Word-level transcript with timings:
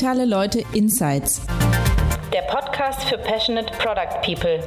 Digitale 0.00 0.24
Leute 0.24 0.64
Insights. 0.72 1.42
Der 2.32 2.40
Podcast 2.50 3.04
für 3.04 3.18
Passionate 3.18 3.70
Product 3.76 4.22
People. 4.22 4.66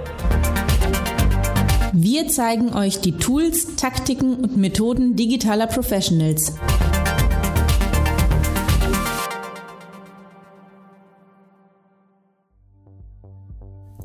Wir 1.92 2.28
zeigen 2.28 2.72
euch 2.76 3.02
die 3.02 3.14
Tools, 3.14 3.76
Taktiken 3.76 4.36
und 4.36 4.58
Methoden 4.58 5.16
digitaler 5.16 5.66
Professionals. 5.66 6.54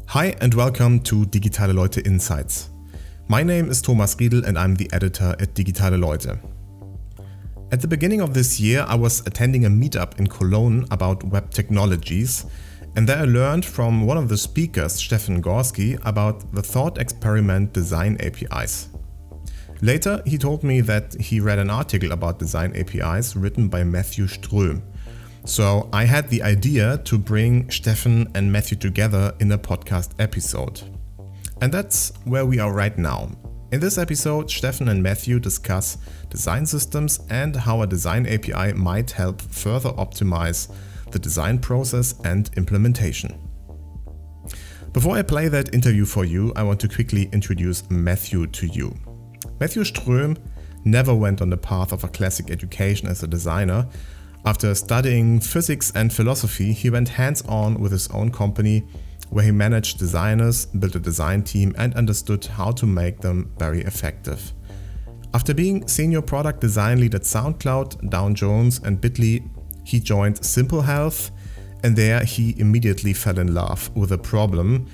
Hi 0.06 0.34
and 0.40 0.56
welcome 0.56 1.02
to 1.02 1.26
Digitale 1.26 1.74
Leute 1.74 2.00
Insights. 2.00 2.70
My 3.26 3.44
name 3.44 3.70
is 3.70 3.82
Thomas 3.82 4.18
Riedel 4.18 4.46
and 4.46 4.56
I'm 4.56 4.78
the 4.78 4.90
editor 4.92 5.36
at 5.38 5.58
Digitale 5.58 5.98
Leute. 5.98 6.38
At 7.70 7.82
the 7.82 7.88
beginning 7.88 8.22
of 8.22 8.32
this 8.32 8.58
year, 8.58 8.86
I 8.88 8.94
was 8.94 9.26
attending 9.26 9.66
a 9.66 9.68
meetup 9.68 10.18
in 10.18 10.26
Cologne 10.26 10.86
about 10.90 11.22
web 11.24 11.50
technologies, 11.50 12.46
and 12.96 13.06
there 13.06 13.18
I 13.18 13.24
learned 13.24 13.62
from 13.62 14.06
one 14.06 14.16
of 14.16 14.30
the 14.30 14.38
speakers, 14.38 14.94
Stefan 14.94 15.42
Gorski, 15.42 16.00
about 16.06 16.50
the 16.54 16.62
thought 16.62 16.96
experiment 16.96 17.74
design 17.74 18.16
APIs. 18.20 18.88
Later, 19.82 20.22
he 20.24 20.38
told 20.38 20.64
me 20.64 20.80
that 20.80 21.14
he 21.20 21.40
read 21.40 21.58
an 21.58 21.68
article 21.68 22.12
about 22.12 22.38
design 22.38 22.74
APIs 22.74 23.36
written 23.36 23.68
by 23.68 23.84
Matthew 23.84 24.24
Ström. 24.24 24.80
So 25.44 25.90
I 25.92 26.04
had 26.04 26.30
the 26.30 26.42
idea 26.42 26.96
to 27.04 27.18
bring 27.18 27.70
Stefan 27.70 28.28
and 28.34 28.50
Matthew 28.50 28.78
together 28.78 29.34
in 29.40 29.52
a 29.52 29.58
podcast 29.58 30.12
episode. 30.18 30.80
And 31.60 31.70
that's 31.70 32.12
where 32.24 32.46
we 32.46 32.60
are 32.60 32.72
right 32.72 32.96
now. 32.96 33.28
In 33.70 33.80
this 33.80 33.98
episode, 33.98 34.50
Stefan 34.50 34.88
and 34.88 35.02
Matthew 35.02 35.38
discuss 35.38 35.98
design 36.30 36.64
systems 36.64 37.20
and 37.28 37.54
how 37.54 37.82
a 37.82 37.86
design 37.86 38.26
API 38.26 38.72
might 38.72 39.10
help 39.10 39.42
further 39.42 39.90
optimize 39.90 40.74
the 41.10 41.18
design 41.18 41.58
process 41.58 42.14
and 42.24 42.48
implementation. 42.56 43.38
Before 44.94 45.18
I 45.18 45.22
play 45.22 45.48
that 45.48 45.74
interview 45.74 46.06
for 46.06 46.24
you, 46.24 46.50
I 46.56 46.62
want 46.62 46.80
to 46.80 46.88
quickly 46.88 47.28
introduce 47.30 47.88
Matthew 47.90 48.46
to 48.46 48.66
you. 48.68 48.96
Matthew 49.60 49.82
Ström 49.82 50.38
never 50.86 51.14
went 51.14 51.42
on 51.42 51.50
the 51.50 51.58
path 51.58 51.92
of 51.92 52.04
a 52.04 52.08
classic 52.08 52.50
education 52.50 53.06
as 53.06 53.22
a 53.22 53.26
designer. 53.26 53.86
After 54.46 54.74
studying 54.74 55.40
physics 55.40 55.92
and 55.94 56.10
philosophy, 56.10 56.72
he 56.72 56.88
went 56.88 57.10
hands 57.10 57.42
on 57.42 57.78
with 57.78 57.92
his 57.92 58.08
own 58.12 58.30
company 58.30 58.86
where 59.30 59.44
he 59.44 59.50
managed 59.50 59.98
designers, 59.98 60.66
built 60.66 60.94
a 60.94 61.00
design 61.00 61.42
team, 61.42 61.74
and 61.76 61.94
understood 61.94 62.44
how 62.44 62.70
to 62.72 62.86
make 62.86 63.20
them 63.20 63.52
very 63.58 63.82
effective. 63.82 64.52
After 65.34 65.52
being 65.52 65.86
senior 65.86 66.22
product 66.22 66.60
design 66.60 67.00
lead 67.00 67.14
at 67.14 67.22
SoundCloud, 67.22 68.10
Dow 68.10 68.30
Jones, 68.30 68.80
and 68.82 69.00
Bitly, 69.00 69.48
he 69.84 70.00
joined 70.00 70.42
Simple 70.44 70.80
Health, 70.80 71.30
and 71.84 71.94
there 71.94 72.24
he 72.24 72.58
immediately 72.58 73.12
fell 73.12 73.38
in 73.38 73.54
love 73.54 73.94
with 73.94 74.10
the 74.10 74.18
problem 74.18 74.86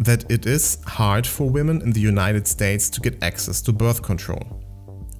that 0.00 0.28
it 0.30 0.46
is 0.46 0.78
hard 0.86 1.26
for 1.26 1.48
women 1.48 1.80
in 1.82 1.92
the 1.92 2.00
United 2.00 2.48
States 2.48 2.90
to 2.90 3.00
get 3.00 3.22
access 3.22 3.62
to 3.62 3.72
birth 3.72 4.02
control. 4.02 4.62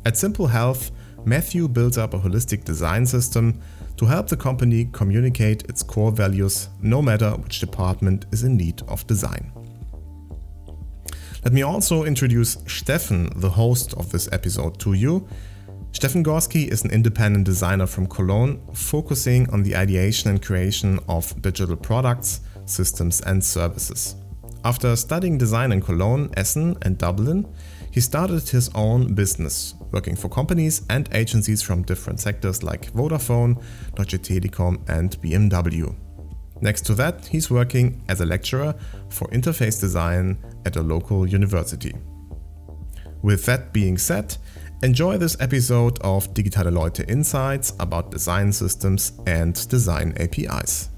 At 0.04 0.16
Simple 0.16 0.46
Health, 0.46 0.90
Matthew 1.26 1.68
built 1.68 1.96
up 1.96 2.12
a 2.12 2.18
holistic 2.18 2.64
design 2.64 3.06
system 3.06 3.60
to 3.96 4.04
help 4.04 4.28
the 4.28 4.36
company 4.36 4.88
communicate 4.92 5.62
its 5.64 5.82
core 5.82 6.12
values 6.12 6.68
no 6.82 7.00
matter 7.00 7.30
which 7.30 7.60
department 7.60 8.26
is 8.30 8.42
in 8.42 8.56
need 8.56 8.82
of 8.88 9.06
design. 9.06 9.50
Let 11.44 11.52
me 11.52 11.62
also 11.62 12.04
introduce 12.04 12.58
Stefan, 12.66 13.30
the 13.36 13.50
host 13.50 13.94
of 13.94 14.10
this 14.10 14.28
episode, 14.32 14.78
to 14.80 14.94
you. 14.94 15.26
Stefan 15.92 16.24
Gorski 16.24 16.68
is 16.68 16.84
an 16.84 16.90
independent 16.90 17.44
designer 17.44 17.86
from 17.86 18.06
Cologne, 18.06 18.60
focusing 18.74 19.48
on 19.50 19.62
the 19.62 19.76
ideation 19.76 20.30
and 20.30 20.42
creation 20.42 20.98
of 21.08 21.40
digital 21.40 21.76
products, 21.76 22.40
systems, 22.66 23.20
and 23.20 23.44
services. 23.44 24.16
After 24.64 24.96
studying 24.96 25.36
design 25.36 25.72
in 25.72 25.82
Cologne, 25.82 26.30
Essen, 26.36 26.76
and 26.82 26.96
Dublin, 26.96 27.46
he 27.94 28.00
started 28.00 28.48
his 28.48 28.68
own 28.74 29.14
business, 29.14 29.76
working 29.92 30.16
for 30.16 30.28
companies 30.28 30.82
and 30.90 31.08
agencies 31.14 31.62
from 31.62 31.82
different 31.82 32.18
sectors 32.18 32.64
like 32.64 32.92
Vodafone, 32.92 33.62
Deutsche 33.94 34.20
Telekom, 34.20 34.80
and 34.88 35.16
BMW. 35.22 35.94
Next 36.60 36.80
to 36.86 36.94
that, 36.94 37.24
he's 37.24 37.52
working 37.52 38.02
as 38.08 38.20
a 38.20 38.26
lecturer 38.26 38.74
for 39.10 39.28
interface 39.28 39.80
design 39.80 40.36
at 40.66 40.74
a 40.74 40.82
local 40.82 41.24
university. 41.24 41.94
With 43.22 43.44
that 43.44 43.72
being 43.72 43.96
said, 43.96 44.36
enjoy 44.82 45.16
this 45.16 45.36
episode 45.38 46.00
of 46.00 46.34
Digitale 46.34 46.72
Leute 46.72 47.08
Insights 47.08 47.74
about 47.78 48.10
design 48.10 48.50
systems 48.50 49.12
and 49.28 49.54
design 49.68 50.14
APIs. 50.16 50.90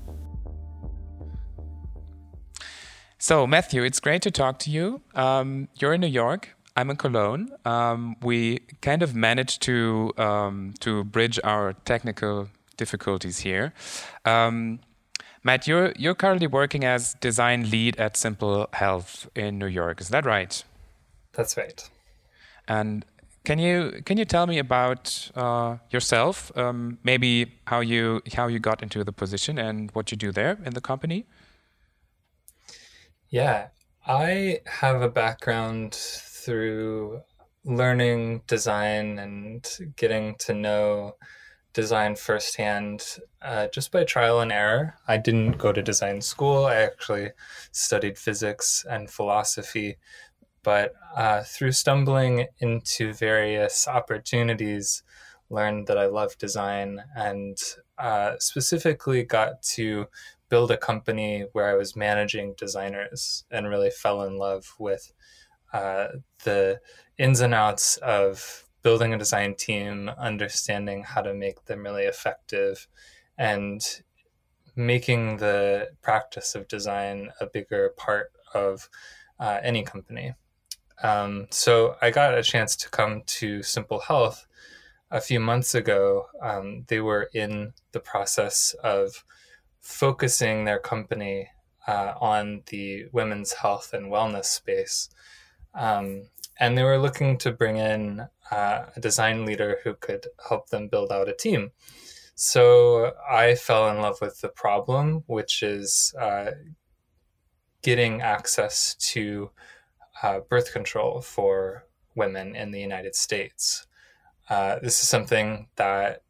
So, 3.19 3.47
Matthew, 3.47 3.83
it's 3.83 4.01
great 4.01 4.23
to 4.23 4.31
talk 4.31 4.59
to 4.61 4.71
you. 4.71 5.03
Um, 5.15 5.69
you're 5.79 5.93
in 5.93 6.01
New 6.01 6.07
York. 6.07 6.56
I'm 6.77 6.91
in 6.91 6.97
Cologne. 6.97 7.51
Um, 7.65 8.17
we 8.23 8.61
kind 8.83 9.03
of 9.03 9.15
managed 9.15 9.63
to 9.63 10.13
um, 10.19 10.75
to 10.81 11.05
bridge 11.05 11.41
our 11.43 11.73
technical 11.85 12.49
difficulties 12.77 13.39
here. 13.39 13.73
Um, 14.25 14.81
Matt, 15.43 15.67
you're 15.67 15.93
you're 15.97 16.15
currently 16.15 16.47
working 16.47 16.85
as 16.85 17.15
design 17.15 17.71
lead 17.71 17.97
at 17.99 18.17
Simple 18.17 18.69
Health 18.73 19.29
in 19.35 19.59
New 19.59 19.67
York. 19.67 20.01
Is 20.01 20.09
that 20.11 20.27
right? 20.27 20.63
That's 21.33 21.57
right. 21.57 21.89
And 22.69 23.05
can 23.45 23.59
you 23.59 24.03
can 24.05 24.19
you 24.19 24.25
tell 24.25 24.47
me 24.47 24.59
about 24.59 25.31
uh, 25.37 25.77
yourself? 25.91 26.51
Um, 26.59 26.99
maybe 27.05 27.53
how 27.67 27.81
you 27.81 28.21
how 28.35 28.49
you 28.49 28.59
got 28.59 28.83
into 28.83 29.05
the 29.05 29.13
position 29.13 29.57
and 29.57 29.91
what 29.93 30.11
you 30.11 30.17
do 30.17 30.33
there 30.33 30.59
in 30.65 30.75
the 30.75 30.81
company. 30.81 31.27
Yeah, 33.29 33.69
I 34.07 34.61
have 34.67 35.01
a 35.01 35.09
background 35.09 35.97
through 36.47 37.23
learning 37.65 38.43
design 38.47 39.19
and 39.19 39.69
getting 39.97 40.37
to 40.37 40.55
know 40.55 41.17
design 41.73 42.15
firsthand 42.15 43.19
uh, 43.43 43.67
just 43.75 43.91
by 43.91 44.05
trial 44.05 44.41
and 44.41 44.53
error. 44.53 44.95
I 45.09 45.17
didn't 45.17 45.59
go 45.59 45.73
to 45.73 45.83
design 45.83 46.21
school. 46.21 46.65
I 46.65 46.77
actually 46.77 47.33
studied 47.73 48.17
physics 48.17 48.87
and 48.89 49.11
philosophy. 49.11 49.97
But 50.63 50.93
uh, 51.17 51.43
through 51.43 51.73
stumbling 51.73 52.47
into 52.61 53.13
various 53.13 53.89
opportunities, 53.89 55.03
learned 55.51 55.87
that 55.89 55.99
I 55.99 56.07
love 56.07 56.39
design 56.39 57.03
and 57.15 57.59
uh, 57.99 58.35
specifically 58.39 59.23
got 59.25 59.63
to 59.75 60.07
build 60.49 60.71
a 60.71 60.77
company 60.77 61.47
where 61.53 61.69
I 61.69 61.75
was 61.75 61.97
managing 61.97 62.55
designers 62.57 63.45
and 63.51 63.69
really 63.69 63.91
fell 63.91 64.23
in 64.23 64.39
love 64.39 64.75
with 64.79 65.13
uh, 65.77 66.09
the 66.45 66.81
ins 67.19 67.41
and 67.41 67.55
outs 67.55 67.99
of 67.99 68.65
building 68.83 69.13
a 69.13 69.19
design 69.19 69.55
team, 69.55 70.11
understanding 70.31 71.03
how 71.03 71.23
to 71.23 71.35
make 71.35 71.65
them 71.67 71.83
really 71.83 72.05
effective, 72.05 72.89
and 73.37 74.03
making 74.75 75.39
the 75.39 75.89
practice 76.03 76.55
of 76.55 76.69
design 76.69 77.31
a 77.41 77.47
bigger 77.47 77.93
part 77.97 78.29
of 78.55 78.89
uh, 79.39 79.59
any 79.63 79.83
company. 79.83 80.35
Um, 81.03 81.47
so 81.51 81.97
I 82.01 82.11
got 82.11 82.39
a 82.39 82.43
chance 82.43 82.77
to 82.77 82.89
come 82.89 83.23
to 83.41 83.63
Simple 83.63 84.01
Health 84.01 84.47
a 85.11 85.21
few 85.21 85.41
months 85.41 85.75
ago. 85.75 86.27
Um, 86.41 86.85
they 86.89 87.01
were 87.01 87.29
in 87.35 87.73
the 87.93 88.01
process 88.01 88.75
of 88.83 89.25
focusing 89.81 90.65
their 90.65 90.79
company 90.79 91.51
uh, 91.87 92.15
on 92.21 92.63
the 92.67 93.07
women's 93.13 93.53
health 93.53 93.93
and 93.93 94.13
wellness 94.13 94.47
space. 94.47 95.09
Um, 95.77 96.29
and 96.59 96.77
they 96.77 96.83
were 96.83 96.99
looking 96.99 97.37
to 97.39 97.53
bring 97.53 97.77
in 97.77 98.27
uh, 98.51 98.87
a 98.97 99.01
design 99.01 99.45
leader 99.45 99.79
who 99.85 99.95
could 99.95 100.27
help 100.49 100.71
them 100.71 100.89
build 100.89 101.13
out 101.13 101.29
a 101.29 101.35
team. 101.35 101.73
So 102.35 103.13
I 103.29 103.55
fell 103.55 103.89
in 103.91 104.01
love 104.01 104.21
with 104.21 104.41
the 104.41 104.49
problem, 104.49 105.25
which 105.27 105.63
is 105.63 106.15
uh, 106.21 106.53
getting 107.83 108.23
access 108.23 108.95
to 109.13 109.51
uh, 110.23 110.41
birth 110.41 110.73
control 110.73 111.21
for 111.21 111.87
women 112.15 112.57
in 112.57 112.71
the 112.71 112.81
United 112.81 113.15
States. 113.15 113.87
Uh, 114.49 114.79
this 114.83 115.03
is 115.03 115.09
something 115.09 115.69
that 115.77 116.23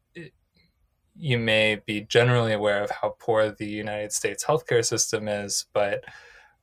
you 1.19 1.39
may 1.39 1.77
be 1.87 2.03
generally 2.03 2.53
aware 2.53 2.83
of 2.83 2.91
how 2.91 3.17
poor 3.19 3.51
the 3.51 3.67
United 3.67 4.13
States 4.13 4.45
healthcare 4.45 4.85
system 4.85 5.29
is, 5.29 5.67
but 5.73 6.05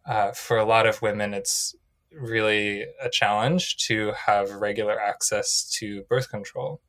uh, 0.05 0.31
for 0.31 0.57
a 0.57 0.65
lot 0.65 0.85
of 0.85 1.01
women, 1.01 1.33
it's 1.33 1.75
really 2.19 2.85
a 3.01 3.09
challenge 3.09 3.77
to 3.87 4.11
have 4.13 4.51
regular 4.51 4.99
access 4.99 5.69
to 5.79 6.03
birth 6.03 6.29
control. 6.29 6.81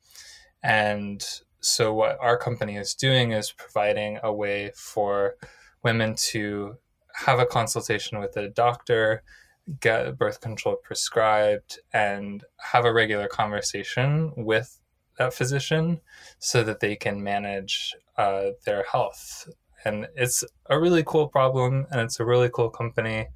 And 0.62 1.24
so, 1.60 1.92
what 1.94 2.18
our 2.20 2.36
company 2.36 2.76
is 2.76 2.94
doing 2.94 3.32
is 3.32 3.52
providing 3.52 4.18
a 4.22 4.32
way 4.32 4.72
for 4.76 5.36
women 5.82 6.14
to 6.30 6.76
have 7.14 7.38
a 7.38 7.46
consultation 7.46 8.18
with 8.18 8.36
a 8.36 8.48
doctor, 8.48 9.22
get 9.80 10.18
birth 10.18 10.40
control 10.40 10.76
prescribed, 10.76 11.78
and 11.92 12.44
have 12.58 12.84
a 12.84 12.92
regular 12.92 13.28
conversation 13.28 14.32
with 14.36 14.80
that 15.18 15.32
physician 15.32 16.00
so 16.38 16.62
that 16.64 16.80
they 16.80 16.96
can 16.96 17.22
manage 17.22 17.94
uh, 18.16 18.50
their 18.64 18.84
health 18.90 19.48
And 19.84 20.08
it's 20.16 20.44
a 20.70 20.78
really 20.78 21.02
cool 21.04 21.28
problem 21.28 21.86
and 21.90 22.00
it's 22.00 22.18
a 22.20 22.24
really 22.24 22.50
cool 22.52 22.70
company. 22.70 23.28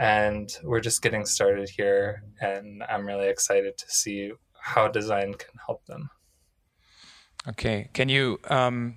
And 0.00 0.50
we're 0.64 0.80
just 0.80 1.02
getting 1.02 1.26
started 1.26 1.68
here. 1.68 2.24
And 2.40 2.82
I'm 2.88 3.06
really 3.06 3.28
excited 3.28 3.76
to 3.78 3.84
see 3.88 4.32
how 4.58 4.88
design 4.88 5.34
can 5.34 5.54
help 5.66 5.84
them. 5.84 6.08
Okay. 7.46 7.90
Can 7.92 8.08
you? 8.08 8.40
Um, 8.48 8.96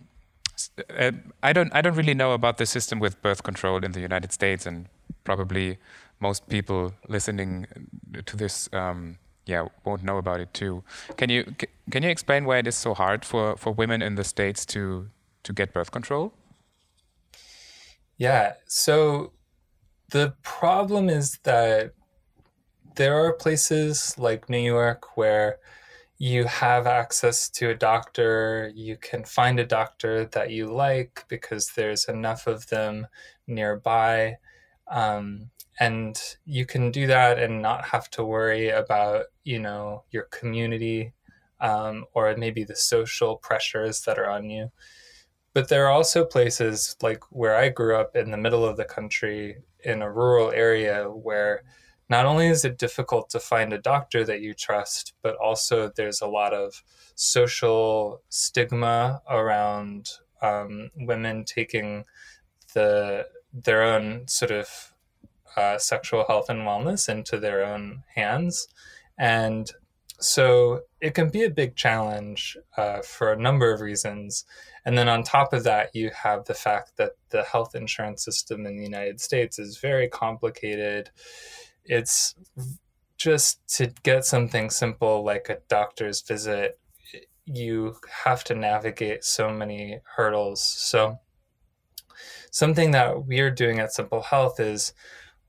uh, 0.90 1.12
I 1.42 1.52
don't. 1.52 1.76
I 1.76 1.82
don't 1.82 1.96
really 1.96 2.14
know 2.14 2.32
about 2.32 2.58
the 2.58 2.66
system 2.66 3.00
with 3.00 3.22
birth 3.22 3.44
control 3.44 3.84
in 3.84 3.92
the 3.92 4.00
United 4.00 4.32
States, 4.32 4.66
and 4.66 4.88
probably 5.24 5.78
most 6.20 6.48
people 6.48 6.94
listening 7.10 7.68
to 8.26 8.38
this, 8.38 8.70
um, 8.72 9.18
yeah, 9.46 9.68
won't 9.84 10.04
know 10.04 10.18
about 10.18 10.40
it 10.40 10.54
too. 10.54 10.84
Can 11.18 11.30
you 11.30 11.56
can 11.92 12.04
you 12.04 12.10
explain 12.10 12.46
why 12.46 12.60
it 12.60 12.68
is 12.68 12.76
so 12.76 12.94
hard 12.94 13.26
for 13.26 13.58
for 13.58 13.74
women 13.74 14.02
in 14.02 14.16
the 14.16 14.24
states 14.24 14.66
to 14.68 15.10
to 15.44 15.54
get 15.54 15.74
birth 15.74 15.92
control? 15.92 16.34
Yeah. 18.18 18.54
So 18.68 19.32
the 20.14 20.36
problem 20.44 21.10
is 21.10 21.40
that 21.42 21.94
there 22.96 23.26
are 23.26 23.34
places 23.34 24.16
like 24.20 24.48
New 24.48 24.60
York 24.60 25.18
where 25.18 25.58
you 26.20 26.46
have 26.46 26.86
access 26.86 27.50
to 27.50 27.72
a 27.72 27.76
doctor, 27.76 28.72
you 28.76 28.96
can 28.96 29.24
find 29.24 29.60
a 29.60 29.66
doctor 29.66 30.26
that 30.26 30.52
you 30.52 30.72
like 30.72 31.26
because 31.30 31.72
there's 31.76 32.06
enough 32.06 32.46
of 32.46 32.68
them 32.68 33.08
nearby. 33.48 34.38
Um, 34.88 35.50
and 35.80 36.16
you 36.46 36.68
can 36.68 36.92
do 36.92 37.08
that 37.08 37.40
and 37.40 37.64
not 37.64 37.84
have 37.86 38.08
to 38.12 38.24
worry 38.24 38.70
about, 38.70 39.26
you 39.44 39.58
know, 39.58 40.04
your 40.12 40.26
community 40.26 41.12
um, 41.60 42.06
or 42.14 42.38
maybe 42.38 42.64
the 42.64 42.76
social 42.76 43.38
pressures 43.38 44.02
that 44.02 44.20
are 44.20 44.30
on 44.30 44.48
you. 44.48 44.72
But 45.56 45.70
there 45.70 45.88
are 45.88 45.92
also 45.92 46.24
places 46.24 46.96
like 47.02 47.24
where 47.32 47.56
I 47.56 47.70
grew 47.70 47.96
up 47.96 48.16
in 48.16 48.30
the 48.30 48.38
middle 48.38 48.64
of 48.64 48.78
the 48.78 48.86
country 48.86 49.58
in 49.84 50.02
a 50.02 50.12
rural 50.12 50.52
area 50.52 51.06
where 51.06 51.64
not 52.10 52.26
only 52.26 52.48
is 52.48 52.66
it 52.66 52.78
difficult 52.78 53.30
to 53.30 53.40
find 53.40 53.74
a 53.74 53.78
doctor 53.78 54.24
that 54.26 54.42
you 54.42 54.54
trust, 54.54 55.14
but 55.22 55.36
also 55.38 55.90
there's 55.96 56.22
a 56.22 56.28
lot 56.28 56.54
of 56.54 56.84
social 57.16 58.22
stigma 58.30 59.22
around 59.30 60.10
um, 60.42 60.92
women 60.96 61.46
taking 61.46 62.06
the 62.74 63.28
their 63.54 63.84
own 63.84 64.28
sort 64.28 64.52
of 64.52 64.94
uh, 65.56 65.78
sexual 65.78 66.26
health 66.28 66.50
and 66.50 66.62
wellness 66.62 67.08
into 67.08 67.38
their 67.38 67.64
own 67.64 68.04
hands, 68.16 68.68
and 69.18 69.72
so 70.20 70.82
it 71.02 71.14
can 71.14 71.30
be 71.30 71.44
a 71.44 71.50
big 71.50 71.76
challenge 71.76 72.58
uh, 72.78 73.02
for 73.02 73.32
a 73.32 73.40
number 73.40 73.72
of 73.72 73.82
reasons. 73.82 74.46
And 74.86 74.98
then 74.98 75.08
on 75.08 75.24
top 75.24 75.54
of 75.54 75.64
that, 75.64 75.96
you 75.96 76.12
have 76.12 76.46
the 76.46 76.54
fact 76.54 76.98
that 76.98 77.12
the 77.30 77.44
health 77.44 77.76
insurance 77.76 78.24
system 78.26 78.66
in 78.66 78.76
the 78.76 78.84
United 78.84 79.22
States 79.22 79.58
is 79.58 79.78
very 79.78 80.10
complicated. 80.10 81.10
It's 81.86 82.36
just 83.18 83.66
to 83.78 83.94
get 84.04 84.26
something 84.26 84.70
simple 84.70 85.24
like 85.24 85.50
a 85.50 85.60
doctor's 85.70 86.22
visit 86.22 86.80
you 87.46 87.96
have 88.24 88.44
to 88.46 88.56
navigate 88.56 89.24
so 89.24 89.50
many 89.50 90.00
hurdles. 90.16 90.62
So 90.62 91.20
something 92.52 92.92
that 92.92 93.26
we're 93.26 93.52
doing 93.52 93.80
at 93.80 93.94
simple 93.94 94.22
health 94.22 94.60
is 94.60 94.94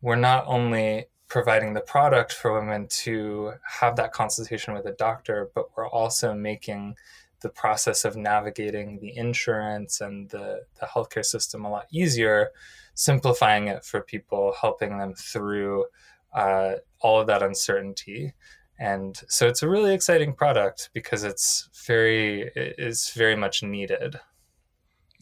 we're 0.00 0.16
not 0.16 0.44
only 0.46 1.06
providing 1.28 1.72
the 1.72 1.80
product 1.80 2.32
for 2.32 2.58
women 2.58 2.86
to 2.88 3.52
have 3.80 3.96
that 3.96 4.12
consultation 4.12 4.74
with 4.74 4.86
a 4.86 4.92
doctor 4.92 5.50
but 5.54 5.66
we're 5.76 5.88
also 5.88 6.34
making 6.34 6.94
the 7.44 7.50
process 7.50 8.06
of 8.06 8.16
navigating 8.16 8.98
the 9.00 9.14
insurance 9.16 10.00
and 10.00 10.30
the, 10.30 10.62
the 10.80 10.86
healthcare 10.86 11.24
system 11.24 11.64
a 11.64 11.70
lot 11.70 11.86
easier 11.92 12.50
simplifying 12.94 13.68
it 13.68 13.84
for 13.84 14.00
people 14.00 14.54
helping 14.58 14.98
them 14.98 15.14
through 15.14 15.84
uh, 16.32 16.76
all 17.00 17.20
of 17.20 17.26
that 17.26 17.42
uncertainty. 17.42 18.32
And 18.78 19.20
so 19.28 19.46
it's 19.46 19.62
a 19.62 19.68
really 19.68 19.92
exciting 19.92 20.32
product 20.32 20.88
because 20.94 21.22
it's 21.22 21.68
very 21.86 22.50
is 22.56 23.10
very 23.10 23.36
much 23.36 23.62
needed. 23.62 24.18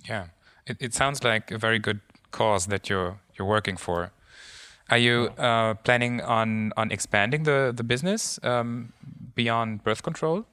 Yeah, 0.08 0.26
it, 0.66 0.76
it 0.80 0.94
sounds 0.94 1.22
like 1.24 1.50
a 1.50 1.58
very 1.58 1.78
good 1.78 2.00
cause 2.30 2.66
that 2.68 2.88
you're 2.88 3.18
you're 3.34 3.48
working 3.48 3.76
for. 3.76 4.12
Are 4.90 4.98
you 4.98 5.30
uh, 5.38 5.74
planning 5.74 6.20
on 6.22 6.72
on 6.76 6.90
expanding 6.90 7.42
the 7.42 7.72
the 7.74 7.84
business 7.84 8.38
um, 8.42 8.92
beyond 9.34 9.84
birth 9.84 10.02
control? 10.02 10.46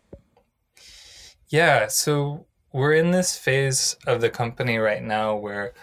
Yeah, 1.50 1.88
so 1.88 2.46
we're 2.74 2.94
in 2.94 3.10
this 3.10 3.36
phase 3.36 3.96
of 4.06 4.22
the 4.22 4.30
company 4.30 4.78
right 4.78 5.01
now 5.01 5.36
where 5.36 5.74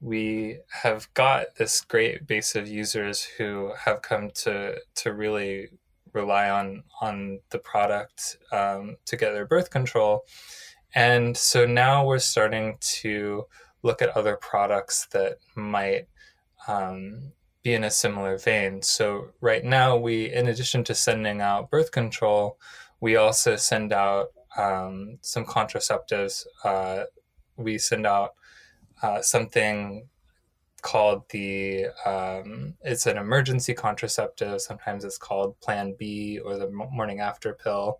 we 0.00 0.58
have 0.82 1.12
got 1.14 1.54
this 1.56 1.80
great 1.82 2.26
base 2.26 2.56
of 2.56 2.66
users 2.66 3.22
who 3.22 3.72
have 3.78 4.02
come 4.02 4.30
to 4.30 4.78
to 4.96 5.12
really 5.12 5.68
rely 6.12 6.50
on 6.50 6.82
on 7.00 7.38
the 7.50 7.58
product 7.58 8.36
um, 8.50 8.96
to 9.06 9.16
get 9.16 9.32
their 9.32 9.46
birth 9.46 9.70
control, 9.70 10.24
and 10.94 11.36
so 11.36 11.66
now 11.66 12.04
we're 12.04 12.18
starting 12.18 12.76
to 12.80 13.44
look 13.84 14.02
at 14.02 14.16
other 14.16 14.36
products 14.36 15.06
that 15.12 15.36
might 15.54 16.08
um, 16.66 17.32
be 17.62 17.74
in 17.74 17.84
a 17.84 17.90
similar 17.92 18.38
vein. 18.38 18.82
So 18.82 19.28
right 19.40 19.64
now, 19.64 19.96
we 19.96 20.32
in 20.32 20.48
addition 20.48 20.82
to 20.84 20.96
sending 20.96 21.40
out 21.40 21.70
birth 21.70 21.92
control, 21.92 22.58
we 23.00 23.14
also 23.14 23.54
send 23.54 23.92
out 23.92 24.32
um, 24.56 25.18
some 25.20 25.44
contraceptives. 25.44 26.46
Uh, 26.64 27.04
we 27.56 27.78
send 27.78 28.06
out 28.06 28.34
uh, 29.02 29.20
something 29.20 30.08
called 30.82 31.22
the 31.30 31.86
um, 32.04 32.74
it's 32.82 33.06
an 33.06 33.16
emergency 33.16 33.72
contraceptive. 33.72 34.60
Sometimes 34.60 35.04
it's 35.04 35.18
called 35.18 35.58
plan 35.60 35.94
b 35.98 36.40
or 36.40 36.56
the 36.58 36.70
morning 36.70 37.20
after 37.20 37.54
pill. 37.54 37.98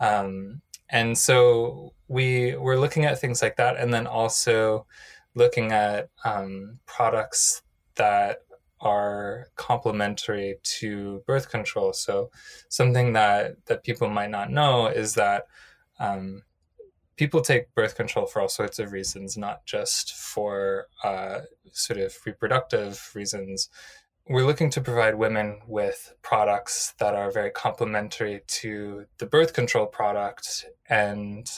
Um, 0.00 0.60
and 0.90 1.16
so 1.16 1.92
we 2.08 2.56
we're 2.56 2.78
looking 2.78 3.04
at 3.04 3.20
things 3.20 3.42
like 3.42 3.56
that 3.56 3.76
and 3.76 3.92
then 3.92 4.06
also 4.06 4.86
looking 5.34 5.72
at 5.72 6.08
um, 6.24 6.78
products 6.86 7.62
that 7.96 8.38
are 8.80 9.48
complementary 9.56 10.56
to 10.62 11.22
birth 11.26 11.50
control. 11.50 11.92
So 11.92 12.30
something 12.68 13.12
that 13.14 13.56
that 13.66 13.84
people 13.84 14.08
might 14.08 14.30
not 14.30 14.50
know 14.50 14.86
is 14.86 15.14
that 15.14 15.46
um, 15.98 16.42
people 17.16 17.40
take 17.40 17.74
birth 17.74 17.96
control 17.96 18.26
for 18.26 18.40
all 18.40 18.48
sorts 18.48 18.78
of 18.78 18.92
reasons, 18.92 19.36
not 19.36 19.66
just 19.66 20.14
for 20.14 20.86
uh, 21.04 21.40
sort 21.72 21.98
of 21.98 22.14
reproductive 22.24 23.10
reasons. 23.14 23.68
We're 24.28 24.46
looking 24.46 24.70
to 24.70 24.80
provide 24.80 25.16
women 25.16 25.60
with 25.66 26.14
products 26.22 26.94
that 26.98 27.14
are 27.14 27.30
very 27.30 27.50
complementary 27.50 28.42
to 28.46 29.06
the 29.18 29.26
birth 29.26 29.52
control 29.52 29.86
product. 29.86 30.66
And 30.88 31.50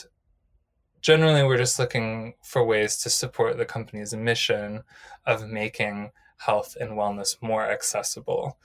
generally, 1.01 1.43
we're 1.43 1.57
just 1.57 1.77
looking 1.77 2.33
for 2.43 2.65
ways 2.65 2.97
to 2.99 3.09
support 3.09 3.57
the 3.57 3.65
company's 3.65 4.13
mission 4.13 4.83
of 5.25 5.47
making 5.47 6.11
health 6.37 6.75
and 6.79 6.91
wellness 6.91 7.35
more 7.41 7.69
accessible 7.69 8.57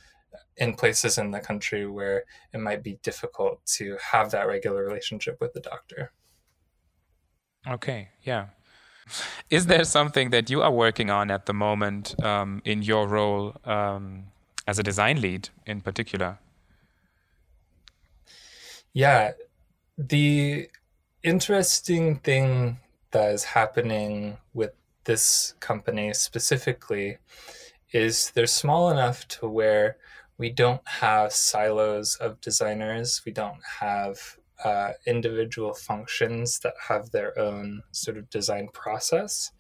in 0.56 0.74
places 0.74 1.18
in 1.18 1.30
the 1.30 1.40
country 1.40 1.86
where 1.86 2.24
it 2.52 2.60
might 2.60 2.82
be 2.82 2.98
difficult 3.02 3.64
to 3.66 3.96
have 4.12 4.30
that 4.30 4.46
regular 4.46 4.84
relationship 4.84 5.38
with 5.40 5.52
the 5.52 5.60
doctor. 5.60 6.12
Okay, 7.68 8.08
yeah. 8.22 8.46
Is 9.50 9.66
there 9.66 9.84
something 9.84 10.30
that 10.30 10.50
you 10.50 10.62
are 10.62 10.70
working 10.70 11.10
on 11.10 11.30
at 11.30 11.46
the 11.46 11.52
moment 11.52 12.20
um, 12.24 12.62
in 12.64 12.82
your 12.82 13.06
role 13.06 13.54
um, 13.64 14.24
as 14.66 14.78
a 14.78 14.82
design 14.82 15.20
lead 15.20 15.48
in 15.66 15.80
particular? 15.80 16.38
Yeah, 18.92 19.32
the 19.98 20.68
interesting 21.22 22.16
thing 22.16 22.78
that 23.10 23.32
is 23.32 23.44
happening 23.44 24.38
with 24.54 24.72
this 25.04 25.54
company 25.60 26.12
specifically 26.14 27.18
is 27.92 28.30
they're 28.34 28.46
small 28.46 28.90
enough 28.90 29.26
to 29.28 29.48
where 29.48 29.96
we 30.38 30.50
don't 30.50 30.86
have 30.86 31.32
silos 31.32 32.16
of 32.16 32.40
designers. 32.40 33.22
We 33.24 33.32
don't 33.32 33.62
have 33.80 34.36
uh, 34.64 34.92
individual 35.06 35.74
functions 35.74 36.58
that 36.60 36.74
have 36.88 37.10
their 37.10 37.38
own 37.38 37.82
sort 37.92 38.16
of 38.16 38.30
design 38.30 38.68
process. 38.72 39.52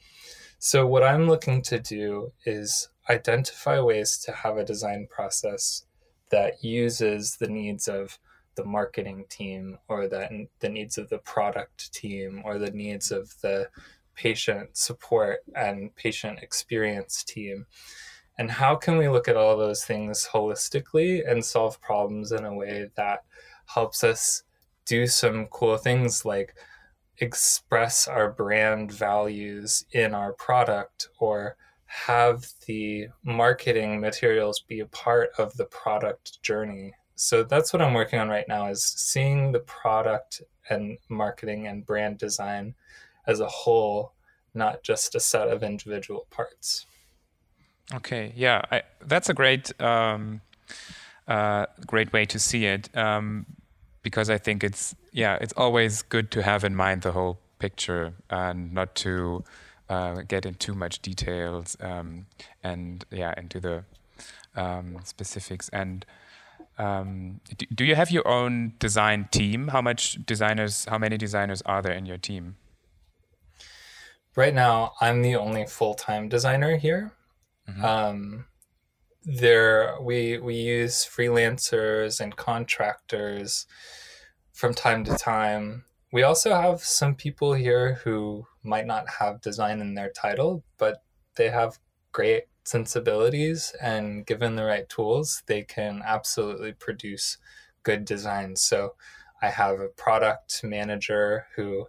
So, 0.58 0.86
what 0.86 1.02
I'm 1.02 1.28
looking 1.28 1.62
to 1.62 1.78
do 1.78 2.32
is 2.44 2.88
identify 3.08 3.80
ways 3.80 4.18
to 4.24 4.32
have 4.32 4.56
a 4.56 4.64
design 4.64 5.06
process 5.10 5.84
that 6.30 6.64
uses 6.64 7.36
the 7.36 7.48
needs 7.48 7.88
of 7.88 8.18
the 8.56 8.64
marketing 8.64 9.26
team 9.28 9.78
or 9.88 10.08
that 10.08 10.32
the 10.60 10.68
needs 10.68 10.98
of 10.98 11.08
the 11.10 11.18
product 11.18 11.92
team 11.92 12.42
or 12.44 12.58
the 12.58 12.70
needs 12.70 13.10
of 13.12 13.34
the 13.42 13.68
patient 14.14 14.76
support 14.76 15.40
and 15.54 15.94
patient 15.94 16.38
experience 16.42 17.22
team 17.22 17.66
and 18.38 18.50
how 18.50 18.76
can 18.76 18.98
we 18.98 19.08
look 19.08 19.28
at 19.28 19.36
all 19.36 19.56
those 19.56 19.84
things 19.84 20.28
holistically 20.32 21.28
and 21.28 21.44
solve 21.44 21.80
problems 21.80 22.32
in 22.32 22.44
a 22.44 22.54
way 22.54 22.90
that 22.96 23.24
helps 23.66 24.04
us 24.04 24.42
do 24.84 25.06
some 25.06 25.46
cool 25.46 25.76
things 25.76 26.24
like 26.24 26.54
express 27.18 28.06
our 28.06 28.30
brand 28.30 28.92
values 28.92 29.84
in 29.92 30.14
our 30.14 30.32
product 30.34 31.08
or 31.18 31.56
have 31.86 32.46
the 32.66 33.08
marketing 33.24 34.00
materials 34.00 34.60
be 34.60 34.80
a 34.80 34.86
part 34.86 35.30
of 35.38 35.56
the 35.56 35.64
product 35.64 36.42
journey. 36.42 36.92
So 37.14 37.42
that's 37.42 37.72
what 37.72 37.80
I'm 37.80 37.94
working 37.94 38.18
on 38.18 38.28
right 38.28 38.46
now 38.48 38.68
is 38.68 38.84
seeing 38.84 39.52
the 39.52 39.60
product 39.60 40.42
and 40.68 40.98
marketing 41.08 41.66
and 41.66 41.86
brand 41.86 42.18
design 42.18 42.74
as 43.26 43.40
a 43.40 43.48
whole, 43.48 44.12
not 44.52 44.82
just 44.82 45.14
a 45.14 45.20
set 45.20 45.48
of 45.48 45.62
individual 45.62 46.26
parts. 46.30 46.86
Okay, 47.94 48.32
yeah, 48.36 48.62
I, 48.70 48.82
that's 49.00 49.28
a 49.28 49.34
great, 49.34 49.80
um, 49.80 50.40
uh, 51.28 51.66
great 51.86 52.12
way 52.12 52.24
to 52.26 52.38
see 52.38 52.66
it, 52.66 52.88
um, 52.96 53.46
because 54.02 54.28
I 54.28 54.38
think 54.38 54.64
it's 54.64 54.94
yeah, 55.12 55.38
it's 55.40 55.52
always 55.56 56.02
good 56.02 56.30
to 56.32 56.42
have 56.42 56.62
in 56.64 56.76
mind 56.76 57.02
the 57.02 57.12
whole 57.12 57.38
picture 57.58 58.12
and 58.28 58.72
not 58.72 58.94
to 58.96 59.44
uh, 59.88 60.22
get 60.22 60.44
in 60.44 60.54
too 60.54 60.74
much 60.74 61.00
details 61.00 61.76
um, 61.80 62.26
and 62.62 63.04
yeah 63.10 63.32
into 63.36 63.60
the 63.60 63.84
um, 64.56 64.98
specifics. 65.04 65.68
And 65.70 66.04
um, 66.78 67.40
do, 67.56 67.66
do, 67.74 67.84
you 67.84 67.94
have 67.94 68.10
your 68.10 68.26
own 68.28 68.74
design 68.78 69.28
team? 69.30 69.68
How 69.68 69.80
much 69.80 70.24
designers? 70.26 70.84
How 70.86 70.98
many 70.98 71.16
designers 71.16 71.62
are 71.62 71.80
there 71.80 71.92
in 71.92 72.04
your 72.04 72.18
team? 72.18 72.56
Right 74.34 74.54
now, 74.54 74.92
I'm 75.00 75.22
the 75.22 75.36
only 75.36 75.66
full 75.66 75.94
time 75.94 76.28
designer 76.28 76.76
here. 76.76 77.12
Mm-hmm. 77.68 77.84
Um, 77.84 78.44
there, 79.24 79.96
we 80.00 80.38
we 80.38 80.54
use 80.54 81.04
freelancers 81.04 82.20
and 82.20 82.36
contractors 82.36 83.66
from 84.52 84.72
time 84.74 85.04
to 85.04 85.16
time. 85.16 85.84
We 86.12 86.22
also 86.22 86.54
have 86.54 86.80
some 86.80 87.14
people 87.14 87.54
here 87.54 87.94
who 88.04 88.46
might 88.62 88.86
not 88.86 89.08
have 89.18 89.40
design 89.40 89.80
in 89.80 89.94
their 89.94 90.10
title, 90.10 90.64
but 90.78 91.02
they 91.36 91.50
have 91.50 91.78
great 92.12 92.44
sensibilities 92.66 93.74
and 93.80 94.26
given 94.26 94.56
the 94.56 94.64
right 94.64 94.88
tools, 94.88 95.42
they 95.46 95.62
can 95.62 96.02
absolutely 96.04 96.72
produce 96.72 97.38
good 97.82 98.04
designs. 98.04 98.62
So 98.62 98.94
I 99.40 99.48
have 99.48 99.80
a 99.80 99.88
product 99.88 100.62
manager 100.64 101.46
who 101.54 101.86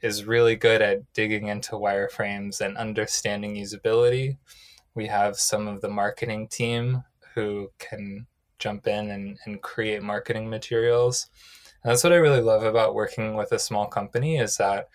is 0.00 0.24
really 0.24 0.54
good 0.54 0.82
at 0.82 1.12
digging 1.14 1.48
into 1.48 1.72
wireframes 1.72 2.60
and 2.60 2.76
understanding 2.76 3.56
usability. 3.56 4.36
We 4.94 5.06
have 5.06 5.36
some 5.36 5.68
of 5.68 5.80
the 5.80 5.88
marketing 5.88 6.48
team 6.48 7.02
who 7.34 7.70
can 7.78 8.26
jump 8.58 8.86
in 8.86 9.10
and, 9.10 9.38
and 9.44 9.60
create 9.60 10.02
marketing 10.02 10.48
materials. 10.48 11.28
And 11.82 11.90
that's 11.90 12.04
what 12.04 12.12
I 12.12 12.16
really 12.16 12.40
love 12.40 12.62
about 12.62 12.94
working 12.94 13.34
with 13.34 13.52
a 13.52 13.58
small 13.58 13.86
company 13.86 14.38
is 14.38 14.56
that 14.56 14.88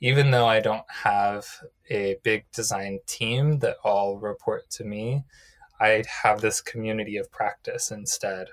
even 0.00 0.30
though 0.30 0.46
I 0.46 0.60
don't 0.60 0.84
have 0.88 1.46
a 1.90 2.16
big 2.22 2.44
design 2.52 2.98
team 3.06 3.58
that 3.60 3.76
all 3.84 4.18
report 4.18 4.68
to 4.70 4.84
me, 4.84 5.24
I 5.80 6.02
have 6.22 6.40
this 6.40 6.60
community 6.60 7.16
of 7.16 7.30
practice 7.30 7.90
instead 7.90 8.48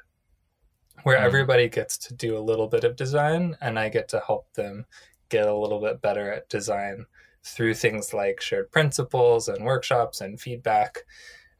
where 1.03 1.17
mm. 1.17 1.23
everybody 1.23 1.69
gets 1.69 1.97
to 1.97 2.13
do 2.13 2.37
a 2.37 2.39
little 2.39 2.67
bit 2.67 2.83
of 2.83 2.95
design 2.95 3.57
and 3.61 3.79
I 3.79 3.89
get 3.89 4.07
to 4.09 4.21
help 4.25 4.51
them 4.53 4.85
get 5.29 5.47
a 5.47 5.55
little 5.55 5.79
bit 5.79 6.01
better 6.01 6.31
at 6.31 6.49
design 6.49 7.05
through 7.43 7.73
things 7.73 8.13
like 8.13 8.41
shared 8.41 8.71
principles 8.71 9.47
and 9.47 9.65
workshops 9.65 10.21
and 10.21 10.39
feedback 10.39 10.99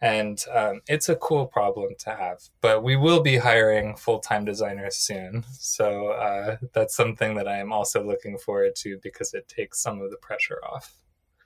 and 0.01 0.43
um, 0.51 0.81
it's 0.87 1.09
a 1.09 1.15
cool 1.15 1.45
problem 1.45 1.93
to 1.99 2.09
have. 2.09 2.39
But 2.59 2.83
we 2.83 2.95
will 2.95 3.21
be 3.21 3.37
hiring 3.37 3.95
full 3.95 4.19
time 4.19 4.45
designers 4.45 4.97
soon, 4.97 5.45
so 5.53 6.09
uh, 6.09 6.57
that's 6.73 6.95
something 6.95 7.35
that 7.35 7.47
I 7.47 7.59
am 7.59 7.71
also 7.71 8.03
looking 8.03 8.37
forward 8.37 8.75
to 8.77 8.97
because 9.01 9.33
it 9.33 9.47
takes 9.47 9.81
some 9.81 10.01
of 10.01 10.09
the 10.09 10.17
pressure 10.17 10.59
off. 10.63 10.93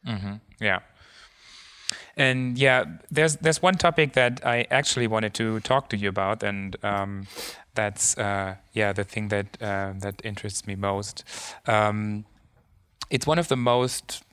Mm-hmm. 0.07 0.35
Yeah. 0.59 0.79
And 2.15 2.57
yeah, 2.57 2.85
there's 3.11 3.35
there's 3.37 3.61
one 3.61 3.75
topic 3.75 4.13
that 4.13 4.45
I 4.45 4.65
actually 4.71 5.07
wanted 5.07 5.33
to 5.35 5.59
talk 5.59 5.89
to 5.89 5.97
you 5.97 6.07
about, 6.07 6.43
and 6.43 6.77
um, 6.83 7.27
that's 7.73 8.17
uh, 8.17 8.55
yeah 8.71 8.93
the 8.93 9.03
thing 9.03 9.27
that 9.27 9.61
uh, 9.61 9.93
that 9.99 10.21
interests 10.23 10.65
me 10.65 10.75
most. 10.75 11.25
Um, 11.67 12.25
it's 13.09 13.27
one 13.27 13.39
of 13.39 13.47
the 13.47 13.57
most 13.57 14.24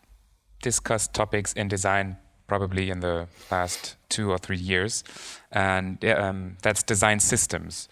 discussed 0.62 1.12
topics 1.12 1.52
in 1.52 1.69
design 1.69 2.17
probably 2.47 2.91
in 2.91 3.00
the 3.00 3.26
last 3.50 3.97
two 4.09 4.31
or 4.31 4.38
three 4.38 4.59
years, 4.59 5.05
and 5.50 6.05
um, 6.05 6.57
that's 6.62 6.83
design 6.83 7.19
systems. 7.19 7.88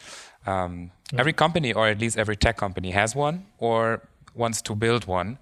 Um, 0.47 0.91
yeah. 1.13 1.21
Every 1.21 1.33
company, 1.33 1.73
or 1.73 1.89
at 1.89 1.99
least 1.99 2.19
every 2.19 2.37
tech 2.37 2.57
company, 2.57 2.91
has 2.91 3.15
one 3.15 3.47
or 3.59 4.03
wants 4.35 4.61
to 4.63 4.75
build 4.75 5.07
one, 5.07 5.39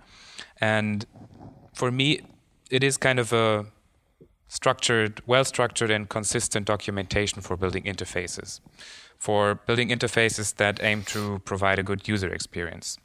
and 0.61 1.04
for 1.75 1.90
me, 1.90 2.21
it 2.71 2.85
is 2.85 2.97
kind 2.97 3.18
of 3.18 3.33
a 3.33 3.66
structured, 4.49 5.21
well-structured, 5.26 5.90
and 5.90 6.09
consistent 6.09 6.66
documentation 6.66 7.42
for 7.42 7.57
building 7.57 7.85
interfaces, 7.85 8.61
for 9.18 9.57
building 9.66 9.88
interfaces 9.88 10.57
that 10.57 10.83
aim 10.83 11.02
to 11.02 11.40
provide 11.40 11.78
a 11.78 11.83
good 11.83 12.09
user 12.09 12.33
experience. 12.33 12.99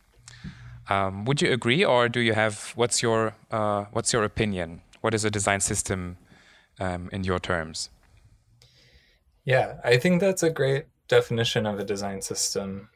Um, 0.90 1.26
would 1.26 1.42
you 1.42 1.52
agree, 1.52 1.84
or 1.86 2.10
do 2.10 2.20
you 2.20 2.34
have 2.34 2.74
what's 2.76 3.02
your 3.02 3.36
uh, 3.52 3.86
what's 3.92 4.12
your 4.12 4.24
opinion 4.24 4.82
what 5.04 5.14
is 5.14 5.26
a 5.26 5.30
design 5.30 5.60
system 5.60 6.18
um, 6.80 7.10
in 7.12 7.26
your 7.26 7.38
terms? 7.38 7.90
Yeah, 9.44 9.76
I 9.84 9.98
think 9.98 10.22
that's 10.22 10.44
a 10.44 10.50
great 10.50 10.86
definition 11.10 11.66
of 11.66 11.78
a 11.78 11.84
design 11.84 12.22
system. 12.22 12.90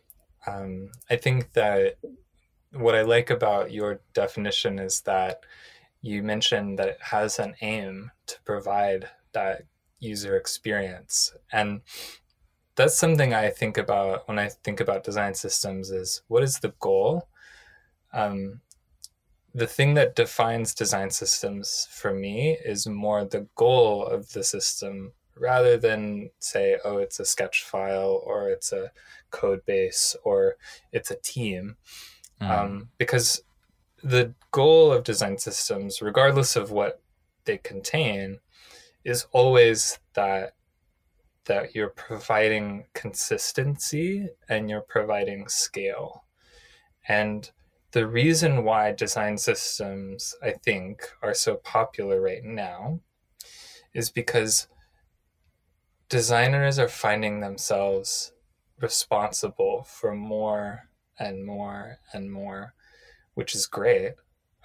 Um, 0.47 0.91
I 1.09 1.17
think 1.17 1.51
that 1.53 1.97
what 2.71 2.95
I 2.95 3.01
like 3.01 3.29
about 3.29 3.73
your 3.73 3.99
definition 4.13 4.79
is 4.79 5.01
that 5.01 5.41
you 6.01 6.23
mentioned 6.23 6.79
that 6.79 6.87
it 6.87 6.99
has 7.01 7.39
an 7.39 7.55
aim 7.59 8.11
to 8.27 8.39
provide 8.45 9.09
that 9.33 9.63
user 9.99 10.37
experience. 10.37 11.33
And 11.51 11.81
that's 12.75 12.97
something 12.97 13.33
I 13.33 13.49
think 13.49 13.77
about 13.77 14.27
when 14.29 14.39
I 14.39 14.47
think 14.47 14.79
about 14.79 15.03
design 15.03 15.33
systems 15.33 15.91
is 15.91 16.21
what 16.29 16.43
is 16.43 16.59
the 16.59 16.73
goal? 16.79 17.27
Um, 18.13 18.61
the 19.53 19.67
thing 19.67 19.95
that 19.95 20.15
defines 20.15 20.75
design 20.75 21.09
systems 21.09 21.87
for 21.91 22.13
me 22.13 22.57
is 22.63 22.87
more 22.87 23.25
the 23.25 23.47
goal 23.55 24.05
of 24.05 24.31
the 24.33 24.43
system 24.43 25.13
rather 25.35 25.77
than 25.77 26.29
say, 26.39 26.77
oh, 26.83 26.97
it's 26.97 27.19
a 27.19 27.25
sketch 27.25 27.63
file 27.63 28.21
or 28.23 28.49
it's 28.49 28.71
a 28.71 28.91
code 29.31 29.65
base 29.65 30.15
or 30.23 30.57
it's 30.91 31.11
a 31.11 31.15
team. 31.15 31.77
Mm. 32.41 32.49
Um, 32.49 32.89
because 32.97 33.41
the 34.03 34.33
goal 34.51 34.91
of 34.91 35.03
design 35.03 35.37
systems, 35.37 36.01
regardless 36.01 36.55
of 36.55 36.71
what 36.71 37.01
they 37.45 37.57
contain, 37.57 38.39
is 39.03 39.25
always 39.31 39.99
that 40.13 40.53
that 41.45 41.73
you're 41.73 41.89
providing 41.89 42.85
consistency 42.93 44.27
and 44.49 44.69
you're 44.69 44.81
providing 44.81 45.47
scale. 45.47 46.25
And 47.07 47.49
the 47.97 48.05
reason 48.05 48.63
why 48.63 48.91
design 48.91 49.39
systems, 49.39 50.35
I 50.43 50.51
think, 50.51 51.09
are 51.23 51.33
so 51.33 51.55
popular 51.55 52.21
right 52.21 52.43
now 52.43 52.99
is 53.91 54.11
because 54.11 54.67
designers 56.07 56.77
are 56.77 56.89
finding 56.89 57.39
themselves 57.39 58.33
responsible 58.79 59.83
for 59.89 60.13
more 60.13 60.89
and 61.17 61.43
more 61.43 61.97
and 62.13 62.31
more, 62.31 62.75
which 63.33 63.55
is 63.55 63.65
great. 63.65 64.11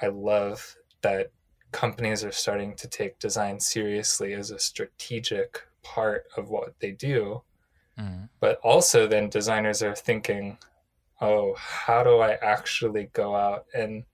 I 0.03 0.09
love 0.09 0.77
that 1.01 1.33
companies 1.71 2.23
are 2.25 2.33
starting 2.33 2.77
to 2.77 2.87
take 2.87 3.19
design 3.19 3.61
seriously 3.61 4.35
as 4.35 4.51
a 4.51 4.59
strategic 4.59 5.62
part 5.83 6.25
of 6.37 6.51
what 6.51 6.79
they 6.81 6.91
do. 6.91 7.41
Mm. 7.99 8.29
But 8.41 8.59
also, 8.62 9.07
then 9.07 9.31
designers 9.31 9.83
are 9.83 9.95
thinking, 9.95 10.59
oh, 11.23 11.55
how 11.57 12.02
do 12.02 12.19
I 12.19 12.33
actually 12.43 13.09
go 13.12 13.35
out 13.35 13.67
and 13.73 14.05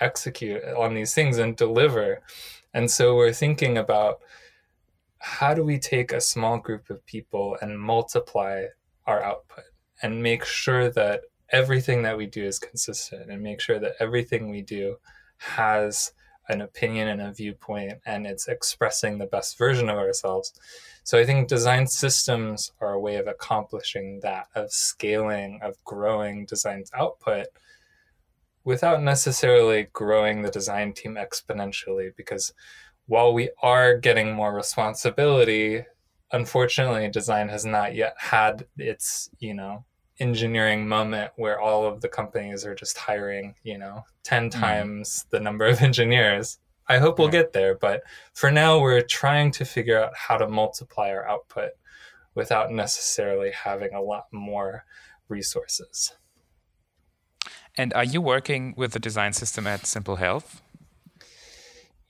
execute 0.00 0.62
on 0.64 0.94
these 0.94 1.14
things 1.14 1.38
and 1.38 1.56
deliver? 1.56 2.20
And 2.74 2.90
so 2.90 3.16
we're 3.16 3.32
thinking 3.32 3.78
about 3.78 4.20
how 5.18 5.54
do 5.54 5.64
we 5.64 5.78
take 5.78 6.12
a 6.12 6.20
small 6.20 6.58
group 6.58 6.90
of 6.90 7.04
people 7.06 7.56
and 7.62 7.80
multiply 7.80 8.66
our 9.06 9.22
output 9.22 9.64
and 10.02 10.22
make 10.22 10.44
sure 10.44 10.90
that 10.90 11.22
everything 11.50 12.02
that 12.02 12.16
we 12.16 12.26
do 12.26 12.44
is 12.44 12.58
consistent 12.58 13.30
and 13.30 13.42
make 13.42 13.60
sure 13.60 13.78
that 13.78 13.94
everything 13.98 14.50
we 14.50 14.62
do 14.62 14.96
has 15.38 16.12
an 16.48 16.60
opinion 16.60 17.08
and 17.08 17.20
a 17.20 17.32
viewpoint 17.32 17.94
and 18.04 18.26
it's 18.26 18.48
expressing 18.48 19.18
the 19.18 19.26
best 19.26 19.56
version 19.56 19.88
of 19.88 19.96
ourselves. 19.96 20.52
So 21.04 21.18
I 21.18 21.24
think 21.24 21.48
design 21.48 21.86
systems 21.86 22.72
are 22.80 22.92
a 22.92 23.00
way 23.00 23.16
of 23.16 23.26
accomplishing 23.26 24.20
that, 24.22 24.46
of 24.54 24.72
scaling, 24.72 25.60
of 25.62 25.82
growing 25.84 26.46
design's 26.46 26.90
output 26.94 27.46
without 28.64 29.02
necessarily 29.02 29.88
growing 29.92 30.42
the 30.42 30.50
design 30.50 30.92
team 30.92 31.16
exponentially. 31.16 32.10
Because 32.16 32.52
while 33.06 33.34
we 33.34 33.50
are 33.62 33.96
getting 33.98 34.32
more 34.32 34.54
responsibility, 34.54 35.84
unfortunately, 36.30 37.08
design 37.08 37.48
has 37.48 37.64
not 37.64 37.94
yet 37.94 38.14
had 38.18 38.66
its, 38.76 39.28
you 39.38 39.54
know, 39.54 39.84
engineering 40.20 40.86
moment 40.86 41.32
where 41.36 41.60
all 41.60 41.86
of 41.86 42.00
the 42.00 42.08
companies 42.08 42.64
are 42.64 42.74
just 42.74 42.98
hiring, 42.98 43.54
you 43.62 43.78
know, 43.78 44.04
10 44.24 44.48
mm. 44.48 44.52
times 44.52 45.26
the 45.30 45.40
number 45.40 45.66
of 45.66 45.80
engineers. 45.82 46.58
I 46.88 46.98
hope 46.98 47.18
we'll 47.18 47.28
get 47.28 47.52
there, 47.52 47.76
but 47.76 48.02
for 48.34 48.50
now 48.50 48.80
we're 48.80 49.00
trying 49.02 49.52
to 49.52 49.64
figure 49.64 50.02
out 50.02 50.12
how 50.16 50.36
to 50.36 50.48
multiply 50.48 51.10
our 51.10 51.26
output 51.26 51.70
without 52.34 52.70
necessarily 52.70 53.52
having 53.52 53.94
a 53.94 54.02
lot 54.02 54.24
more 54.32 54.84
resources. 55.28 56.12
And 57.76 57.92
are 57.94 58.04
you 58.04 58.20
working 58.20 58.74
with 58.76 58.92
the 58.92 58.98
design 58.98 59.32
system 59.32 59.66
at 59.66 59.86
Simple 59.86 60.16
Health? 60.16 60.60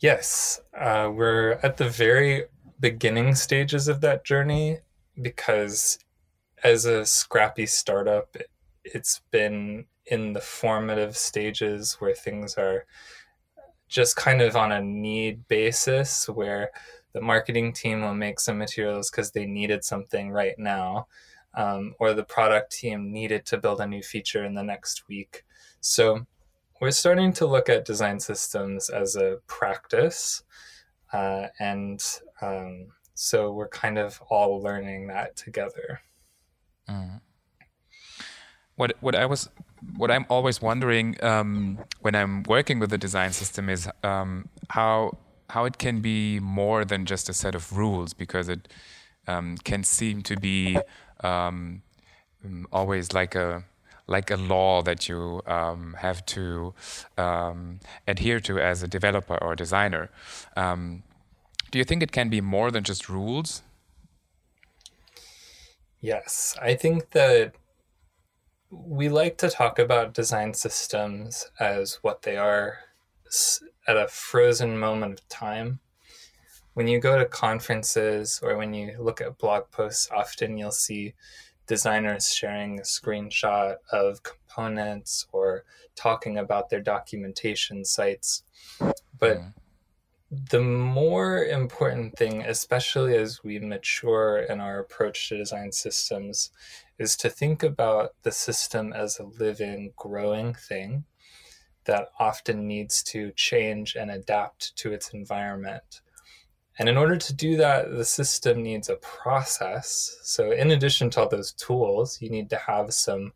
Yes, 0.00 0.60
uh, 0.76 1.10
we're 1.14 1.60
at 1.62 1.76
the 1.76 1.88
very 1.88 2.46
beginning 2.80 3.36
stages 3.36 3.86
of 3.86 4.00
that 4.00 4.24
journey 4.24 4.78
because 5.20 6.00
as 6.62 6.84
a 6.84 7.04
scrappy 7.04 7.66
startup, 7.66 8.36
it's 8.84 9.20
been 9.30 9.84
in 10.06 10.32
the 10.32 10.40
formative 10.40 11.16
stages 11.16 11.94
where 11.94 12.14
things 12.14 12.56
are 12.56 12.86
just 13.88 14.16
kind 14.16 14.40
of 14.40 14.56
on 14.56 14.72
a 14.72 14.80
need 14.80 15.46
basis 15.48 16.28
where 16.28 16.70
the 17.12 17.20
marketing 17.20 17.72
team 17.72 18.00
will 18.00 18.14
make 18.14 18.40
some 18.40 18.58
materials 18.58 19.10
because 19.10 19.30
they 19.30 19.44
needed 19.44 19.84
something 19.84 20.30
right 20.30 20.58
now 20.58 21.06
um, 21.54 21.94
or 22.00 22.14
the 22.14 22.24
product 22.24 22.72
team 22.72 23.12
needed 23.12 23.44
to 23.44 23.58
build 23.58 23.80
a 23.80 23.86
new 23.86 24.02
feature 24.02 24.44
in 24.44 24.54
the 24.54 24.62
next 24.62 25.08
week. 25.08 25.44
So 25.80 26.26
we're 26.80 26.90
starting 26.90 27.32
to 27.34 27.46
look 27.46 27.68
at 27.68 27.84
design 27.84 28.18
systems 28.18 28.88
as 28.88 29.14
a 29.14 29.38
practice 29.46 30.42
uh, 31.12 31.48
and 31.60 32.02
um, 32.40 32.86
so 33.14 33.52
we're 33.52 33.68
kind 33.68 33.98
of 33.98 34.20
all 34.30 34.60
learning 34.62 35.08
that 35.08 35.36
together 35.36 36.00
Mm. 36.92 37.20
What 38.76 38.92
what 39.00 39.14
I 39.14 39.26
was 39.26 39.48
what 39.96 40.10
I'm 40.10 40.26
always 40.28 40.62
wondering 40.62 41.16
um, 41.22 41.78
when 42.00 42.14
I'm 42.14 42.42
working 42.44 42.78
with 42.78 42.90
the 42.90 42.98
design 42.98 43.32
system 43.32 43.68
is 43.68 43.88
um, 44.02 44.48
how 44.70 45.18
how 45.50 45.64
it 45.64 45.78
can 45.78 46.00
be 46.00 46.40
more 46.40 46.84
than 46.84 47.04
just 47.04 47.28
a 47.28 47.32
set 47.32 47.54
of 47.54 47.76
rules 47.76 48.14
because 48.14 48.48
it 48.48 48.68
um, 49.26 49.56
can 49.58 49.84
seem 49.84 50.22
to 50.22 50.36
be 50.36 50.78
um, 51.22 51.82
um, 52.44 52.66
always 52.72 53.12
like 53.12 53.34
a 53.34 53.64
like 54.06 54.30
a 54.30 54.36
law 54.36 54.82
that 54.82 55.08
you 55.08 55.42
um, 55.46 55.94
have 55.98 56.24
to 56.26 56.74
adhere 58.06 58.40
to 58.40 58.58
as 58.58 58.82
a 58.82 58.88
developer 58.88 59.36
or 59.36 59.54
designer. 59.54 60.10
do 61.70 61.78
you 61.78 61.84
think 61.84 62.02
it 62.02 62.12
can 62.12 62.28
be 62.28 62.40
more 62.40 62.70
than 62.70 62.84
just 62.84 63.08
rules? 63.08 63.62
Yes, 66.02 66.56
I 66.60 66.74
think 66.74 67.10
that 67.10 67.54
we 68.70 69.08
like 69.08 69.38
to 69.38 69.48
talk 69.48 69.78
about 69.78 70.14
design 70.14 70.52
systems 70.52 71.46
as 71.60 72.00
what 72.02 72.22
they 72.22 72.36
are 72.36 72.78
at 73.86 73.96
a 73.96 74.08
frozen 74.08 74.76
moment 74.76 75.20
of 75.20 75.28
time. 75.28 75.78
When 76.74 76.88
you 76.88 76.98
go 76.98 77.16
to 77.16 77.24
conferences 77.24 78.40
or 78.42 78.56
when 78.56 78.74
you 78.74 78.96
look 78.98 79.20
at 79.20 79.38
blog 79.38 79.70
posts, 79.70 80.08
often 80.10 80.58
you'll 80.58 80.72
see 80.72 81.14
designers 81.68 82.34
sharing 82.34 82.80
a 82.80 82.82
screenshot 82.82 83.76
of 83.92 84.24
components 84.24 85.24
or 85.30 85.62
talking 85.94 86.36
about 86.36 86.68
their 86.68 86.80
documentation 86.80 87.84
sites. 87.84 88.42
But 89.20 89.36
mm 89.36 89.52
the 90.32 90.60
more 90.60 91.44
important 91.44 92.16
thing, 92.16 92.40
especially 92.40 93.14
as 93.16 93.44
we 93.44 93.58
mature 93.58 94.38
in 94.38 94.60
our 94.60 94.78
approach 94.78 95.28
to 95.28 95.36
design 95.36 95.72
systems, 95.72 96.50
is 96.98 97.16
to 97.16 97.28
think 97.28 97.62
about 97.62 98.14
the 98.22 98.32
system 98.32 98.94
as 98.94 99.18
a 99.18 99.24
living, 99.24 99.92
growing 99.94 100.54
thing 100.54 101.04
that 101.84 102.08
often 102.18 102.66
needs 102.66 103.02
to 103.02 103.30
change 103.32 103.94
and 103.94 104.10
adapt 104.10 104.74
to 104.76 104.90
its 104.90 105.10
environment. 105.10 106.00
And 106.78 106.88
in 106.88 106.96
order 106.96 107.18
to 107.18 107.34
do 107.34 107.58
that, 107.58 107.90
the 107.90 108.04
system 108.04 108.62
needs 108.62 108.88
a 108.88 108.96
process. 108.96 110.16
So, 110.22 110.50
in 110.50 110.70
addition 110.70 111.10
to 111.10 111.20
all 111.20 111.28
those 111.28 111.52
tools, 111.52 112.22
you 112.22 112.30
need 112.30 112.48
to 112.50 112.56
have 112.56 112.94
some 112.94 113.34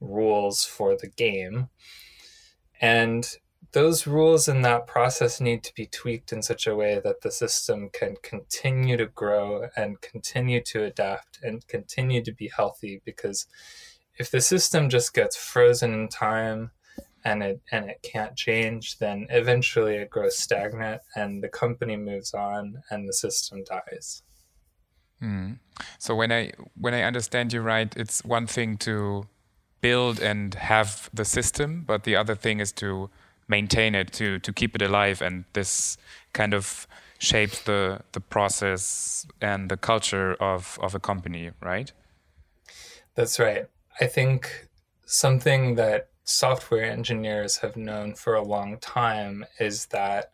rules 0.00 0.64
for 0.64 0.96
the 0.96 1.08
game. 1.08 1.68
And 2.80 3.28
those 3.72 4.06
rules 4.06 4.48
in 4.48 4.62
that 4.62 4.86
process 4.86 5.40
need 5.40 5.62
to 5.62 5.74
be 5.74 5.86
tweaked 5.86 6.32
in 6.32 6.42
such 6.42 6.66
a 6.66 6.74
way 6.74 7.00
that 7.04 7.20
the 7.20 7.30
system 7.30 7.90
can 7.92 8.16
continue 8.22 8.96
to 8.96 9.06
grow 9.06 9.68
and 9.76 10.00
continue 10.00 10.62
to 10.62 10.84
adapt 10.84 11.38
and 11.42 11.66
continue 11.68 12.22
to 12.22 12.32
be 12.32 12.50
healthy 12.54 13.02
because 13.04 13.46
if 14.18 14.30
the 14.30 14.40
system 14.40 14.88
just 14.88 15.12
gets 15.14 15.36
frozen 15.36 15.92
in 15.92 16.08
time 16.08 16.70
and 17.24 17.42
it 17.42 17.60
and 17.70 17.90
it 17.90 18.00
can't 18.02 18.36
change 18.36 18.98
then 18.98 19.26
eventually 19.28 19.96
it 19.96 20.08
grows 20.08 20.38
stagnant 20.38 21.02
and 21.14 21.42
the 21.42 21.48
company 21.48 21.96
moves 21.96 22.32
on 22.32 22.82
and 22.90 23.08
the 23.08 23.12
system 23.12 23.62
dies 23.64 24.22
mm. 25.22 25.58
so 25.98 26.14
when 26.14 26.32
i 26.32 26.50
when 26.74 26.94
i 26.94 27.02
understand 27.02 27.52
you 27.52 27.60
right 27.60 27.94
it's 27.96 28.24
one 28.24 28.46
thing 28.46 28.76
to 28.76 29.26
build 29.80 30.20
and 30.20 30.54
have 30.54 31.10
the 31.12 31.24
system 31.24 31.82
but 31.86 32.04
the 32.04 32.16
other 32.16 32.34
thing 32.34 32.60
is 32.60 32.72
to 32.72 33.10
maintain 33.48 33.94
it 33.94 34.12
to 34.12 34.38
to 34.40 34.52
keep 34.52 34.74
it 34.74 34.82
alive 34.82 35.22
and 35.22 35.44
this 35.52 35.98
kind 36.32 36.54
of 36.54 36.86
shapes 37.18 37.62
the 37.62 38.00
the 38.12 38.20
process 38.20 39.26
and 39.40 39.70
the 39.70 39.76
culture 39.76 40.34
of 40.34 40.78
of 40.82 40.94
a 40.94 41.00
company 41.00 41.50
right? 41.60 41.92
That's 43.14 43.38
right. 43.40 43.66
I 44.00 44.06
think 44.06 44.68
something 45.06 45.74
that 45.74 46.08
software 46.24 46.84
engineers 46.84 47.56
have 47.56 47.76
known 47.76 48.14
for 48.14 48.34
a 48.34 48.42
long 48.42 48.78
time 48.78 49.44
is 49.58 49.86
that 49.86 50.30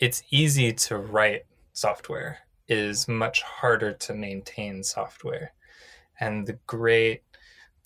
it's 0.00 0.22
easy 0.30 0.72
to 0.72 0.98
write 0.98 1.46
software 1.72 2.40
is 2.68 3.08
much 3.08 3.42
harder 3.42 3.92
to 3.92 4.14
maintain 4.14 4.82
software. 4.82 5.52
And 6.20 6.46
the 6.46 6.58
great 6.66 7.22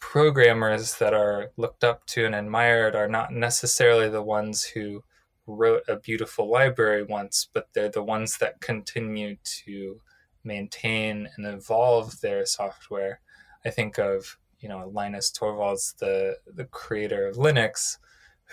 programmers 0.00 0.98
that 0.98 1.14
are 1.14 1.50
looked 1.56 1.84
up 1.84 2.06
to 2.06 2.24
and 2.24 2.34
admired 2.34 2.94
are 2.94 3.08
not 3.08 3.32
necessarily 3.32 4.08
the 4.08 4.22
ones 4.22 4.64
who 4.64 5.02
wrote 5.46 5.82
a 5.88 5.96
beautiful 5.96 6.50
library 6.50 7.02
once, 7.02 7.48
but 7.52 7.68
they're 7.72 7.88
the 7.88 8.02
ones 8.02 8.38
that 8.38 8.60
continue 8.60 9.36
to 9.44 10.00
maintain 10.44 11.28
and 11.36 11.46
evolve 11.46 12.20
their 12.20 12.44
software. 12.46 13.20
I 13.64 13.70
think 13.70 13.98
of 13.98 14.38
you 14.60 14.68
know 14.68 14.90
Linus 14.92 15.30
Torvalds, 15.30 15.96
the 15.96 16.36
the 16.46 16.64
creator 16.64 17.26
of 17.26 17.36
Linux, 17.36 17.98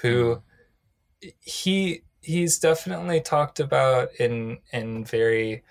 who 0.01 0.41
mm-hmm. 1.21 1.29
he 1.41 2.03
he's 2.21 2.60
definitely 2.60 3.21
talked 3.21 3.60
about 3.60 4.10
in 4.19 4.60
in 4.71 5.05
very 5.05 5.63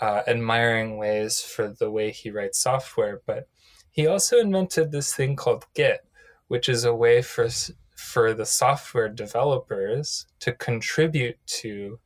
uh, 0.00 0.22
admiring 0.26 0.98
ways 0.98 1.40
for 1.40 1.68
the 1.68 1.90
way 1.90 2.10
he 2.10 2.30
writes 2.30 2.58
software, 2.58 3.22
but 3.26 3.48
he 3.96 4.06
also 4.06 4.38
invented 4.38 4.92
this 4.92 5.14
thing 5.14 5.36
called 5.36 5.64
Git, 5.74 6.04
which 6.48 6.68
is 6.68 6.84
a 6.84 6.94
way 6.94 7.22
for 7.22 7.48
for 7.96 8.34
the 8.34 8.44
software 8.44 9.08
developers 9.08 10.26
to 10.40 10.52
contribute 10.52 11.38
to 11.46 11.98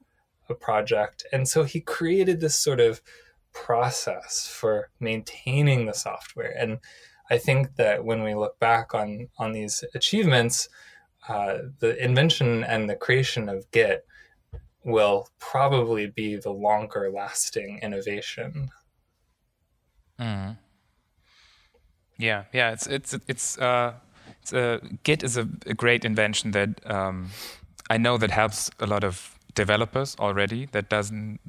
a 0.48 0.54
project. 0.54 1.26
And 1.32 1.48
so 1.48 1.64
he 1.64 1.80
created 1.80 2.40
this 2.40 2.54
sort 2.54 2.78
of 2.78 3.02
process 3.52 4.46
for 4.46 4.90
maintaining 5.00 5.86
the 5.86 5.92
software. 5.92 6.54
And 6.56 6.78
I 7.28 7.38
think 7.38 7.74
that 7.74 8.04
when 8.04 8.22
we 8.22 8.36
look 8.36 8.60
back 8.60 8.94
on 8.94 9.28
on 9.36 9.50
these 9.50 9.82
achievements, 9.92 10.68
uh, 11.28 11.58
the 11.80 12.02
invention 12.02 12.62
and 12.62 12.88
the 12.88 12.94
creation 12.94 13.48
of 13.48 13.68
Git 13.72 14.06
will 14.84 15.28
probably 15.40 16.06
be 16.06 16.36
the 16.36 16.52
longer 16.52 17.10
lasting 17.10 17.80
innovation. 17.82 18.70
Mm. 20.20 20.56
Yeah, 22.20 22.44
yeah, 22.52 22.72
it's 22.72 22.86
it's 22.86 23.14
it's 23.28 23.58
uh, 23.58 23.94
it's 24.42 24.52
a 24.52 24.74
uh, 24.74 24.78
Git 25.04 25.22
is 25.22 25.36
a, 25.38 25.48
a 25.66 25.74
great 25.74 26.04
invention 26.04 26.50
that 26.50 26.68
um, 26.84 27.30
I 27.88 27.96
know 27.96 28.18
that 28.18 28.30
helps 28.30 28.70
a 28.78 28.86
lot 28.86 29.04
of 29.04 29.38
developers 29.54 30.16
already. 30.18 30.66
That 30.66 30.90
doesn't, 30.90 31.40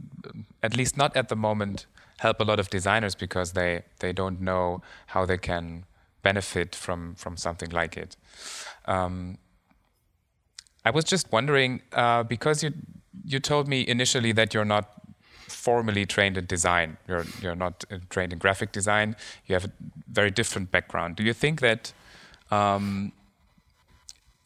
at 0.64 0.78
least 0.78 0.96
not 0.98 1.16
at 1.18 1.28
the 1.28 1.36
moment, 1.36 1.88
help 2.20 2.40
a 2.40 2.44
lot 2.46 2.60
of 2.60 2.70
designers 2.70 3.16
because 3.16 3.52
they 3.52 3.84
they 4.00 4.14
don't 4.14 4.40
know 4.40 4.82
how 5.08 5.26
they 5.26 5.38
can 5.38 5.84
benefit 6.24 6.74
from 6.74 7.16
from 7.16 7.36
something 7.36 7.70
like 7.70 7.98
it. 7.98 8.16
Um, 8.86 9.38
I 10.86 10.92
was 10.92 11.04
just 11.04 11.32
wondering 11.34 11.82
uh, 11.92 12.24
because 12.24 12.64
you 12.64 12.72
you 13.26 13.40
told 13.40 13.68
me 13.68 13.86
initially 13.86 14.32
that 14.32 14.54
you're 14.54 14.66
not 14.66 14.86
formally 15.62 16.06
trained 16.06 16.38
in 16.38 16.46
design. 16.46 16.98
You're 17.08 17.26
you're 17.42 17.56
not 17.56 17.86
uh, 17.92 17.98
trained 18.10 18.34
in 18.34 18.40
graphic 18.40 18.72
design. 18.72 19.16
You 19.46 19.54
have 19.56 19.66
a 19.66 19.72
very 20.08 20.32
different 20.32 20.72
background. 20.72 21.16
Do 21.16 21.24
you 21.24 21.34
think 21.34 21.62
that 21.62 21.94
um, 22.50 23.12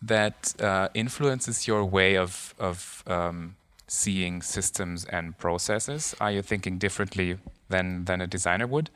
that 0.01 0.53
uh, 0.59 0.89
influences 0.93 1.67
your 1.67 1.85
way 1.85 2.17
of 2.17 2.53
of 2.59 3.03
um, 3.07 3.55
seeing 3.87 4.41
systems 4.41 5.05
and 5.05 5.37
processes? 5.37 6.15
Are 6.19 6.31
you 6.31 6.41
thinking 6.41 6.77
differently 6.77 7.37
than 7.69 8.05
than 8.05 8.21
a 8.21 8.27
designer 8.27 8.67
would? 8.67 8.89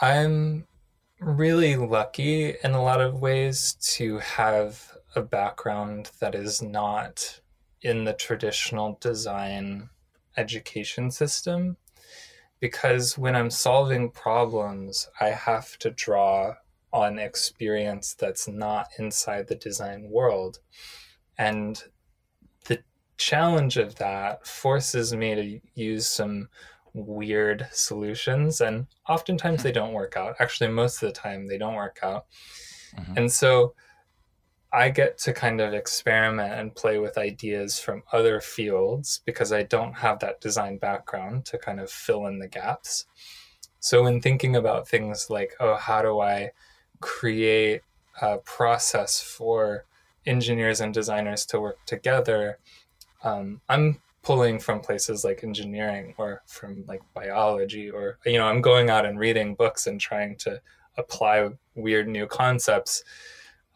I'm 0.00 0.66
really 1.18 1.76
lucky 1.76 2.54
in 2.64 2.72
a 2.72 2.82
lot 2.82 3.00
of 3.00 3.20
ways 3.20 3.76
to 3.96 4.18
have 4.18 4.92
a 5.14 5.20
background 5.20 6.10
that 6.20 6.34
is 6.34 6.62
not 6.62 7.39
in 7.82 8.04
the 8.04 8.12
traditional 8.12 8.98
design 9.00 9.88
education 10.36 11.10
system 11.10 11.76
because 12.60 13.16
when 13.16 13.34
I'm 13.34 13.50
solving 13.50 14.10
problems, 14.10 15.08
I 15.18 15.30
have 15.30 15.78
to 15.78 15.90
draw 15.90 16.54
on 16.92 17.18
experience 17.18 18.14
that's 18.14 18.46
not 18.46 18.88
inside 18.98 19.48
the 19.48 19.54
design 19.54 20.10
world. 20.10 20.58
And 21.38 21.82
the 22.66 22.82
challenge 23.16 23.78
of 23.78 23.94
that 23.96 24.46
forces 24.46 25.14
me 25.14 25.34
to 25.34 25.60
use 25.74 26.06
some 26.06 26.48
weird 26.92 27.66
solutions 27.70 28.60
and 28.60 28.86
oftentimes 29.08 29.62
they 29.62 29.70
don't 29.70 29.92
work 29.92 30.16
out 30.16 30.34
actually 30.40 30.68
most 30.68 31.00
of 31.00 31.08
the 31.08 31.12
time 31.12 31.46
they 31.46 31.56
don't 31.56 31.76
work 31.76 32.00
out 32.02 32.26
mm-hmm. 32.98 33.16
and 33.16 33.30
so 33.30 33.72
i 34.72 34.88
get 34.88 35.18
to 35.18 35.32
kind 35.32 35.60
of 35.60 35.74
experiment 35.74 36.52
and 36.52 36.74
play 36.74 36.98
with 36.98 37.18
ideas 37.18 37.78
from 37.78 38.02
other 38.12 38.40
fields 38.40 39.20
because 39.24 39.52
i 39.52 39.62
don't 39.62 39.94
have 39.94 40.18
that 40.20 40.40
design 40.40 40.78
background 40.78 41.44
to 41.44 41.58
kind 41.58 41.80
of 41.80 41.90
fill 41.90 42.26
in 42.26 42.38
the 42.38 42.48
gaps. 42.48 43.06
So 43.82 44.06
in 44.06 44.20
thinking 44.20 44.56
about 44.56 44.88
things 44.88 45.28
like 45.30 45.54
oh 45.60 45.76
how 45.76 46.02
do 46.02 46.20
i 46.20 46.50
create 47.00 47.82
a 48.20 48.38
process 48.38 49.20
for 49.20 49.86
engineers 50.26 50.80
and 50.80 50.92
designers 50.92 51.46
to 51.46 51.60
work 51.60 51.78
together 51.86 52.58
um, 53.24 53.60
i'm 53.68 54.00
pulling 54.22 54.58
from 54.58 54.80
places 54.80 55.24
like 55.24 55.42
engineering 55.42 56.14
or 56.18 56.42
from 56.46 56.84
like 56.86 57.00
biology 57.14 57.90
or 57.90 58.18
you 58.26 58.36
know 58.36 58.46
i'm 58.46 58.60
going 58.60 58.90
out 58.90 59.06
and 59.06 59.18
reading 59.18 59.54
books 59.54 59.86
and 59.86 60.00
trying 60.00 60.36
to 60.36 60.60
apply 60.98 61.48
weird 61.74 62.06
new 62.06 62.26
concepts 62.26 63.02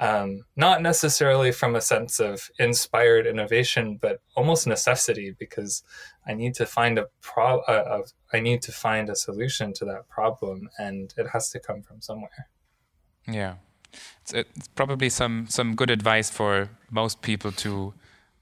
um, 0.00 0.44
not 0.56 0.82
necessarily 0.82 1.52
from 1.52 1.76
a 1.76 1.80
sense 1.80 2.18
of 2.20 2.50
inspired 2.58 3.26
innovation 3.26 3.96
but 4.00 4.20
almost 4.36 4.66
necessity 4.66 5.34
because 5.38 5.82
i 6.26 6.34
need 6.34 6.54
to 6.54 6.66
find 6.66 6.98
a 6.98 7.06
pro 7.20 7.62
a, 7.68 7.74
a, 7.74 8.02
I 8.34 8.40
need 8.40 8.62
to 8.62 8.72
find 8.72 9.08
a 9.08 9.14
solution 9.14 9.72
to 9.74 9.84
that 9.84 10.08
problem 10.08 10.68
and 10.76 11.14
it 11.16 11.28
has 11.32 11.50
to 11.50 11.60
come 11.60 11.82
from 11.82 12.00
somewhere. 12.00 12.48
Yeah. 13.28 13.54
It's, 14.22 14.34
it's 14.34 14.68
probably 14.74 15.08
some 15.08 15.46
some 15.48 15.76
good 15.76 15.90
advice 15.90 16.30
for 16.30 16.68
most 16.90 17.22
people 17.22 17.52
to 17.52 17.94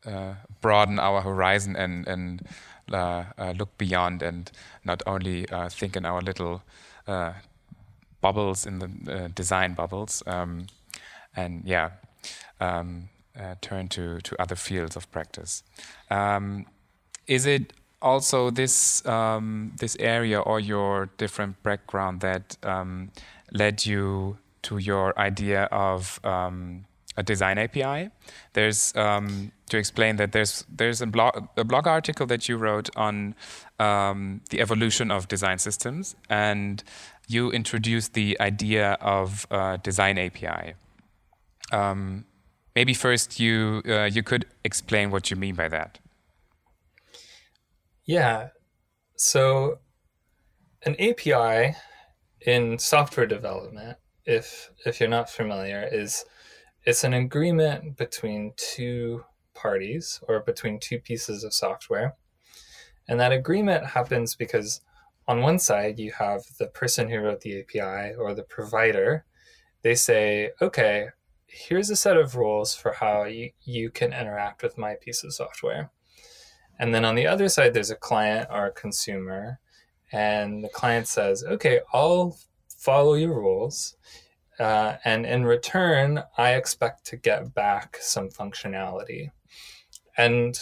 uh, 0.07 0.35
broaden 0.63 0.99
our 0.99 1.21
horizon 1.21 1.77
and 1.77 2.09
and 2.09 2.49
uh, 2.91 3.25
uh, 3.37 3.53
look 3.59 3.77
beyond 3.77 4.23
and 4.23 4.51
not 4.83 5.03
only 5.07 5.47
uh, 5.51 5.69
think 5.69 5.95
in 5.97 6.07
our 6.07 6.23
little 6.23 6.63
uh, 7.07 7.35
bubbles 8.23 8.67
in 8.67 8.79
the 8.79 8.89
uh, 9.13 9.29
design 9.35 9.75
bubbles. 9.75 10.23
Um, 10.27 10.67
and 11.37 11.63
yeah 11.65 11.91
um, 12.61 13.09
turn 13.61 13.89
to 13.89 14.21
to 14.21 14.41
other 14.41 14.57
fields 14.57 14.97
of 14.97 15.11
practice 15.11 15.63
um, 16.11 16.67
is 17.27 17.47
it 17.47 17.73
also 18.03 18.51
this 18.51 19.07
um, 19.07 19.73
this 19.79 19.97
area 20.01 20.41
or 20.41 20.61
your 20.61 21.09
different 21.17 21.63
background 21.63 22.21
that 22.21 22.57
um, 22.63 23.11
led 23.53 23.87
you 23.87 24.37
to 24.63 24.79
your 24.79 25.19
idea 25.19 25.65
of 25.65 26.21
um, 26.25 26.85
a 27.17 27.23
design 27.23 27.59
API. 27.59 28.11
There's 28.53 28.95
um, 28.97 29.53
to 29.69 29.79
explain 29.79 30.17
that 30.17 30.33
there's 30.33 30.65
there's 30.69 31.01
a 31.01 31.07
blog 31.07 31.49
a 31.57 31.65
blog 31.65 31.87
article 31.87 32.27
that 32.27 32.49
you 32.49 32.57
wrote 32.57 32.91
on 32.97 33.35
the 33.79 34.61
evolution 34.61 35.11
of 35.11 35.29
design 35.29 35.59
systems, 35.59 36.15
and 36.29 36.83
you 37.29 37.51
introduced 37.51 38.15
the 38.15 38.39
idea 38.41 38.93
of 39.01 39.47
uh, 39.51 39.77
design 39.79 40.19
API. 40.19 40.75
Um, 41.73 42.27
maybe 42.75 42.95
first 42.95 43.41
you 43.41 43.83
uh, 43.87 44.05
you 44.05 44.23
could 44.23 44.47
explain 44.65 45.11
what 45.11 45.31
you 45.31 45.37
mean 45.37 45.55
by 45.55 45.69
that. 45.69 45.99
Yeah, 48.05 48.49
so 49.17 49.79
an 50.85 50.97
API 51.01 51.77
in 52.41 52.79
software 52.79 53.27
development, 53.27 53.99
if 54.25 54.71
if 54.85 55.01
you're 55.01 55.09
not 55.09 55.31
familiar, 55.31 55.89
is 55.91 56.25
it's 56.85 57.05
an 57.05 57.15
agreement 57.15 57.97
between 57.97 58.53
two 58.57 59.25
parties 59.55 60.21
or 60.27 60.41
between 60.41 60.81
two 60.81 60.99
pieces 60.99 61.45
of 61.45 61.55
software. 61.55 62.17
And 63.09 63.21
that 63.21 63.33
agreement 63.33 63.87
happens 63.87 64.35
because 64.35 64.81
on 65.29 65.41
one 65.41 65.59
side, 65.59 65.99
you 65.99 66.13
have 66.19 66.43
the 66.59 66.67
person 66.67 67.09
who 67.09 67.21
wrote 67.21 67.41
the 67.43 67.61
API 67.61 68.15
or 68.15 68.35
the 68.35 68.43
provider. 68.43 69.25
They 69.83 69.95
say, 69.95 70.51
okay, 70.61 71.09
here's 71.53 71.91
a 71.91 71.97
set 71.97 72.17
of 72.17 72.35
rules 72.35 72.75
for 72.75 72.93
how 72.93 73.25
you, 73.25 73.51
you 73.63 73.91
can 73.91 74.13
interact 74.13 74.63
with 74.63 74.79
my 74.79 74.95
piece 74.95 75.23
of 75.23 75.35
software. 75.35 75.91
And 76.79 76.95
then 76.95 77.05
on 77.05 77.15
the 77.15 77.27
other 77.27 77.49
side, 77.49 77.75
there's 77.75 77.91
a 77.91 77.97
client 77.97 78.49
or 78.51 78.67
a 78.67 78.73
consumer. 78.73 79.61
And 80.11 80.65
the 80.65 80.69
client 80.69 81.07
says, 81.07 81.45
okay, 81.45 81.81
I'll 81.93 82.39
follow 82.69 83.15
your 83.15 83.35
rules. 83.35 83.97
Uh, 84.59 84.97
and 85.05 85.27
in 85.27 85.45
return, 85.45 86.23
I 86.37 86.55
expect 86.55 87.05
to 87.07 87.17
get 87.17 87.55
back 87.55 87.99
some 88.01 88.31
functionality. 88.31 89.31
And 90.17 90.59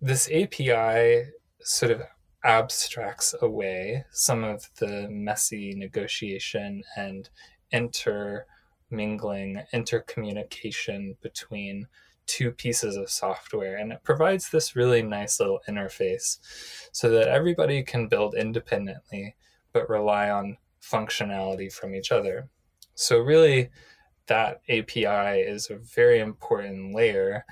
this 0.00 0.28
API 0.30 1.30
sort 1.60 1.92
of 1.92 2.02
abstracts 2.44 3.34
away 3.40 4.04
some 4.10 4.44
of 4.44 4.68
the 4.78 5.08
messy 5.08 5.74
negotiation 5.74 6.82
and 6.96 7.28
intermingling, 8.94 9.62
intercommunication 9.72 11.16
between 11.20 11.86
two 12.26 12.50
pieces 12.50 12.96
of 12.96 13.10
software. 13.10 13.76
And 13.76 13.92
it 13.92 14.02
provides 14.02 14.50
this 14.50 14.76
really 14.76 15.02
nice 15.02 15.40
little 15.40 15.60
interface 15.68 16.38
so 16.92 17.10
that 17.10 17.28
everybody 17.28 17.82
can 17.82 18.08
build 18.08 18.34
independently 18.34 19.36
but 19.72 19.90
rely 19.90 20.30
on 20.30 20.56
functionality 20.80 21.72
from 21.72 21.94
each 21.94 22.12
other. 22.12 22.48
So, 22.94 23.18
really, 23.18 23.70
that 24.26 24.60
API 24.68 25.40
is 25.40 25.68
a 25.68 25.76
very 25.76 26.20
important 26.20 26.94
layer 26.94 27.44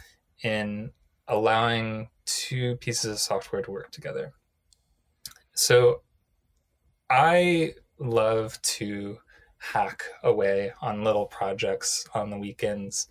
in 0.45 0.93
allowing 1.27 2.09
two 2.25 2.77
pieces 2.77 3.11
of 3.11 3.19
software 3.19 3.63
to 3.63 3.71
work 3.73 3.91
together. 3.91 4.33
So, 5.55 6.03
I 7.11 7.75
love 7.99 8.63
to 8.63 9.19
hack 9.63 10.03
away 10.23 10.73
on 10.83 11.05
little 11.05 11.27
projects 11.27 12.05
on 12.15 12.31
the 12.31 12.39
weekends. 12.39 13.09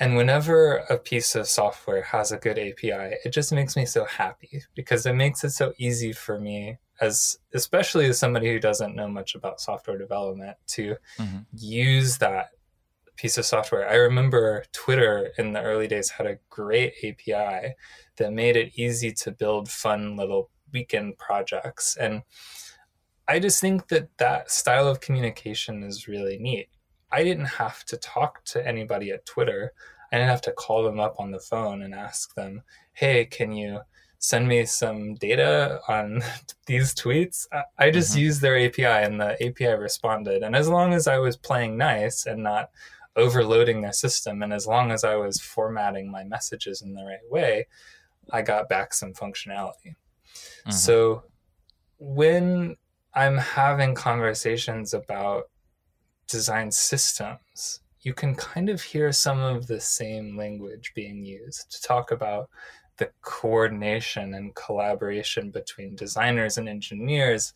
And 0.00 0.16
whenever 0.16 0.78
a 0.90 0.98
piece 0.98 1.36
of 1.36 1.46
software 1.46 2.02
has 2.02 2.32
a 2.32 2.38
good 2.38 2.58
API, 2.58 3.16
it 3.24 3.30
just 3.30 3.52
makes 3.52 3.76
me 3.76 3.86
so 3.86 4.04
happy 4.04 4.62
because 4.74 5.06
it 5.06 5.14
makes 5.14 5.44
it 5.44 5.50
so 5.50 5.72
easy 5.78 6.12
for 6.12 6.40
me 6.40 6.78
as 7.00 7.38
especially 7.54 8.06
as 8.06 8.18
somebody 8.18 8.48
who 8.48 8.58
doesn't 8.58 8.96
know 8.96 9.08
much 9.08 9.34
about 9.34 9.60
software 9.60 9.98
development 9.98 10.56
to 10.66 10.96
mm-hmm. 11.18 11.38
use 11.52 12.18
that 12.18 12.50
piece 13.16 13.38
of 13.38 13.44
software. 13.44 13.88
I 13.88 13.94
remember 13.94 14.64
Twitter 14.72 15.30
in 15.38 15.52
the 15.52 15.62
early 15.62 15.86
days 15.86 16.10
had 16.10 16.26
a 16.26 16.38
great 16.50 16.94
API 17.04 17.74
that 18.16 18.32
made 18.32 18.56
it 18.56 18.72
easy 18.76 19.12
to 19.12 19.30
build 19.30 19.68
fun 19.68 20.16
little 20.16 20.50
weekend 20.72 21.18
projects 21.18 21.96
and 21.96 22.22
I 23.26 23.38
just 23.38 23.60
think 23.60 23.88
that 23.88 24.08
that 24.18 24.50
style 24.50 24.86
of 24.86 25.00
communication 25.00 25.82
is 25.82 26.08
really 26.08 26.38
neat. 26.38 26.68
I 27.10 27.24
didn't 27.24 27.46
have 27.46 27.84
to 27.86 27.96
talk 27.96 28.44
to 28.46 28.66
anybody 28.66 29.10
at 29.10 29.24
Twitter. 29.24 29.72
I 30.12 30.16
didn't 30.16 30.30
have 30.30 30.42
to 30.42 30.52
call 30.52 30.82
them 30.82 31.00
up 31.00 31.16
on 31.18 31.30
the 31.30 31.38
phone 31.38 31.82
and 31.82 31.94
ask 31.94 32.34
them, 32.34 32.62
"Hey, 32.92 33.24
can 33.24 33.52
you 33.52 33.80
send 34.24 34.48
me 34.48 34.64
some 34.64 35.14
data 35.16 35.80
on 35.86 36.22
these 36.66 36.94
tweets. 36.94 37.46
I, 37.78 37.90
just 37.90 38.12
mm-hmm. 38.12 38.20
used 38.20 38.40
their 38.40 38.58
API 38.58 38.84
and 38.84 39.20
the 39.20 39.32
API 39.44 39.74
responded. 39.78 40.42
And 40.42 40.56
as 40.56 40.68
long 40.68 40.94
as 40.94 41.06
I 41.06 41.18
was 41.18 41.36
playing 41.36 41.76
nice 41.76 42.24
and 42.24 42.42
not 42.42 42.70
overloading 43.16 43.82
their 43.82 43.92
system, 43.92 44.42
and 44.42 44.52
as 44.52 44.66
long 44.66 44.90
as 44.90 45.04
I 45.04 45.16
was 45.16 45.40
formatting 45.40 46.10
my 46.10 46.24
messages 46.24 46.80
in 46.80 46.94
the 46.94 47.04
right 47.04 47.30
way, 47.30 47.66
I 48.32 48.40
got 48.40 48.68
back 48.68 48.94
some 48.94 49.12
functionality. 49.12 49.94
Mm-hmm. 49.94 50.70
So 50.72 51.24
when 51.98 52.76
I'm 53.14 53.36
having 53.36 53.94
conversations 53.94 54.92
about 54.92 55.44
design 56.26 56.70
systems, 56.70 57.80
you 58.00 58.12
can 58.12 58.34
kind 58.34 58.68
of 58.68 58.82
hear 58.82 59.12
some 59.12 59.40
of 59.40 59.66
the 59.66 59.80
same 59.80 60.36
language 60.36 60.92
being 60.94 61.24
used 61.24 61.70
to 61.72 61.82
talk 61.82 62.10
about 62.10 62.50
the 62.96 63.10
coordination 63.22 64.34
and 64.34 64.54
collaboration 64.54 65.50
between 65.50 65.96
designers 65.96 66.58
and 66.58 66.68
engineers. 66.68 67.52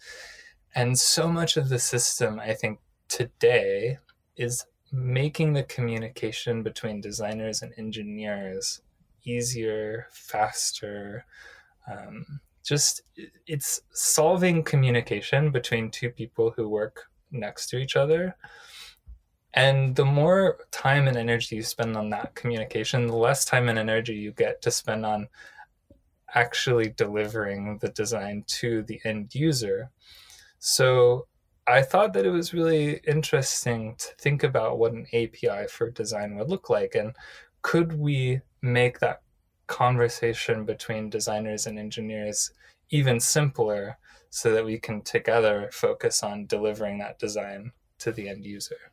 And 0.75 0.99
so 0.99 1.29
much 1.29 1.57
of 1.57 1.69
the 1.69 1.79
system, 1.79 2.41
I 2.41 2.55
think, 2.55 2.79
today 3.09 3.99
is 4.37 4.65
making 4.91 5.53
the 5.53 5.65
communication 5.65 6.63
between 6.63 7.01
designers 7.01 7.63
and 7.63 7.73
engineers 7.77 8.81
easier, 9.25 10.07
faster. 10.11 11.25
Um, 11.91 12.41
just 12.69 13.03
it's 13.47 13.81
solving 13.93 14.63
communication 14.63 15.51
between 15.51 15.91
two 15.91 16.11
people 16.11 16.51
who 16.51 16.69
work 16.69 17.05
next 17.31 17.69
to 17.69 17.79
each 17.79 17.97
other. 17.97 18.37
And 19.55 19.97
the 19.97 20.05
more 20.05 20.59
time 20.71 21.09
and 21.09 21.17
energy 21.17 21.57
you 21.57 21.63
spend 21.63 21.97
on 21.97 22.11
that 22.11 22.35
communication, 22.35 23.07
the 23.07 23.17
less 23.17 23.45
time 23.45 23.69
and 23.69 23.79
energy 23.79 24.15
you 24.15 24.33
get 24.33 24.61
to 24.63 24.71
spend 24.71 25.07
on 25.07 25.29
actually 26.35 26.91
delivering 26.91 27.79
the 27.79 27.89
design 27.89 28.45
to 28.47 28.83
the 28.83 29.01
end 29.05 29.35
user. 29.35 29.91
So 30.59 31.27
I 31.67 31.83
thought 31.83 32.13
that 32.13 32.27
it 32.27 32.31
was 32.31 32.55
really 32.55 33.01
interesting 33.07 33.97
to 33.97 34.09
think 34.19 34.43
about 34.43 34.79
what 34.79 34.93
an 34.93 35.07
API 35.13 35.67
for 35.69 35.91
design 35.91 36.37
would 36.37 36.49
look 36.49 36.71
like. 36.71 36.95
And 36.95 37.15
could 37.63 37.99
we 37.99 38.41
make 38.63 38.99
that 39.01 39.23
conversation 39.69 40.65
between 40.65 41.11
designers 41.11 41.67
and 41.67 41.79
engineers 41.79 42.51
even 42.91 43.21
simpler 43.21 43.99
so 44.31 44.53
that 44.53 44.65
we 44.65 44.79
can 44.79 45.03
together 45.03 45.71
focus 45.73 46.23
on 46.23 46.47
delivering 46.47 46.99
that 46.99 47.19
design 47.19 47.73
to 47.99 48.11
the 48.11 48.29
end 48.29 48.45
user? 48.45 48.93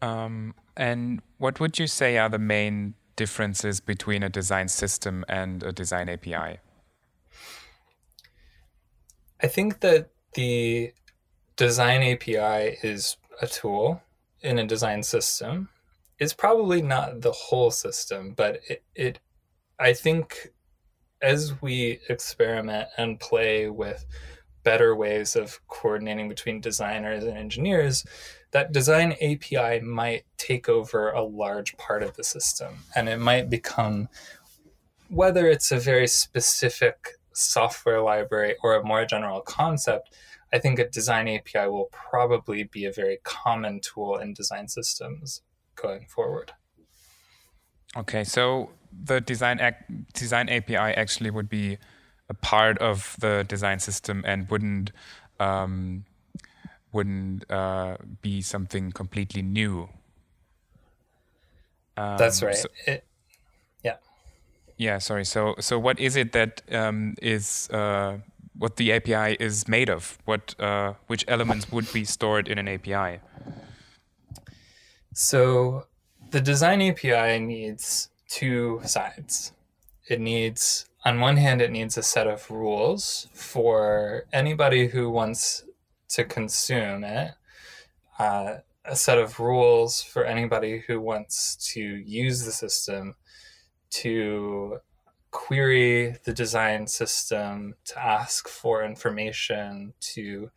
Um, 0.00 0.54
and 0.76 1.20
what 1.38 1.60
would 1.60 1.78
you 1.78 1.86
say 1.86 2.18
are 2.18 2.28
the 2.28 2.38
main 2.38 2.94
differences 3.16 3.80
between 3.80 4.22
a 4.22 4.28
design 4.28 4.68
system 4.68 5.24
and 5.28 5.62
a 5.62 5.72
design 5.72 6.08
API? 6.08 6.60
I 9.40 9.46
think 9.46 9.80
that 9.80 10.10
the 10.34 10.92
design 11.56 12.02
API 12.02 12.78
is 12.82 13.16
a 13.42 13.46
tool 13.46 14.02
in 14.40 14.58
a 14.58 14.66
design 14.66 15.02
system. 15.02 15.68
It's 16.18 16.32
probably 16.32 16.82
not 16.82 17.20
the 17.20 17.32
whole 17.32 17.70
system, 17.70 18.34
but 18.36 18.60
it, 18.68 18.82
it 18.94 19.20
I 19.78 19.92
think 19.92 20.48
as 21.22 21.60
we 21.62 22.00
experiment 22.08 22.88
and 22.96 23.20
play 23.20 23.68
with 23.68 24.04
better 24.64 24.94
ways 24.94 25.36
of 25.36 25.60
coordinating 25.68 26.28
between 26.28 26.60
designers 26.60 27.24
and 27.24 27.36
engineers, 27.36 28.04
that 28.50 28.72
design 28.72 29.12
API 29.12 29.80
might 29.80 30.24
take 30.36 30.68
over 30.68 31.10
a 31.10 31.22
large 31.22 31.76
part 31.76 32.02
of 32.02 32.16
the 32.16 32.24
system. 32.24 32.78
And 32.94 33.08
it 33.08 33.18
might 33.18 33.50
become 33.50 34.08
whether 35.08 35.46
it's 35.46 35.72
a 35.72 35.78
very 35.78 36.06
specific 36.06 37.14
software 37.32 38.02
library 38.02 38.56
or 38.62 38.74
a 38.74 38.84
more 38.84 39.04
general 39.04 39.40
concept, 39.40 40.14
I 40.52 40.58
think 40.58 40.78
a 40.78 40.88
design 40.88 41.28
API 41.28 41.68
will 41.68 41.88
probably 41.92 42.64
be 42.64 42.84
a 42.84 42.92
very 42.92 43.18
common 43.22 43.80
tool 43.80 44.16
in 44.16 44.34
design 44.34 44.68
systems 44.68 45.42
going 45.80 46.06
forward. 46.06 46.52
Okay, 47.96 48.24
so 48.24 48.70
the 48.92 49.20
design 49.20 49.60
ac- 49.60 50.04
design 50.12 50.48
API 50.48 50.76
actually 50.76 51.30
would 51.30 51.48
be 51.48 51.78
a 52.28 52.34
part 52.34 52.78
of 52.78 53.16
the 53.20 53.44
design 53.48 53.78
system 53.78 54.22
and 54.26 54.48
wouldn't 54.50 54.92
um, 55.40 56.04
wouldn't 56.92 57.50
uh, 57.50 57.96
be 58.22 58.42
something 58.42 58.92
completely 58.92 59.42
new. 59.42 59.88
Um, 61.96 62.16
That's 62.18 62.42
right. 62.42 62.56
So, 62.56 62.68
it, 62.86 63.04
yeah. 63.82 63.96
Yeah. 64.76 64.98
Sorry. 64.98 65.24
So 65.24 65.54
so 65.60 65.78
what 65.78 65.98
is 65.98 66.16
it 66.16 66.32
that 66.32 66.62
um, 66.70 67.14
is 67.22 67.68
uh, 67.70 68.18
what 68.56 68.76
the 68.76 68.92
API 68.92 69.36
is 69.40 69.66
made 69.68 69.88
of? 69.88 70.18
What 70.24 70.54
uh, 70.60 70.94
which 71.06 71.24
elements 71.28 71.72
would 71.72 71.90
be 71.92 72.04
stored 72.04 72.48
in 72.48 72.58
an 72.58 72.68
API? 72.68 73.20
So 75.20 75.88
the 76.30 76.40
design 76.40 76.80
API 76.80 77.40
needs 77.40 78.08
two 78.28 78.80
sides. 78.84 79.50
It 80.08 80.20
needs 80.20 80.88
on 81.04 81.18
one 81.18 81.38
hand, 81.38 81.60
it 81.60 81.72
needs 81.72 81.98
a 81.98 82.04
set 82.04 82.28
of 82.28 82.48
rules 82.48 83.26
for 83.32 84.26
anybody 84.32 84.86
who 84.86 85.10
wants 85.10 85.64
to 86.10 86.22
consume 86.22 87.02
it, 87.02 87.32
uh, 88.20 88.58
a 88.84 88.94
set 88.94 89.18
of 89.18 89.40
rules 89.40 90.00
for 90.00 90.24
anybody 90.24 90.84
who 90.86 91.00
wants 91.00 91.56
to 91.72 91.80
use 91.80 92.44
the 92.44 92.52
system 92.52 93.16
to 93.90 94.78
query 95.32 96.14
the 96.22 96.32
design 96.32 96.86
system, 96.86 97.74
to 97.86 97.98
ask 97.98 98.46
for 98.46 98.84
information, 98.84 99.94
to 100.14 100.52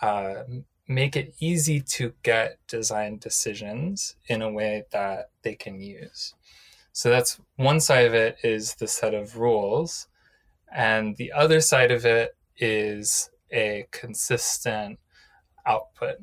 uh, 0.00 0.44
make 0.90 1.14
it 1.14 1.32
easy 1.38 1.80
to 1.80 2.12
get 2.24 2.58
design 2.66 3.16
decisions 3.18 4.16
in 4.26 4.42
a 4.42 4.50
way 4.50 4.82
that 4.90 5.30
they 5.42 5.54
can 5.54 5.80
use. 5.80 6.34
So 6.92 7.08
that's 7.08 7.40
one 7.54 7.78
side 7.78 8.06
of 8.06 8.14
it 8.14 8.38
is 8.42 8.74
the 8.74 8.88
set 8.88 9.14
of 9.14 9.38
rules, 9.38 10.08
and 10.74 11.16
the 11.16 11.30
other 11.30 11.60
side 11.60 11.92
of 11.92 12.04
it 12.04 12.36
is 12.58 13.30
a 13.52 13.86
consistent 13.92 14.98
output. 15.64 16.16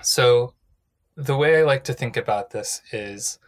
So, 0.00 0.54
the 1.16 1.36
way 1.36 1.58
I 1.58 1.62
like 1.62 1.82
to 1.84 1.94
think 1.94 2.16
about 2.16 2.50
this 2.50 2.82
is 2.92 3.40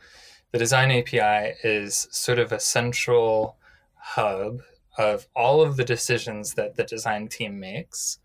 the 0.50 0.58
design 0.58 0.90
API 0.90 1.54
is 1.62 2.08
sort 2.10 2.40
of 2.40 2.50
a 2.50 2.58
central 2.58 3.56
hub 3.94 4.62
of 4.96 5.28
all 5.36 5.60
of 5.60 5.76
the 5.76 5.84
decisions 5.84 6.54
that 6.54 6.74
the 6.74 6.84
design 6.84 7.28
team 7.28 7.60
makes. 7.60 8.18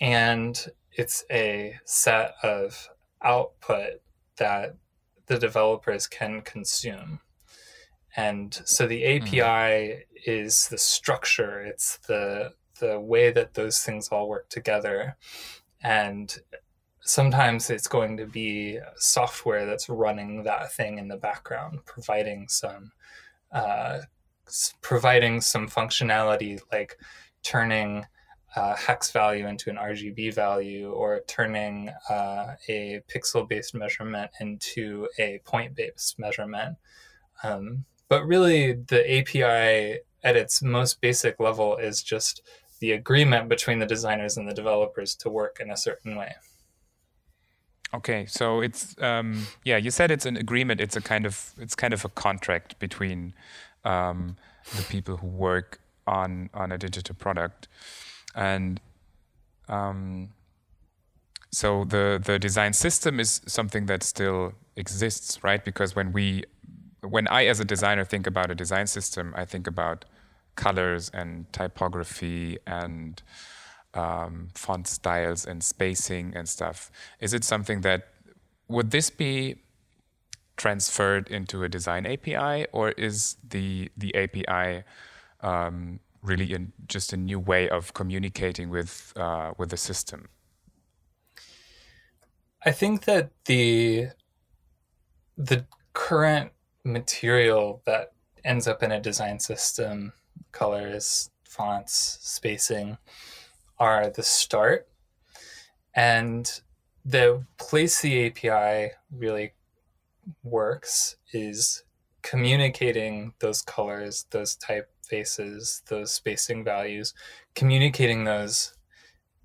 And 0.00 0.66
it's 0.92 1.24
a 1.30 1.78
set 1.84 2.34
of 2.42 2.88
output 3.22 4.00
that 4.36 4.76
the 5.26 5.38
developers 5.38 6.06
can 6.06 6.42
consume. 6.42 7.20
And 8.16 8.60
so 8.64 8.86
the 8.86 9.04
API 9.04 9.40
mm. 9.40 10.02
is 10.26 10.68
the 10.68 10.78
structure, 10.78 11.60
it's 11.60 11.98
the 11.98 12.54
the 12.80 12.98
way 12.98 13.30
that 13.30 13.54
those 13.54 13.80
things 13.80 14.08
all 14.08 14.26
work 14.26 14.48
together. 14.48 15.16
And 15.82 16.34
sometimes 17.02 17.68
it's 17.68 17.86
going 17.86 18.16
to 18.16 18.26
be 18.26 18.78
software 18.96 19.66
that's 19.66 19.88
running 19.88 20.44
that 20.44 20.72
thing 20.72 20.98
in 20.98 21.08
the 21.08 21.16
background, 21.16 21.80
providing 21.84 22.48
some 22.48 22.92
uh, 23.52 24.00
providing 24.80 25.40
some 25.40 25.68
functionality 25.68 26.60
like 26.72 26.96
turning 27.42 28.06
a 28.56 28.76
hex 28.76 29.10
value 29.12 29.46
into 29.46 29.70
an 29.70 29.76
RGB 29.76 30.34
value 30.34 30.90
or 30.90 31.20
turning 31.26 31.90
uh, 32.08 32.54
a 32.68 33.00
pixel 33.08 33.48
based 33.48 33.74
measurement 33.74 34.30
into 34.40 35.08
a 35.18 35.40
point 35.44 35.74
based 35.74 36.18
measurement. 36.18 36.76
Um, 37.42 37.84
but 38.08 38.26
really, 38.26 38.72
the 38.72 39.18
API 39.18 40.00
at 40.22 40.36
its 40.36 40.62
most 40.62 41.00
basic 41.00 41.38
level 41.38 41.76
is 41.76 42.02
just 42.02 42.42
the 42.80 42.92
agreement 42.92 43.48
between 43.48 43.78
the 43.78 43.86
designers 43.86 44.36
and 44.36 44.48
the 44.48 44.54
developers 44.54 45.14
to 45.14 45.30
work 45.30 45.58
in 45.60 45.70
a 45.70 45.76
certain 45.76 46.16
way. 46.16 46.34
Okay, 47.92 48.26
so 48.26 48.60
it's 48.60 49.00
um, 49.00 49.46
yeah. 49.64 49.76
You 49.76 49.90
said 49.90 50.10
it's 50.10 50.26
an 50.26 50.36
agreement. 50.36 50.80
It's 50.80 50.96
a 50.96 51.00
kind 51.00 51.26
of 51.26 51.52
it's 51.58 51.74
kind 51.74 51.92
of 51.92 52.04
a 52.04 52.08
contract 52.08 52.78
between 52.78 53.34
um, 53.84 54.36
the 54.76 54.82
people 54.84 55.16
who 55.16 55.26
work 55.26 55.80
on 56.06 56.50
on 56.54 56.70
a 56.70 56.78
digital 56.78 57.16
product, 57.16 57.66
and 58.34 58.80
um, 59.68 60.30
so 61.52 61.84
the 61.84 62.20
the 62.22 62.38
design 62.38 62.72
system 62.72 63.18
is 63.20 63.40
something 63.46 63.86
that 63.86 64.02
still 64.02 64.54
exists, 64.76 65.42
right? 65.42 65.64
Because 65.64 65.96
when 65.96 66.12
we 66.12 66.44
when 67.02 67.26
I 67.28 67.46
as 67.46 67.60
a 67.60 67.64
designer 67.64 68.04
think 68.04 68.26
about 68.26 68.50
a 68.50 68.54
design 68.54 68.86
system, 68.86 69.34
I 69.36 69.44
think 69.44 69.66
about 69.66 70.04
colors 70.54 71.10
and 71.12 71.50
typography 71.52 72.58
and 72.66 73.22
um, 73.94 74.48
font 74.54 74.86
styles 74.86 75.46
and 75.46 75.62
spacing 75.64 76.32
and 76.36 76.48
stuff. 76.48 76.90
Is 77.18 77.34
it 77.34 77.44
something 77.44 77.80
that 77.80 78.08
would 78.68 78.90
this 78.90 79.10
be 79.10 79.56
transferred 80.56 81.26
into 81.28 81.64
a 81.64 81.68
design 81.68 82.06
API, 82.06 82.66
or 82.72 82.90
is 82.90 83.36
the 83.48 83.90
the 83.96 84.14
API 84.14 84.84
um, 85.40 86.00
really 86.22 86.52
in 86.52 86.72
just 86.86 87.12
a 87.12 87.16
new 87.16 87.38
way 87.38 87.68
of 87.68 87.94
communicating 87.94 88.70
with 88.70 89.12
uh, 89.16 89.52
with 89.58 89.70
the 89.70 89.76
system? 89.76 90.28
I 92.64 92.72
think 92.72 93.04
that 93.04 93.30
the 93.46 94.08
the 95.36 95.64
current 95.94 96.52
material 96.84 97.82
that 97.86 98.12
ends 98.44 98.66
up 98.66 98.82
in 98.82 98.92
a 98.92 99.00
design 99.00 99.38
system, 99.38 100.12
colors, 100.52 101.30
fonts, 101.44 102.18
spacing, 102.20 102.98
are 103.78 104.10
the 104.10 104.22
start. 104.22 104.88
And 105.94 106.50
the 107.04 107.44
place 107.58 108.00
the 108.00 108.26
API 108.26 108.92
really 109.10 109.52
works 110.44 111.16
is 111.32 111.82
communicating 112.22 113.32
those 113.40 113.62
colors, 113.62 114.26
those 114.30 114.54
typefaces, 115.10 115.84
those 115.86 116.12
spacing 116.12 116.64
values, 116.64 117.14
communicating 117.54 118.24
those 118.24 118.74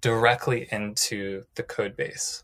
directly 0.01 0.67
into 0.71 1.43
the 1.55 1.63
code 1.63 1.95
base. 1.95 2.43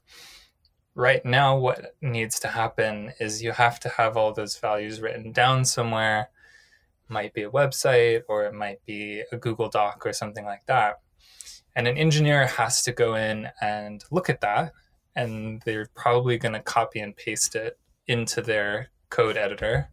Right 0.95 1.25
now, 1.25 1.57
what 1.57 1.95
needs 2.01 2.39
to 2.41 2.49
happen 2.49 3.13
is 3.19 3.43
you 3.43 3.53
have 3.53 3.79
to 3.81 3.89
have 3.89 4.17
all 4.17 4.33
those 4.33 4.57
values 4.57 5.01
written 5.01 5.31
down 5.31 5.65
somewhere. 5.65 6.29
It 7.09 7.13
might 7.13 7.33
be 7.33 7.43
a 7.43 7.49
website 7.51 8.23
or 8.27 8.45
it 8.45 8.53
might 8.53 8.85
be 8.85 9.23
a 9.31 9.37
Google 9.37 9.69
Doc 9.69 10.05
or 10.05 10.13
something 10.13 10.45
like 10.45 10.65
that 10.67 10.97
And 11.75 11.87
an 11.87 11.97
engineer 11.97 12.47
has 12.47 12.83
to 12.83 12.91
go 12.91 13.15
in 13.15 13.49
and 13.61 14.03
look 14.11 14.29
at 14.29 14.41
that, 14.41 14.73
and 15.15 15.61
they're 15.65 15.87
probably 15.95 16.37
going 16.37 16.53
to 16.53 16.61
copy 16.61 16.99
and 16.99 17.15
paste 17.15 17.55
it 17.55 17.79
into 18.07 18.41
their 18.41 18.89
code 19.09 19.37
editor. 19.37 19.89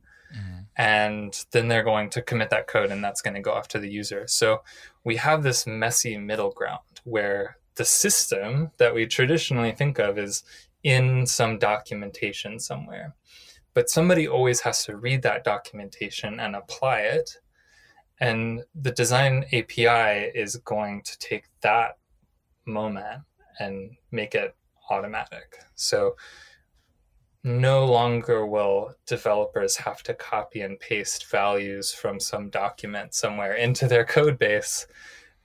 And 0.79 1.45
then 1.51 1.67
they're 1.67 1.83
going 1.83 2.09
to 2.11 2.23
commit 2.23 2.51
that 2.51 2.69
code, 2.69 2.93
and 2.93 3.03
that's 3.03 3.21
going 3.21 3.35
to 3.35 3.41
go 3.41 3.53
off 3.53 3.69
to 3.69 3.81
the 3.81 3.91
user. 3.91 4.27
So 4.29 4.63
we 5.05 5.17
have 5.17 5.43
this 5.43 5.67
messy 5.67 6.17
middle 6.17 6.53
ground 6.53 7.01
where 7.05 7.57
the 7.75 7.85
system 7.85 8.71
that 8.79 8.95
we 8.95 9.07
traditionally 9.07 9.73
think 9.73 9.99
of 9.99 10.19
is 10.19 10.45
in 10.85 11.27
some 11.27 11.59
documentation 11.59 12.61
somewhere. 12.61 13.15
But 13.75 13.91
somebody 13.91 14.27
always 14.27 14.61
has 14.61 14.85
to 14.85 14.97
read 14.97 15.23
that 15.23 15.45
documentation 15.45 16.41
and 16.41 16.55
apply 16.55 17.01
it. 17.01 17.39
And 18.21 18.63
the 18.75 18.91
design 18.93 19.45
API 19.53 20.31
is 20.35 20.57
going 20.57 21.03
to 21.03 21.19
take 21.19 21.45
that 21.61 21.99
moment 22.67 23.23
and 23.59 23.97
make 24.11 24.35
it 24.35 24.57
automatic. 24.91 25.59
So 25.75 26.17
no 27.49 27.85
longer 27.87 28.47
will 28.47 28.95
developers 29.07 29.77
have 29.77 30.03
to 30.05 30.15
copy 30.15 30.61
and 30.61 30.79
paste 30.79 31.29
values 31.31 31.93
from 31.93 32.21
some 32.21 32.51
document 32.51 33.15
somewhere 33.15 33.55
into 33.55 33.89
their 33.89 34.05
code 34.05 34.39
base. 34.39 34.87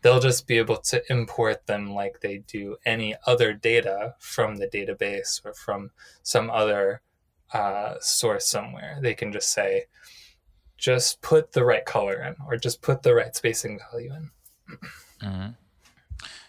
They'll 0.01 0.19
just 0.19 0.45
be 0.45 0.57
able 0.57 0.77
to 0.77 1.01
import 1.09 1.65
them 1.65 1.93
like 1.93 2.19
they 2.19 2.39
do 2.39 2.75
any 2.85 3.15
other 3.25 3.53
data 3.53 4.15
from 4.19 4.57
the 4.57 4.67
database 4.67 5.43
or 5.45 5.53
from 5.53 5.91
some 6.21 6.49
other 6.49 7.01
uh, 7.53 7.95
source 8.01 8.45
somewhere. 8.45 8.99
They 9.01 9.13
can 9.13 9.31
just 9.31 9.51
say, 9.51 9.85
just 10.77 11.21
put 11.21 11.53
the 11.53 11.63
right 11.63 11.85
color 11.85 12.21
in 12.21 12.35
or 12.45 12.57
just 12.57 12.81
put 12.81 13.03
the 13.03 13.15
right 13.15 13.33
spacing 13.33 13.79
value 13.91 14.11
in. 14.13 14.31
Mm-hmm. 15.21 15.47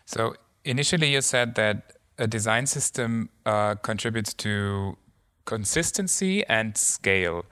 So 0.04 0.34
initially 0.64 1.12
you 1.12 1.20
said 1.20 1.54
that 1.54 1.92
a 2.18 2.26
design 2.26 2.66
system 2.66 3.28
uh, 3.46 3.76
contributes 3.76 4.34
to 4.34 4.96
consistency 5.44 6.44
and 6.46 6.76
scale. 6.76 7.44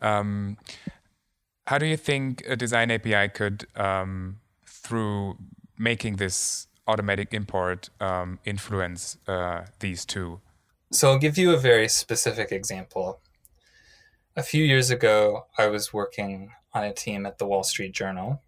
Um, 0.00 0.56
how 1.66 1.78
do 1.78 1.86
you 1.86 1.96
think 1.96 2.42
a 2.46 2.56
design 2.56 2.90
API 2.90 3.28
could, 3.28 3.66
um, 3.76 4.40
through 4.66 5.36
making 5.78 6.16
this 6.16 6.66
automatic 6.86 7.32
import, 7.32 7.90
um, 8.00 8.38
influence 8.44 9.18
uh, 9.28 9.66
these 9.78 10.04
two? 10.04 10.40
So 10.92 11.12
I'll 11.12 11.18
give 11.18 11.38
you 11.38 11.52
a 11.52 11.56
very 11.56 11.88
specific 11.88 12.50
example. 12.50 13.20
A 14.36 14.42
few 14.42 14.64
years 14.64 14.90
ago, 14.90 15.46
I 15.56 15.68
was 15.68 15.92
working 15.92 16.52
on 16.72 16.84
a 16.84 16.92
team 16.92 17.26
at 17.26 17.38
the 17.38 17.46
Wall 17.46 17.62
Street 17.62 17.92
Journal, 17.92 18.42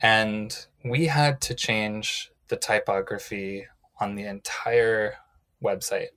and 0.00 0.66
we 0.84 1.06
had 1.06 1.40
to 1.42 1.54
change 1.54 2.30
the 2.48 2.56
typography 2.56 3.66
on 3.98 4.14
the 4.14 4.24
entire 4.24 5.14
website, 5.62 6.08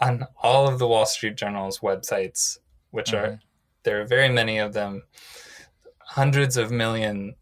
on 0.00 0.26
all 0.42 0.68
of 0.68 0.78
the 0.78 0.86
Wall 0.86 1.06
Street 1.06 1.36
Journal's 1.36 1.80
websites, 1.80 2.58
which 2.90 3.12
mm-hmm. 3.12 3.34
are 3.34 3.40
there 3.82 4.00
are 4.00 4.06
very 4.06 4.28
many 4.28 4.58
of 4.58 4.72
them. 4.72 5.04
Hundreds 5.98 6.56
of 6.56 6.70
millions 6.70 7.34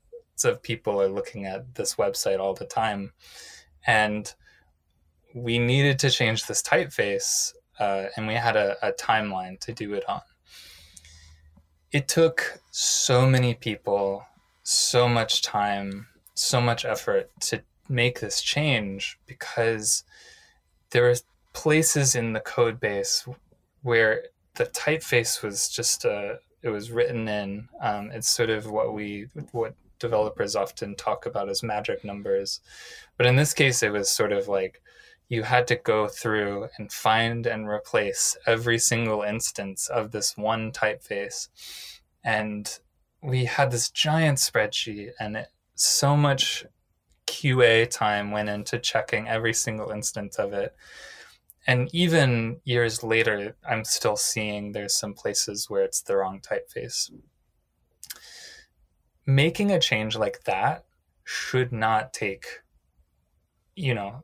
of 0.45 0.63
people 0.63 1.01
are 1.01 1.09
looking 1.09 1.47
at 1.47 1.75
this 1.75 1.97
website 1.97 2.39
all 2.39 2.55
the 2.55 2.65
time, 2.65 3.13
and 3.87 4.35
we 5.35 5.59
needed 5.59 5.99
to 6.01 6.11
change 6.11 6.47
this 6.47 6.63
typeface, 6.63 7.53
uh, 7.79 8.07
and 8.17 8.27
we 8.27 8.35
had 8.35 8.57
a, 8.57 8.77
a 8.87 8.93
timeline 8.93 9.59
to 9.61 9.73
do 9.73 9.95
it 9.95 10.09
on. 10.09 10.21
It 11.91 12.07
took 12.07 12.61
so 12.71 13.27
many 13.27 13.55
people, 13.55 14.27
so 14.63 15.09
much 15.09 15.43
time, 15.43 16.09
so 16.35 16.61
much 16.61 16.85
effort 16.85 17.31
to 17.41 17.63
make 17.89 18.21
this 18.21 18.43
change 18.43 19.19
because 19.27 20.05
there 20.91 21.09
places 21.59 22.15
in 22.15 22.33
the 22.33 22.41
code 22.41 22.79
base 22.79 23.27
where 23.83 24.23
the 24.55 24.67
typeface 24.67 25.43
was 25.43 25.69
just 25.69 26.05
a 26.05 26.13
uh, 26.13 26.37
it 26.63 26.69
was 26.69 26.93
written 26.93 27.27
in 27.27 27.69
um, 27.81 28.13
it's 28.13 28.29
sort 28.29 28.49
of 28.49 28.71
what 28.71 28.95
we 28.95 29.27
what 29.51 29.75
developers 29.99 30.55
often 30.55 30.95
talk 30.95 31.27
about 31.27 31.49
as 31.49 31.65
magic 31.65 32.05
numbers 32.05 32.61
but 33.17 33.27
in 33.27 33.35
this 33.35 33.53
case 33.53 33.83
it 33.83 33.91
was 33.91 34.09
sort 34.09 34.31
of 34.31 34.47
like 34.47 34.81
you 35.29 35.43
had 35.43 35.67
to 35.67 35.75
go 35.75 36.07
through 36.07 36.69
and 36.79 36.93
find 36.93 37.45
and 37.45 37.69
replace 37.69 38.37
every 38.47 38.79
single 38.79 39.23
instance 39.23 39.89
of 39.89 40.13
this 40.13 40.37
one 40.37 40.71
typeface 40.71 41.49
and 42.23 42.79
we 43.21 43.47
had 43.47 43.73
this 43.73 43.91
giant 43.91 44.39
spreadsheet 44.39 45.11
and 45.19 45.37
it, 45.37 45.49
so 45.75 46.17
much 46.17 46.65
QA 47.27 47.91
time 47.91 48.31
went 48.31 48.49
into 48.49 48.79
checking 48.79 49.29
every 49.29 49.53
single 49.53 49.91
instance 49.91 50.37
of 50.37 50.53
it. 50.53 50.75
And 51.69 51.95
even 51.95 52.61
years 52.65 53.05
later, 53.05 53.55
I'm 53.69 53.85
still 53.85 54.17
seeing 54.17 54.73
there's 54.73 54.95
some 54.95 55.13
places 55.13 55.69
where 55.69 55.85
it's 55.85 56.01
the 56.01 56.17
wrong 56.17 56.41
typeface. 56.41 57.11
Making 59.27 59.71
a 59.71 59.79
change 59.79 60.17
like 60.17 60.45
that 60.45 60.87
should 61.25 61.71
not 61.71 62.15
take, 62.15 62.47
you 63.77 63.95
know, 63.95 64.23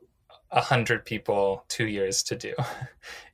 a 0.49 0.59
hundred 0.59 1.05
people 1.05 1.65
two 1.69 1.85
years 1.85 2.23
to 2.23 2.35
do. 2.35 2.53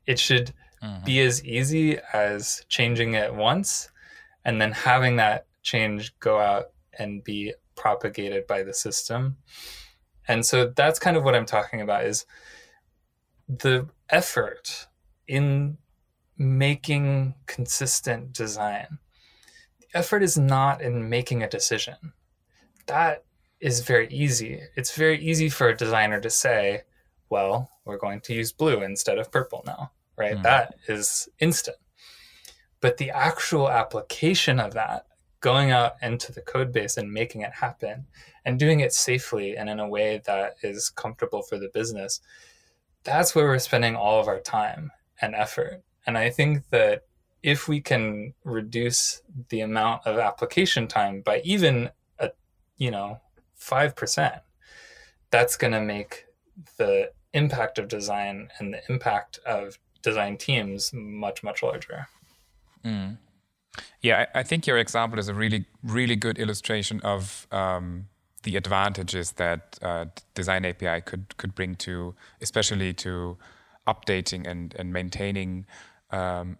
It 0.08 0.18
should 0.18 0.52
mm-hmm. 0.84 1.06
be 1.06 1.22
as 1.22 1.46
easy 1.46 2.00
as 2.12 2.66
changing 2.68 3.14
it 3.14 3.34
once 3.34 3.92
and 4.44 4.60
then 4.60 4.72
having 4.72 5.18
that 5.18 5.46
change 5.62 6.20
go 6.20 6.40
out 6.40 6.72
and 6.98 7.24
be 7.24 7.54
propagated 7.76 8.48
by 8.48 8.64
the 8.64 8.74
system. 8.74 9.38
And 10.28 10.44
so 10.44 10.74
that's 10.76 10.98
kind 10.98 11.16
of 11.16 11.24
what 11.24 11.36
I'm 11.36 11.46
talking 11.46 11.82
about 11.82 12.06
is 12.06 12.26
the 13.48 13.88
effort 14.12 14.88
in 15.28 15.78
making 16.38 17.36
consistent 17.48 18.34
design. 18.34 19.00
The 19.80 20.00
effort 20.00 20.24
is 20.24 20.38
not 20.38 20.82
in 20.82 21.10
making 21.10 21.44
a 21.44 21.50
decision. 21.50 22.14
That 22.88 23.24
is 23.60 23.82
very 23.82 24.08
easy. 24.10 24.60
It's 24.76 24.96
very 24.96 25.24
easy 25.24 25.50
for 25.50 25.70
a 25.70 25.78
designer 25.78 26.20
to 26.20 26.30
say, 26.30 26.82
well, 27.30 27.70
we're 27.86 27.98
going 27.98 28.22
to 28.22 28.34
use 28.34 28.52
blue 28.52 28.82
instead 28.82 29.18
of 29.18 29.32
purple 29.32 29.64
now, 29.66 29.92
right? 30.18 30.36
Mm. 30.36 30.44
That 30.44 30.76
is 30.88 31.30
instant. 31.40 31.78
But 32.82 32.98
the 32.98 33.12
actual 33.12 33.70
application 33.70 34.60
of 34.60 34.74
that 34.74 35.06
going 35.40 35.72
out 35.72 35.94
into 36.02 36.32
the 36.32 36.42
code 36.42 36.72
base 36.72 36.98
and 36.98 37.12
making 37.12 37.42
it 37.42 37.54
happen 37.54 38.06
and 38.46 38.60
doing 38.60 38.80
it 38.80 38.94
safely 38.94 39.56
and 39.56 39.70
in 39.70 39.80
a 39.80 39.88
way 39.88 40.22
that 40.26 40.56
is 40.64 40.90
comfortable 40.90 41.42
for 41.42 41.58
the 41.58 41.70
business 41.74 42.22
that's 43.04 43.36
where 43.36 43.46
we're 43.46 43.60
spending 43.60 43.96
all 43.96 44.20
of 44.20 44.28
our 44.28 44.40
time 44.40 44.92
and 45.22 45.36
effort 45.36 45.82
and 46.06 46.18
i 46.18 46.30
think 46.30 46.70
that 46.70 47.04
if 47.44 47.68
we 47.68 47.82
can 47.82 48.34
reduce 48.44 49.22
the 49.50 49.62
amount 49.62 50.06
of 50.06 50.18
application 50.18 50.88
time 50.88 51.22
by 51.22 51.42
even 51.44 51.90
a 52.20 52.30
you 52.78 52.92
know 52.92 53.20
5% 53.60 54.42
that's 55.30 55.56
going 55.56 55.74
to 55.74 55.82
make 55.82 56.26
the 56.78 57.12
impact 57.34 57.78
of 57.78 57.88
design 57.88 58.50
and 58.58 58.74
the 58.74 58.82
impact 58.90 59.40
of 59.46 59.78
design 60.02 60.38
teams 60.38 60.92
much 60.94 61.44
much 61.44 61.62
larger 61.64 62.08
mm. 62.84 63.18
Yeah, 64.02 64.26
I, 64.34 64.44
think 64.44 64.68
your 64.68 64.78
example 64.78 65.20
is 65.20 65.28
a 65.28 65.34
really, 65.34 65.66
really 65.84 66.16
good 66.16 66.38
illustration 66.38 67.00
of 67.02 67.48
um, 67.52 68.08
the 68.44 68.56
advantages 68.56 69.34
that 69.34 69.78
uh, 69.82 70.06
Design 70.34 70.66
API 70.66 71.02
could 71.02 71.38
could 71.38 71.56
bring 71.56 71.76
to, 71.76 72.16
especially 72.42 72.94
to 72.94 73.38
updating 73.88 74.48
and 74.48 74.76
and 74.78 74.92
maintaining 74.94 75.66
um, 76.12 76.58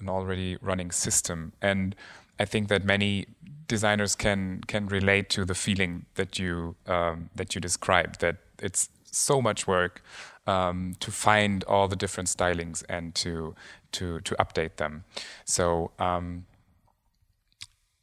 an 0.00 0.08
already 0.08 0.56
running 0.60 0.90
system. 0.90 1.52
And 1.60 1.94
I 2.38 2.44
think 2.44 2.68
that 2.68 2.84
many 2.84 3.26
designers 3.66 4.16
can 4.16 4.62
can 4.66 4.86
relate 4.88 5.28
to 5.30 5.44
the 5.44 5.54
feeling 5.54 6.06
that 6.14 6.38
you 6.38 6.76
um, 6.86 7.30
that 7.34 7.54
you 7.54 7.60
described. 7.60 8.20
That 8.20 8.36
it's 8.58 8.88
so 9.04 9.40
much 9.42 9.66
work 9.66 10.02
um, 10.46 10.94
to 11.00 11.10
find 11.10 11.64
all 11.64 11.88
the 11.88 11.96
different 11.96 12.28
stylings 12.28 12.84
and 12.88 13.14
to 13.16 13.54
to 13.92 14.20
to 14.20 14.34
update 14.36 14.76
them. 14.76 15.04
So 15.44 15.92
um, 15.98 16.46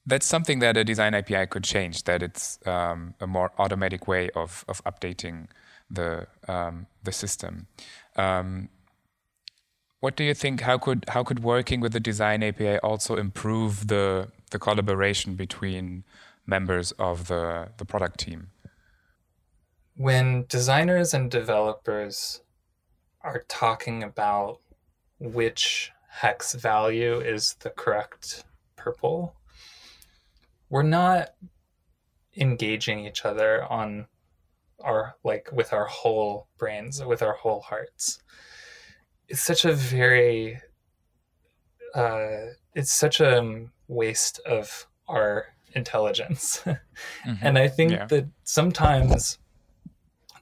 that's 0.07 0.25
something 0.25 0.59
that 0.59 0.77
a 0.77 0.83
design 0.85 1.13
API 1.13 1.45
could 1.47 1.65
change. 1.65 2.05
That 2.05 2.23
it's 2.23 2.59
um, 2.65 3.13
a 3.19 3.27
more 3.27 3.51
automatic 3.59 4.07
way 4.07 4.29
of 4.35 4.65
of 4.67 4.83
updating 4.85 5.47
the 5.91 6.27
um, 6.47 6.87
the 7.03 7.11
system. 7.11 7.67
Um, 8.15 8.69
what 9.99 10.15
do 10.15 10.23
you 10.23 10.33
think? 10.33 10.61
How 10.61 10.77
could 10.77 11.05
how 11.09 11.23
could 11.23 11.43
working 11.43 11.81
with 11.81 11.91
the 11.91 11.99
design 11.99 12.41
API 12.41 12.77
also 12.79 13.17
improve 13.17 13.87
the 13.87 14.29
the 14.51 14.59
collaboration 14.59 15.35
between 15.35 16.05
members 16.45 16.93
of 16.93 17.27
the 17.27 17.69
the 17.77 17.85
product 17.85 18.19
team? 18.19 18.49
When 19.95 20.45
designers 20.47 21.13
and 21.13 21.29
developers 21.29 22.41
are 23.21 23.43
talking 23.49 24.03
about 24.03 24.61
which 25.19 25.91
hex 26.09 26.53
value 26.53 27.19
is 27.19 27.55
the 27.59 27.71
correct 27.71 28.45
purple 28.75 29.35
we're 30.69 30.83
not 30.83 31.29
engaging 32.35 33.05
each 33.05 33.25
other 33.25 33.63
on 33.71 34.07
our 34.83 35.15
like 35.23 35.49
with 35.51 35.73
our 35.73 35.85
whole 35.85 36.47
brains, 36.57 37.03
with 37.03 37.21
our 37.21 37.33
whole 37.33 37.61
hearts. 37.61 38.19
It's 39.27 39.41
such 39.41 39.65
a 39.65 39.73
very 39.73 40.59
uh, 41.95 42.51
it's 42.75 42.91
such 42.91 43.19
a 43.19 43.65
waste 43.87 44.39
of 44.45 44.87
our 45.07 45.47
intelligence. 45.73 46.61
mm-hmm. 46.65 47.33
And 47.41 47.57
I 47.57 47.67
think 47.67 47.91
yeah. 47.91 48.05
that 48.05 48.27
sometimes 48.43 49.39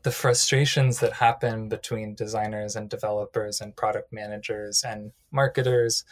the 0.03 0.11
frustrations 0.11 0.99
that 0.99 1.13
happen 1.13 1.67
between 1.67 2.13
designers 2.13 2.75
and 2.75 2.89
developers 2.89 3.59
and 3.59 3.75
product 3.75 4.13
managers 4.13 4.83
and 4.87 5.11
marketers 5.31 6.03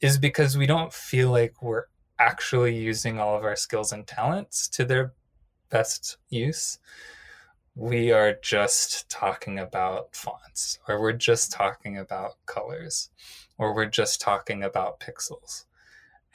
is 0.00 0.18
because 0.18 0.58
we 0.58 0.66
don't 0.66 0.92
feel 0.92 1.30
like 1.30 1.62
we're 1.62 1.84
actually 2.18 2.76
using 2.76 3.18
all 3.18 3.36
of 3.36 3.44
our 3.44 3.56
skills 3.56 3.92
and 3.92 4.06
talents 4.06 4.68
to 4.68 4.84
their 4.84 5.12
best 5.70 6.18
use. 6.28 6.78
We 7.74 8.12
are 8.12 8.34
just 8.42 9.08
talking 9.08 9.58
about 9.58 10.14
fonts, 10.14 10.78
or 10.86 11.00
we're 11.00 11.12
just 11.12 11.52
talking 11.52 11.98
about 11.98 12.32
colors, 12.46 13.10
or 13.56 13.74
we're 13.74 13.86
just 13.86 14.20
talking 14.20 14.62
about 14.62 15.00
pixels. 15.00 15.64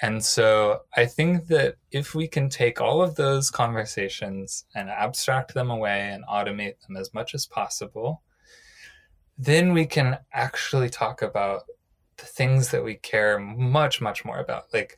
And 0.01 0.23
so 0.23 0.81
I 0.95 1.05
think 1.05 1.47
that 1.47 1.75
if 1.91 2.13
we 2.13 2.27
can 2.27 2.49
take 2.49 2.81
all 2.81 3.01
of 3.01 3.15
those 3.15 3.49
conversations 3.49 4.65
and 4.75 4.89
abstract 4.89 5.53
them 5.53 5.71
away 5.71 6.09
and 6.11 6.23
automate 6.25 6.79
them 6.85 6.97
as 6.97 7.13
much 7.13 7.33
as 7.33 7.45
possible, 7.47 8.21
then 9.37 9.73
we 9.73 9.85
can 9.85 10.17
actually 10.33 10.89
talk 10.89 11.21
about 11.21 11.63
the 12.17 12.25
things 12.25 12.69
that 12.71 12.83
we 12.83 12.95
care 12.95 13.39
much, 13.39 14.01
much 14.01 14.25
more 14.25 14.39
about. 14.39 14.73
Like, 14.73 14.97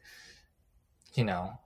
you 1.19 1.25
know, 1.25 1.59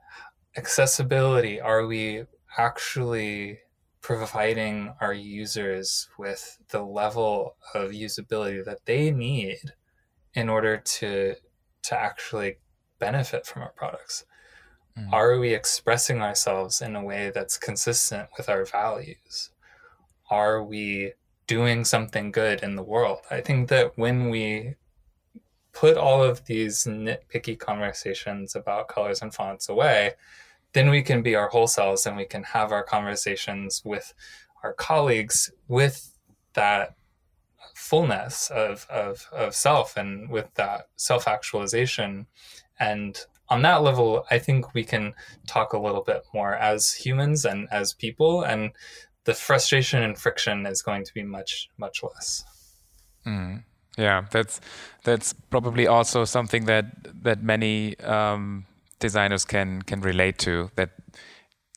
accessibility. 0.58 1.62
Are 1.62 1.86
we 1.86 2.26
actually 2.58 3.60
providing 4.02 4.96
our 5.00 5.14
users 5.14 6.10
with 6.18 6.58
the 6.70 6.82
level 6.82 7.56
of 7.76 7.92
usability 7.92 8.66
that 8.66 8.86
they 8.86 9.12
need 9.12 9.74
in 10.34 10.50
order 10.50 10.78
to 10.78 11.36
to 11.84 11.96
actually 11.96 12.58
benefit 12.98 13.46
from 13.46 13.62
our 13.62 13.74
products? 13.74 14.26
Mm. 14.98 15.14
Are 15.14 15.38
we 15.38 15.54
expressing 15.54 16.24
ourselves 16.24 16.82
in 16.82 16.96
a 16.96 17.04
way 17.04 17.32
that's 17.34 17.58
consistent 17.60 18.30
with 18.36 18.50
our 18.50 18.66
values? 18.66 19.52
Are 20.32 20.64
we 20.64 21.14
doing 21.46 21.86
something 21.86 22.32
good 22.32 22.64
in 22.64 22.76
the 22.76 22.84
world? 22.84 23.20
I 23.30 23.42
think 23.42 23.70
that 23.70 24.00
when 24.00 24.30
we 24.32 24.76
put 25.74 25.98
all 25.98 26.24
of 26.24 26.46
these 26.46 26.84
nitpicky 26.86 27.58
conversations 27.58 28.56
about 28.56 28.88
colors 28.88 29.22
and 29.22 29.34
fonts 29.34 29.68
away, 29.70 30.14
then 30.74 30.90
we 30.90 31.02
can 31.02 31.22
be 31.22 31.36
our 31.36 31.50
whole 31.50 31.68
selves 31.68 32.06
and 32.06 32.16
we 32.16 32.26
can 32.26 32.44
have 32.44 32.72
our 32.72 32.84
conversations 32.84 33.82
with 33.84 34.14
our 34.64 34.74
colleagues 34.74 35.52
with 35.68 36.18
that 36.54 36.96
fullness 37.76 38.50
of, 38.52 38.86
of, 38.90 39.28
of 39.32 39.56
self 39.56 39.98
and 39.98 40.30
with 40.30 40.54
that 40.56 40.88
self 40.96 41.28
actualization 41.28 42.28
and 42.80 43.26
on 43.50 43.62
that 43.62 43.84
level, 43.84 44.26
I 44.32 44.40
think 44.40 44.74
we 44.74 44.84
can 44.84 45.14
talk 45.48 45.74
a 45.74 45.80
little 45.80 46.02
bit 46.02 46.24
more 46.34 46.56
as 46.56 46.92
humans 46.92 47.46
and 47.46 47.68
as 47.72 47.94
people, 47.94 48.42
and 48.42 48.72
the 49.26 49.34
frustration 49.34 50.02
and 50.02 50.18
friction 50.18 50.66
is 50.66 50.82
going 50.82 51.06
to 51.06 51.14
be 51.14 51.24
much, 51.24 51.70
much 51.78 52.02
less. 52.04 52.44
Mm. 53.28 53.64
Yeah, 53.98 54.26
that's 54.32 54.60
that's 55.04 55.34
probably 55.34 55.88
also 55.88 56.26
something 56.26 56.66
that 56.66 56.86
that 57.24 57.44
many 57.44 57.98
um, 58.00 58.66
designers 59.00 59.46
can 59.46 59.82
can 59.84 60.02
relate 60.02 60.38
to. 60.40 60.72
That 60.76 60.92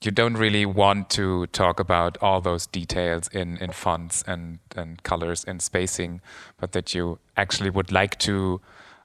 you 0.02 0.10
don't 0.10 0.36
really 0.36 0.66
want 0.66 1.10
to 1.10 1.46
talk 1.48 1.80
about 1.80 2.18
all 2.22 2.40
those 2.40 2.66
details 2.66 3.28
in 3.28 3.56
in 3.58 3.72
fonts 3.72 4.24
and 4.26 4.58
and 4.74 5.02
colors 5.02 5.44
and 5.44 5.60
spacing, 5.60 6.20
but 6.58 6.72
that 6.72 6.94
you 6.94 7.18
actually 7.36 7.70
would 7.70 7.92
like 7.92 8.18
to. 8.20 8.60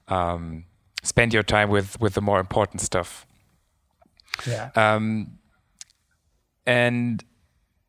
Um, 0.08 0.64
spend 1.02 1.34
your 1.34 1.42
time 1.42 1.68
with 1.68 2.00
with 2.00 2.14
the 2.14 2.20
more 2.20 2.40
important 2.40 2.80
stuff. 2.80 3.26
Yeah. 4.46 4.70
Um, 4.74 5.38
and 6.66 7.22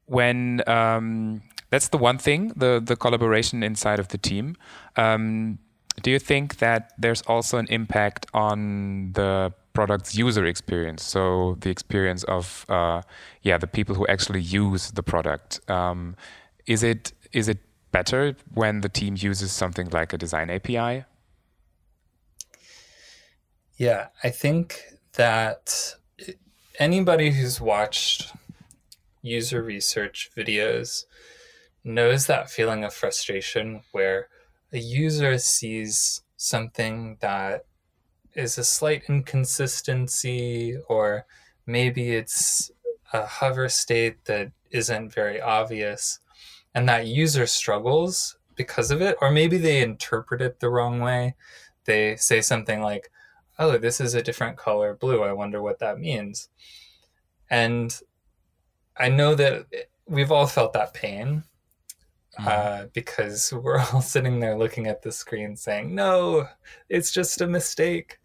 when 0.06 0.62
um, 0.68 1.42
that's 1.74 1.88
the 1.88 1.98
one 1.98 2.20
thing, 2.20 2.52
the 2.56 2.80
the 2.80 2.96
collaboration 2.96 3.64
inside 3.64 4.00
of 4.00 4.10
the 4.10 4.20
team. 4.20 4.56
Um, 4.96 5.58
do 6.04 6.12
you 6.12 6.20
think 6.20 6.58
that 6.58 6.92
there's 7.00 7.24
also 7.24 7.58
an 7.58 7.66
impact 7.70 8.28
on 8.32 9.14
the 9.14 9.52
product's 9.74 10.14
user 10.14 10.46
experience? 10.46 11.02
So 11.02 11.58
the 11.62 11.72
experience 11.72 12.24
of 12.26 12.68
uh, 12.70 13.02
yeah, 13.42 13.58
the 13.58 13.66
people 13.66 13.96
who 13.96 14.06
actually 14.06 14.42
use 14.42 14.92
the 14.92 15.02
product. 15.02 15.68
Um, 15.68 16.16
is 16.68 16.84
it 16.84 17.12
is 17.32 17.50
it 17.50 17.58
better 17.92 18.36
when 18.54 18.82
the 18.82 18.90
team 18.90 19.16
uses 19.18 19.52
something 19.52 19.90
like 19.90 20.14
a 20.14 20.18
design 20.20 20.52
API? 20.52 21.06
Yeah, 23.78 24.10
I 24.24 24.30
think 24.30 24.80
that 25.14 25.96
anybody 26.78 27.32
who's 27.32 27.60
watched 27.60 28.32
user 29.24 29.64
research 29.64 30.30
videos 30.38 31.06
knows 31.84 32.28
that 32.28 32.50
feeling 32.50 32.84
of 32.84 32.94
frustration 32.94 33.82
where 33.92 34.30
a 34.72 34.78
user 34.78 35.38
sees 35.38 36.22
something 36.38 37.18
that 37.20 37.66
is 38.34 38.58
a 38.58 38.64
slight 38.64 39.04
inconsistency 39.08 40.78
or 40.88 41.26
maybe 41.66 42.16
it's 42.16 42.72
a 43.12 43.26
hover 43.26 43.70
state 43.70 44.26
that 44.26 44.52
isn't 44.72 45.14
very 45.14 45.40
obvious 45.40 46.20
and 46.74 46.90
that 46.90 47.06
user 47.06 47.46
struggles 47.46 48.38
because 48.56 48.90
of 48.90 49.02
it 49.02 49.16
or 49.22 49.30
maybe 49.30 49.58
they 49.58 49.82
interpret 49.82 50.42
it 50.42 50.60
the 50.60 50.70
wrong 50.70 51.00
way 51.00 51.36
they 51.86 52.16
say 52.16 52.42
something 52.42 52.82
like 52.82 53.12
oh, 53.60 53.78
this 53.78 54.02
is 54.02 54.14
a 54.14 54.24
different 54.24 54.58
color 54.58 54.96
blue. 54.96 55.24
I 55.24 55.34
wonder 55.34 55.62
what 55.62 55.80
that 55.80 56.00
means. 56.00 56.50
And 57.50 57.98
I 58.98 59.10
know 59.10 59.36
that 59.36 59.66
we've 60.08 60.32
all 60.32 60.48
felt 60.48 60.74
that 60.74 60.94
pain. 60.94 61.44
Uh, 62.40 62.86
because 62.94 63.54
we're 63.64 63.80
all 63.80 64.02
sitting 64.02 64.40
there 64.40 64.58
looking 64.58 64.88
at 64.88 65.02
the 65.02 65.12
screen 65.12 65.56
saying, 65.56 65.94
no, 65.94 66.48
it's 66.90 67.12
just 67.12 67.42
a 67.42 67.48
mistake. 67.48 68.20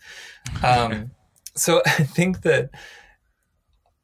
Um, 0.62 1.10
so 1.54 1.82
I 1.86 2.04
think 2.04 2.42
that 2.42 2.70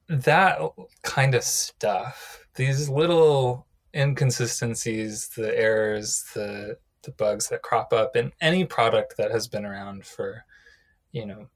that 0.09 0.61
kind 1.02 1.34
of 1.34 1.42
stuff, 1.42 2.46
these 2.57 2.88
little 2.88 3.66
inconsistencies, 3.94 5.28
the 5.28 5.59
errors, 5.59 6.24
the 6.34 6.78
the 7.02 7.12
bugs 7.12 7.48
that 7.48 7.61
crop 7.61 7.92
up 7.92 8.16
in 8.16 8.32
any 8.40 8.64
product 8.64 9.18
that 9.18 9.30
has 9.30 9.46
been 9.46 9.66
around 9.66 10.07
for 10.07 10.42
you 11.12 11.26
know 11.26 11.46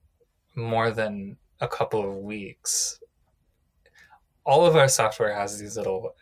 more 0.54 0.90
than 0.90 1.38
a 1.60 1.66
couple 1.66 2.06
of 2.06 2.16
weeks 2.18 3.00
all 4.48 4.64
of 4.64 4.76
our 4.76 4.88
software 4.88 5.34
has 5.34 5.58
these 5.58 5.76
little 5.76 6.14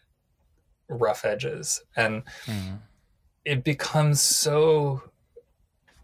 rough 0.88 1.24
edges 1.24 1.82
and 1.96 2.22
mm. 2.46 2.78
it 3.44 3.64
becomes 3.64 4.20
so 4.20 5.02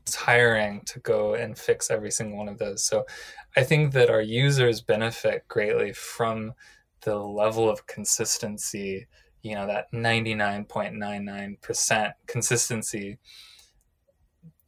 tiring 0.05 0.81
to 0.85 0.99
go 1.01 1.35
and 1.35 1.57
fix 1.57 1.91
every 1.91 2.11
single 2.11 2.39
one 2.39 2.49
of 2.49 2.59
those 2.59 2.85
so 2.85 3.07
i 3.57 3.63
think 3.63 3.93
that 3.93 4.11
our 4.11 4.21
users 4.21 4.81
benefit 4.81 5.47
greatly 5.49 5.93
from 5.93 6.53
the 7.03 7.17
level 7.17 7.71
of 7.71 7.87
consistency 7.87 9.07
you 9.43 9.55
know 9.55 9.67
that 9.67 9.93
99.99% 9.93 12.13
consistency 12.27 13.19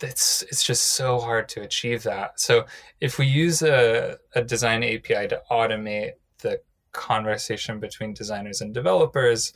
it's 0.01 0.43
it's 0.43 0.63
just 0.63 0.93
so 0.93 1.19
hard 1.19 1.49
to 1.51 1.63
achieve 1.63 2.03
that. 2.05 2.41
So 2.41 2.67
if 3.01 3.19
we 3.19 3.27
use 3.27 3.63
a, 3.63 4.19
a 4.35 4.43
design 4.43 4.83
API 4.83 5.29
to 5.29 5.43
automate 5.51 6.13
the 6.39 6.61
conversation 6.93 7.81
between 7.81 8.15
designers 8.15 8.61
and 8.61 8.75
developers, 8.75 9.53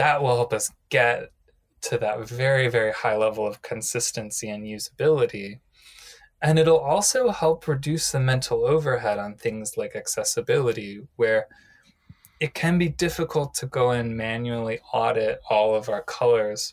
that 0.00 0.22
will 0.22 0.34
help 0.34 0.54
us 0.54 0.72
get 0.88 1.30
to 1.82 1.98
that 1.98 2.26
very, 2.26 2.68
very 2.68 2.90
high 2.90 3.18
level 3.18 3.46
of 3.46 3.60
consistency 3.60 4.48
and 4.48 4.64
usability. 4.64 5.60
And 6.40 6.58
it'll 6.58 6.78
also 6.78 7.28
help 7.28 7.68
reduce 7.68 8.10
the 8.10 8.18
mental 8.18 8.64
overhead 8.64 9.18
on 9.18 9.34
things 9.34 9.76
like 9.76 9.94
accessibility, 9.94 11.06
where 11.16 11.48
it 12.40 12.54
can 12.54 12.78
be 12.78 12.88
difficult 12.88 13.52
to 13.56 13.66
go 13.66 13.90
and 13.90 14.16
manually 14.16 14.80
audit 14.94 15.38
all 15.50 15.74
of 15.74 15.90
our 15.90 16.02
colors 16.02 16.72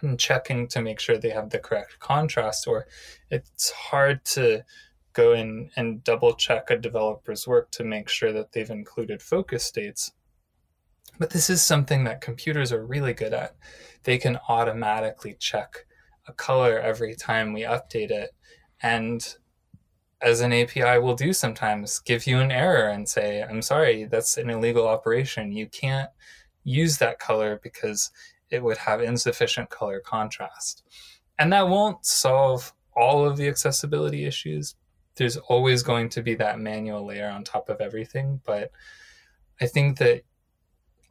and 0.00 0.18
checking 0.18 0.66
to 0.68 0.80
make 0.80 1.00
sure 1.00 1.18
they 1.18 1.28
have 1.28 1.50
the 1.50 1.58
correct 1.58 1.98
contrast, 1.98 2.66
or 2.66 2.86
it's 3.30 3.70
hard 3.72 4.24
to 4.24 4.64
go 5.12 5.34
in 5.34 5.68
and 5.76 6.02
double 6.02 6.32
check 6.32 6.70
a 6.70 6.78
developer's 6.78 7.46
work 7.46 7.70
to 7.72 7.84
make 7.84 8.08
sure 8.08 8.32
that 8.32 8.52
they've 8.52 8.70
included 8.70 9.20
focus 9.20 9.64
states. 9.64 10.12
But 11.18 11.30
this 11.30 11.50
is 11.50 11.62
something 11.62 12.04
that 12.04 12.20
computers 12.20 12.72
are 12.72 12.84
really 12.84 13.12
good 13.12 13.32
at. 13.32 13.54
They 14.04 14.18
can 14.18 14.38
automatically 14.48 15.36
check 15.38 15.86
a 16.26 16.32
color 16.32 16.78
every 16.78 17.14
time 17.14 17.52
we 17.52 17.62
update 17.62 18.10
it. 18.10 18.34
And 18.82 19.36
as 20.20 20.40
an 20.40 20.52
API 20.52 20.98
will 20.98 21.14
do 21.14 21.32
sometimes, 21.32 21.98
give 21.98 22.26
you 22.26 22.38
an 22.38 22.52
error 22.52 22.88
and 22.88 23.08
say, 23.08 23.42
I'm 23.42 23.62
sorry, 23.62 24.04
that's 24.04 24.36
an 24.36 24.50
illegal 24.50 24.86
operation. 24.86 25.52
You 25.52 25.66
can't 25.66 26.10
use 26.64 26.98
that 26.98 27.18
color 27.18 27.60
because 27.62 28.10
it 28.50 28.62
would 28.62 28.78
have 28.78 29.00
insufficient 29.00 29.70
color 29.70 30.00
contrast. 30.00 30.84
And 31.38 31.52
that 31.52 31.68
won't 31.68 32.06
solve 32.06 32.72
all 32.94 33.24
of 33.24 33.36
the 33.36 33.48
accessibility 33.48 34.24
issues. 34.24 34.76
There's 35.16 35.36
always 35.36 35.82
going 35.82 36.08
to 36.10 36.22
be 36.22 36.34
that 36.36 36.60
manual 36.60 37.04
layer 37.04 37.28
on 37.28 37.42
top 37.42 37.68
of 37.68 37.80
everything. 37.80 38.40
But 38.44 38.70
I 39.60 39.66
think 39.66 39.98
that 39.98 40.22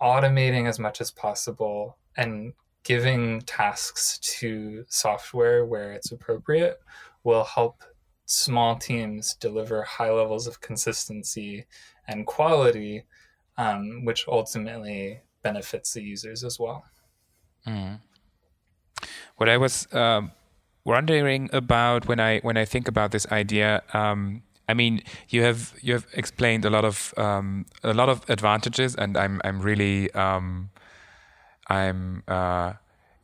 automating 0.02 0.68
as 0.68 0.80
much 0.80 1.02
as 1.02 1.12
possible 1.12 1.98
and 2.18 2.54
giving 2.84 3.42
tasks 3.42 4.18
to 4.18 4.84
software 4.88 5.66
where 5.66 5.92
it's 5.94 6.12
appropriate 6.12 6.80
will 7.24 7.44
help 7.44 7.84
small 8.26 8.76
teams 8.76 9.36
deliver 9.36 9.84
high 9.84 10.10
levels 10.10 10.48
of 10.48 10.62
consistency 10.62 11.66
and 12.08 12.26
quality, 12.26 13.04
um, 13.58 14.06
which 14.06 14.28
ultimately 14.28 15.22
benefits 15.44 15.94
the 15.94 16.02
users 16.02 16.44
as 16.44 16.60
well. 16.60 16.84
Mm. 17.68 18.00
What 19.38 19.50
I 19.50 19.58
was 19.58 19.88
uh, 19.94 20.22
wondering 20.84 21.50
about 21.54 22.08
when 22.08 22.20
I 22.20 22.40
when 22.40 22.58
I 22.58 22.66
think 22.66 22.88
about 22.88 23.12
this 23.12 23.28
idea, 23.32 23.84
um, 23.94 24.44
I 24.72 24.74
mean, 24.74 25.04
you 25.30 25.44
have 25.44 25.74
you 25.82 25.94
have 25.94 26.08
explained 26.14 26.64
a 26.66 26.70
lot 26.70 26.86
of 26.86 27.14
um, 27.18 27.66
a 27.84 27.94
lot 27.94 28.08
of 28.08 28.18
advantages, 28.30 28.96
and 28.96 29.18
I'm 29.18 29.42
I'm 29.44 29.62
really 29.62 30.10
um, 30.14 30.70
I'm 31.68 32.24
uh, 32.28 32.74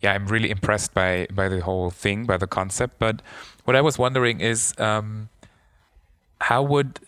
yeah 0.02 0.12
I'm 0.16 0.28
really 0.28 0.52
impressed 0.52 0.94
by 0.94 1.28
by 1.32 1.48
the 1.48 1.62
whole 1.62 1.90
thing, 1.90 2.26
by 2.26 2.38
the 2.38 2.48
concept. 2.48 3.00
But 3.00 3.22
what 3.64 3.76
I 3.78 3.82
was 3.82 3.98
wondering 3.98 4.42
is 4.42 4.74
um, 4.78 5.30
how 6.42 6.62
would 6.64 7.00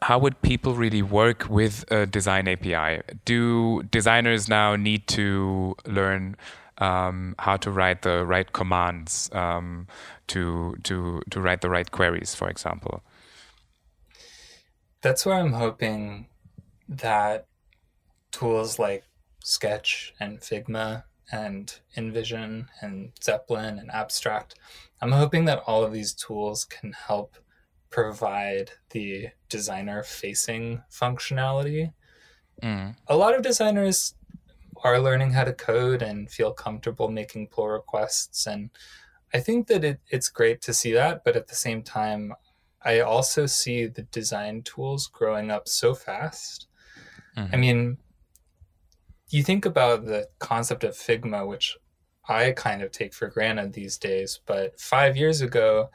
how 0.00 0.18
would 0.18 0.40
people 0.40 0.72
really 0.74 1.02
work 1.02 1.46
with 1.50 1.84
a 1.92 2.06
design 2.06 2.48
API? 2.48 3.02
Do 3.26 3.82
designers 3.82 4.48
now 4.48 4.74
need 4.76 5.06
to 5.08 5.76
learn 5.84 6.36
um, 6.78 7.34
how 7.38 7.58
to 7.58 7.70
write 7.70 8.02
the 8.02 8.24
right 8.24 8.50
commands 8.54 9.28
um, 9.32 9.86
to 10.28 10.76
to 10.84 11.20
to 11.30 11.40
write 11.42 11.60
the 11.60 11.68
right 11.68 11.90
queries, 11.90 12.34
for 12.34 12.48
example? 12.48 13.02
That's 15.06 15.24
where 15.24 15.36
I'm 15.36 15.52
hoping 15.52 16.26
that 16.88 17.46
tools 18.32 18.80
like 18.80 19.04
Sketch 19.38 20.12
and 20.18 20.40
Figma 20.40 21.04
and 21.30 21.78
InVision 21.96 22.66
and 22.80 23.12
Zeplin 23.20 23.78
and 23.78 23.88
Abstract, 23.92 24.56
I'm 25.00 25.12
hoping 25.12 25.44
that 25.44 25.62
all 25.64 25.84
of 25.84 25.92
these 25.92 26.12
tools 26.12 26.64
can 26.64 26.92
help 26.92 27.36
provide 27.88 28.72
the 28.90 29.28
designer 29.48 30.02
facing 30.02 30.82
functionality. 30.90 31.92
Mm. 32.60 32.96
A 33.06 33.16
lot 33.16 33.36
of 33.36 33.42
designers 33.42 34.16
are 34.82 34.98
learning 34.98 35.34
how 35.34 35.44
to 35.44 35.52
code 35.52 36.02
and 36.02 36.28
feel 36.28 36.52
comfortable 36.52 37.08
making 37.08 37.46
pull 37.46 37.68
requests. 37.68 38.44
And 38.44 38.70
I 39.32 39.38
think 39.38 39.68
that 39.68 39.84
it, 39.84 40.00
it's 40.08 40.30
great 40.30 40.60
to 40.62 40.74
see 40.74 40.90
that. 40.94 41.22
But 41.22 41.36
at 41.36 41.46
the 41.46 41.54
same 41.54 41.84
time, 41.84 42.32
I 42.86 43.00
also 43.00 43.46
see 43.46 43.86
the 43.86 44.02
design 44.02 44.62
tools 44.62 45.08
growing 45.08 45.50
up 45.50 45.68
so 45.68 45.92
fast. 45.92 46.68
Mm-hmm. 47.36 47.54
I 47.54 47.56
mean, 47.58 47.98
you 49.28 49.42
think 49.42 49.66
about 49.66 50.06
the 50.06 50.28
concept 50.38 50.84
of 50.84 50.94
Figma, 50.94 51.46
which 51.46 51.76
I 52.28 52.52
kind 52.52 52.82
of 52.82 52.92
take 52.92 53.12
for 53.12 53.28
granted 53.28 53.72
these 53.72 53.98
days, 53.98 54.40
but 54.46 54.80
five 54.80 55.16
years 55.16 55.40
ago 55.40 55.90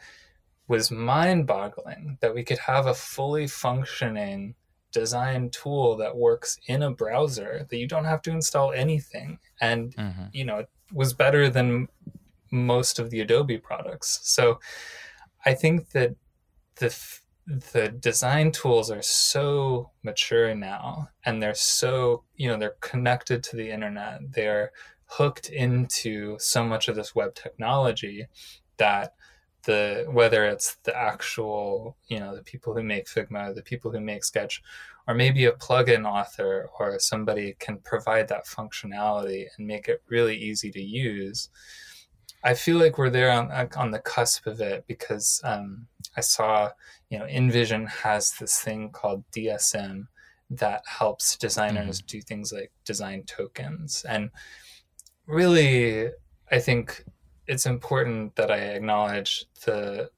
was 0.68 0.92
mind 0.92 1.48
boggling 1.48 2.18
that 2.22 2.36
we 2.36 2.44
could 2.44 2.60
have 2.60 2.88
a 2.88 2.94
fully 2.94 3.48
functioning 3.48 4.56
design 4.92 5.50
tool 5.50 5.96
that 5.96 6.16
works 6.16 6.58
in 6.68 6.84
a 6.84 6.92
browser 6.92 7.66
that 7.70 7.78
you 7.78 7.88
don't 7.88 8.06
have 8.06 8.22
to 8.24 8.32
install 8.32 8.74
anything. 8.74 9.40
And, 9.62 9.96
mm-hmm. 9.96 10.26
you 10.34 10.44
know, 10.44 10.60
it 10.60 10.70
was 10.94 11.14
better 11.14 11.50
than 11.50 11.88
most 12.52 13.00
of 13.00 13.10
the 13.10 13.22
Adobe 13.22 13.58
products. 13.58 14.20
So 14.24 14.60
I 15.46 15.54
think 15.54 15.92
that 15.92 16.16
the 16.82 16.96
the 17.74 17.90
design 17.90 18.52
tools 18.52 18.92
are 18.92 19.02
so 19.02 19.90
mature 20.04 20.54
now 20.54 21.10
and 21.26 21.42
they're 21.42 21.56
so 21.56 22.24
you 22.36 22.48
know 22.48 22.58
they're 22.58 22.76
connected 22.82 23.42
to 23.44 23.56
the 23.56 23.70
internet. 23.70 24.20
They're 24.32 24.72
hooked 25.06 25.50
into 25.50 26.38
so 26.40 26.64
much 26.64 26.88
of 26.88 26.96
this 26.96 27.14
web 27.14 27.36
technology 27.36 28.28
that 28.78 29.14
the 29.64 30.06
whether 30.10 30.46
it's 30.46 30.78
the 30.84 30.98
actual 30.98 31.98
you 32.08 32.20
know 32.20 32.36
the 32.36 32.44
people 32.44 32.74
who 32.74 32.82
make 32.82 33.06
figma 33.08 33.54
the 33.54 33.62
people 33.62 33.92
who 33.92 34.00
make 34.00 34.24
sketch 34.24 34.64
or 35.08 35.14
maybe 35.14 35.46
a 35.46 35.52
plugin 35.52 36.06
author 36.06 36.70
or 36.80 36.98
somebody 37.00 37.56
can 37.60 37.78
provide 37.80 38.28
that 38.28 38.46
functionality 38.46 39.46
and 39.58 39.68
make 39.68 39.88
it 39.88 40.02
really 40.08 40.36
easy 40.36 40.72
to 40.72 40.82
use 40.82 41.50
i 42.44 42.54
feel 42.54 42.78
like 42.78 42.98
we're 42.98 43.10
there 43.10 43.32
on, 43.32 43.52
on 43.76 43.92
the 43.92 44.00
cusp 44.00 44.48
of 44.48 44.62
it 44.62 44.84
because 44.88 45.42
um, 45.44 45.86
i 46.18 46.22
saw 46.22 46.70
you 47.10 47.20
know 47.20 47.26
InVision 47.26 47.88
has 47.88 48.34
this 48.34 48.60
thing 48.60 48.90
called 48.92 49.24
dsm 49.32 50.08
that 50.50 50.84
helps 50.86 51.38
designers 51.38 52.00
mm-hmm. 52.00 52.18
do 52.18 52.22
things 52.22 52.52
like 52.52 52.72
design 52.86 53.24
tokens 53.24 54.06
and 54.08 54.30
really 55.28 56.10
i 56.52 56.60
think 56.60 57.06
it's 57.52 57.66
important 57.66 58.34
that 58.38 58.50
I 58.50 58.60
acknowledge 58.60 59.46
the 59.66 60.10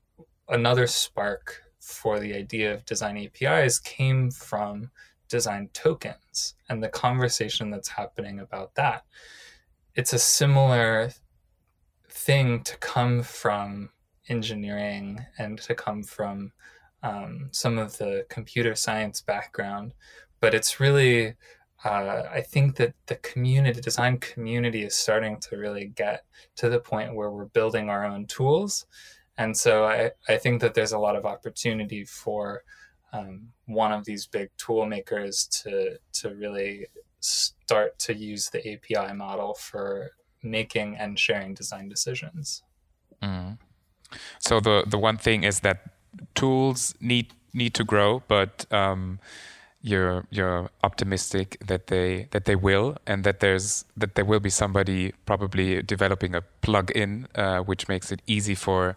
another 0.49 0.85
spark 0.85 1.63
for 1.79 2.19
the 2.19 2.33
idea 2.33 2.71
of 2.71 2.85
design 2.85 3.17
APIs 3.17 3.79
came 3.79 4.29
from 4.29 4.91
design 5.29 5.69
tokens 5.73 6.53
and 6.69 6.83
the 6.83 6.89
conversation 6.89 7.71
that's 7.71 7.89
happening 7.89 8.39
about 8.39 8.75
that. 8.75 9.03
It's 9.95 10.13
a 10.13 10.19
similar 10.19 11.11
thing 12.07 12.61
to 12.63 12.77
come 12.77 13.23
from 13.23 13.89
engineering 14.29 15.25
and 15.37 15.59
to 15.59 15.75
come 15.75 16.03
from 16.03 16.51
um, 17.01 17.49
some 17.51 17.77
of 17.77 17.97
the 17.97 18.25
computer 18.29 18.75
science 18.75 19.21
background, 19.21 19.93
but 20.39 20.53
it's 20.53 20.79
really 20.79 21.35
uh, 21.83 22.23
I 22.31 22.39
think 22.39 22.77
that 22.77 22.93
the 23.07 23.15
community, 23.15 23.81
design 23.81 24.17
community, 24.17 24.83
is 24.83 24.95
starting 24.95 25.37
to 25.41 25.57
really 25.57 25.87
get 25.87 26.23
to 26.55 26.69
the 26.69 26.79
point 26.79 27.13
where 27.13 27.29
we're 27.29 27.45
building 27.45 27.89
our 27.89 28.05
own 28.05 28.25
tools, 28.25 28.85
and 29.37 29.57
so 29.57 29.85
I, 29.85 30.11
I 30.29 30.37
think 30.37 30.61
that 30.61 30.75
there's 30.75 30.93
a 30.93 30.99
lot 30.99 31.17
of 31.17 31.25
opportunity 31.25 32.05
for 32.05 32.63
um, 33.11 33.49
one 33.65 33.91
of 33.91 34.05
these 34.05 34.27
big 34.27 34.49
tool 34.57 34.85
makers 34.85 35.45
to 35.63 35.97
to 36.13 36.35
really 36.35 36.87
start 37.19 37.99
to 37.99 38.13
use 38.15 38.49
the 38.49 38.59
API 38.59 39.13
model 39.13 39.53
for 39.53 40.11
making 40.41 40.97
and 40.97 41.19
sharing 41.19 41.53
design 41.53 41.89
decisions. 41.89 42.63
Mm. 43.21 43.57
So 44.39 44.59
the 44.59 44.83
the 44.87 44.97
one 44.97 45.17
thing 45.17 45.43
is 45.43 45.61
that 45.61 45.83
tools 46.35 46.95
need 46.99 47.33
need 47.53 47.73
to 47.75 47.83
grow, 47.83 48.23
but 48.27 48.65
um, 48.71 49.19
you're 49.81 50.25
you're 50.31 50.69
optimistic 50.83 51.57
that 51.67 51.87
they 51.87 52.27
that 52.31 52.45
they 52.45 52.55
will 52.55 52.97
and 53.05 53.23
that 53.25 53.41
there's 53.41 53.85
that 53.97 54.15
there 54.15 54.25
will 54.25 54.39
be 54.39 54.49
somebody 54.49 55.13
probably 55.25 55.81
developing 55.83 56.33
a 56.33 56.41
plug-in 56.61 57.27
uh, 57.35 57.59
which 57.59 57.89
makes 57.89 58.11
it 58.11 58.21
easy 58.25 58.55
for 58.55 58.95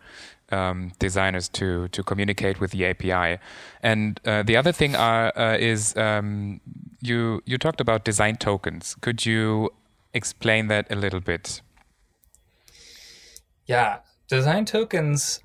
um, 0.52 0.92
designers 0.98 1.48
to 1.48 1.88
to 1.88 2.02
communicate 2.02 2.60
with 2.60 2.70
the 2.70 2.86
API. 2.86 3.40
And 3.82 4.20
uh, 4.24 4.42
the 4.44 4.56
other 4.56 4.72
thing 4.72 4.94
are, 4.94 5.36
uh, 5.36 5.56
is 5.58 5.96
um, 5.96 6.60
you 7.00 7.42
you 7.46 7.58
talked 7.58 7.80
about 7.80 8.04
design 8.04 8.36
tokens. 8.36 8.96
Could 9.00 9.26
you 9.26 9.70
explain 10.14 10.68
that 10.68 10.90
a 10.90 10.96
little 10.96 11.20
bit? 11.20 11.60
Yeah, 13.66 13.98
design 14.28 14.64
tokens 14.64 15.40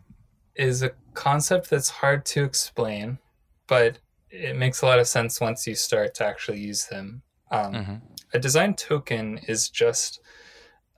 is 0.56 0.84
a 0.84 0.92
concept 1.14 1.70
that's 1.70 1.90
hard 1.90 2.26
to 2.26 2.44
explain, 2.44 3.20
but 3.68 4.00
it 4.30 4.56
makes 4.56 4.82
a 4.82 4.86
lot 4.86 5.00
of 5.00 5.08
sense 5.08 5.42
once 5.42 5.68
you 5.68 5.76
start 5.76 6.14
to 6.16 6.26
actually 6.26 6.60
use 6.60 6.86
them. 6.86 7.22
Um, 7.52 7.74
mm-hmm. 7.74 7.96
A 8.34 8.40
design 8.40 8.76
token 8.76 9.40
is 9.48 9.70
just 9.70 10.22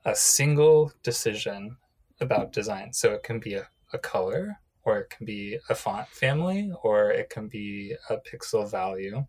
a 0.06 0.16
single 0.16 0.92
decision 1.02 1.78
about 2.20 2.54
design. 2.54 2.94
So 2.94 3.14
it 3.14 3.24
can 3.24 3.40
be 3.40 3.56
a, 3.56 3.68
a 3.92 3.98
color, 3.98 4.60
or 4.84 5.00
it 5.00 5.10
can 5.10 5.26
be 5.26 5.58
a 5.70 5.76
font 5.76 6.08
family, 6.10 6.72
or 6.84 7.10
it 7.10 7.30
can 7.30 7.48
be 7.48 7.96
a 8.10 8.18
pixel 8.18 8.70
value. 8.70 9.26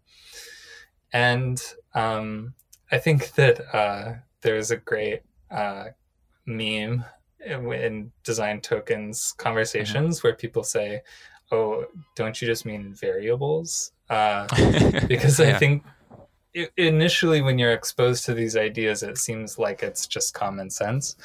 And 1.13 1.63
um, 1.95 2.55
I 2.91 2.99
think 2.99 3.35
that 3.35 3.75
uh, 3.75 4.15
there's 4.43 4.71
a 4.71 4.77
great 4.77 5.23
uh, 5.51 5.87
meme 6.45 7.05
in 7.45 8.13
design 8.23 8.61
tokens 8.61 9.35
conversations 9.37 10.19
mm-hmm. 10.19 10.29
where 10.29 10.35
people 10.35 10.65
say, 10.65 11.03
oh, 11.53 11.85
don't 12.17 12.41
you 12.41 12.47
just 12.47 12.65
mean 12.65 12.95
variables? 12.95 13.93
Uh, 14.11 14.47
because 15.09 15.39
yeah. 15.39 15.49
I 15.49 15.59
think 15.59 15.85
initially 16.77 17.43
when 17.43 17.59
you're 17.59 17.73
exposed 17.73 18.25
to 18.25 18.35
these 18.35 18.57
ideas, 18.57 19.03
it 19.03 19.19
seems 19.19 19.59
like 19.59 19.83
it's 19.83 20.07
just 20.07 20.35
common 20.35 20.71
sense. 20.71 21.17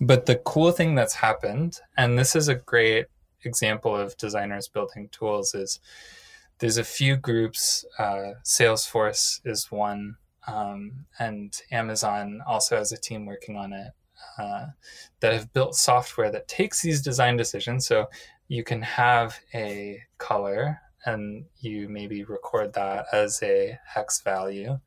But 0.00 0.26
the 0.26 0.36
cool 0.36 0.72
thing 0.72 0.94
that's 0.94 1.14
happened, 1.14 1.80
and 1.96 2.18
this 2.18 2.34
is 2.34 2.48
a 2.48 2.54
great 2.54 3.06
example 3.44 3.94
of 3.94 4.16
designers 4.16 4.68
building 4.68 5.08
tools, 5.10 5.54
is 5.54 5.80
there's 6.58 6.78
a 6.78 6.84
few 6.84 7.16
groups. 7.16 7.84
Uh, 7.98 8.32
Salesforce 8.44 9.40
is 9.44 9.70
one. 9.70 10.16
um, 10.46 11.06
and 11.18 11.62
Amazon 11.70 12.42
also 12.46 12.76
has 12.76 12.92
a 12.92 12.98
team 12.98 13.24
working 13.24 13.56
on 13.56 13.72
it 13.72 13.92
uh, 14.38 14.66
that 15.20 15.32
have 15.32 15.52
built 15.52 15.74
software 15.74 16.30
that 16.30 16.48
takes 16.48 16.82
these 16.82 17.02
design 17.02 17.36
decisions. 17.36 17.86
So 17.86 18.06
you 18.48 18.64
can 18.64 18.82
have 18.82 19.38
a 19.54 20.02
color 20.18 20.80
and 21.06 21.44
you 21.58 21.88
maybe 21.88 22.24
record 22.24 22.72
that 22.74 23.06
as 23.12 23.42
a 23.42 23.78
hex 23.86 24.22
value. 24.22 24.78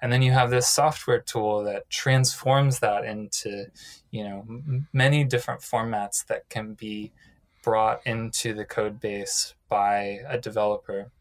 And 0.00 0.12
then 0.12 0.22
you 0.22 0.32
have 0.32 0.50
this 0.50 0.68
software 0.68 1.20
tool 1.20 1.62
that 1.64 1.88
transforms 1.88 2.80
that 2.80 3.04
into, 3.04 3.66
you 4.10 4.24
know, 4.24 4.44
m- 4.48 4.88
many 4.92 5.22
different 5.22 5.60
formats 5.60 6.26
that 6.26 6.48
can 6.48 6.74
be 6.74 7.12
brought 7.62 8.04
into 8.04 8.52
the 8.52 8.64
code 8.64 8.98
base 8.98 9.54
by 9.68 10.20
a 10.28 10.36
developer. 10.38 11.12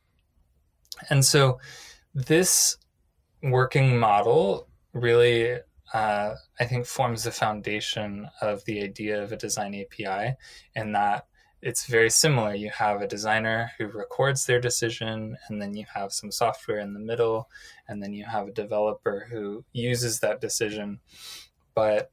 And 1.09 1.23
so 1.23 1.59
this 2.15 2.77
working 3.43 3.97
model 3.99 4.67
really, 4.93 5.59
uh, 5.93 6.35
I 6.59 6.65
think, 6.65 6.85
forms 6.85 7.23
the 7.23 7.31
foundation 7.31 8.29
of 8.41 8.63
the 8.65 8.81
idea 8.81 9.21
of 9.21 9.31
a 9.31 9.37
design 9.37 9.75
API, 9.75 10.35
in 10.75 10.91
that 10.93 11.25
it's 11.61 11.85
very 11.85 12.09
similar. 12.09 12.55
You 12.55 12.71
have 12.71 13.01
a 13.01 13.07
designer 13.07 13.71
who 13.77 13.85
records 13.87 14.45
their 14.45 14.59
decision, 14.59 15.37
and 15.47 15.61
then 15.61 15.75
you 15.75 15.85
have 15.93 16.11
some 16.11 16.31
software 16.31 16.79
in 16.79 16.93
the 16.93 16.99
middle, 16.99 17.49
and 17.87 18.01
then 18.01 18.13
you 18.13 18.25
have 18.25 18.47
a 18.47 18.51
developer 18.51 19.27
who 19.29 19.63
uses 19.73 20.19
that 20.19 20.41
decision. 20.41 20.99
But 21.75 22.11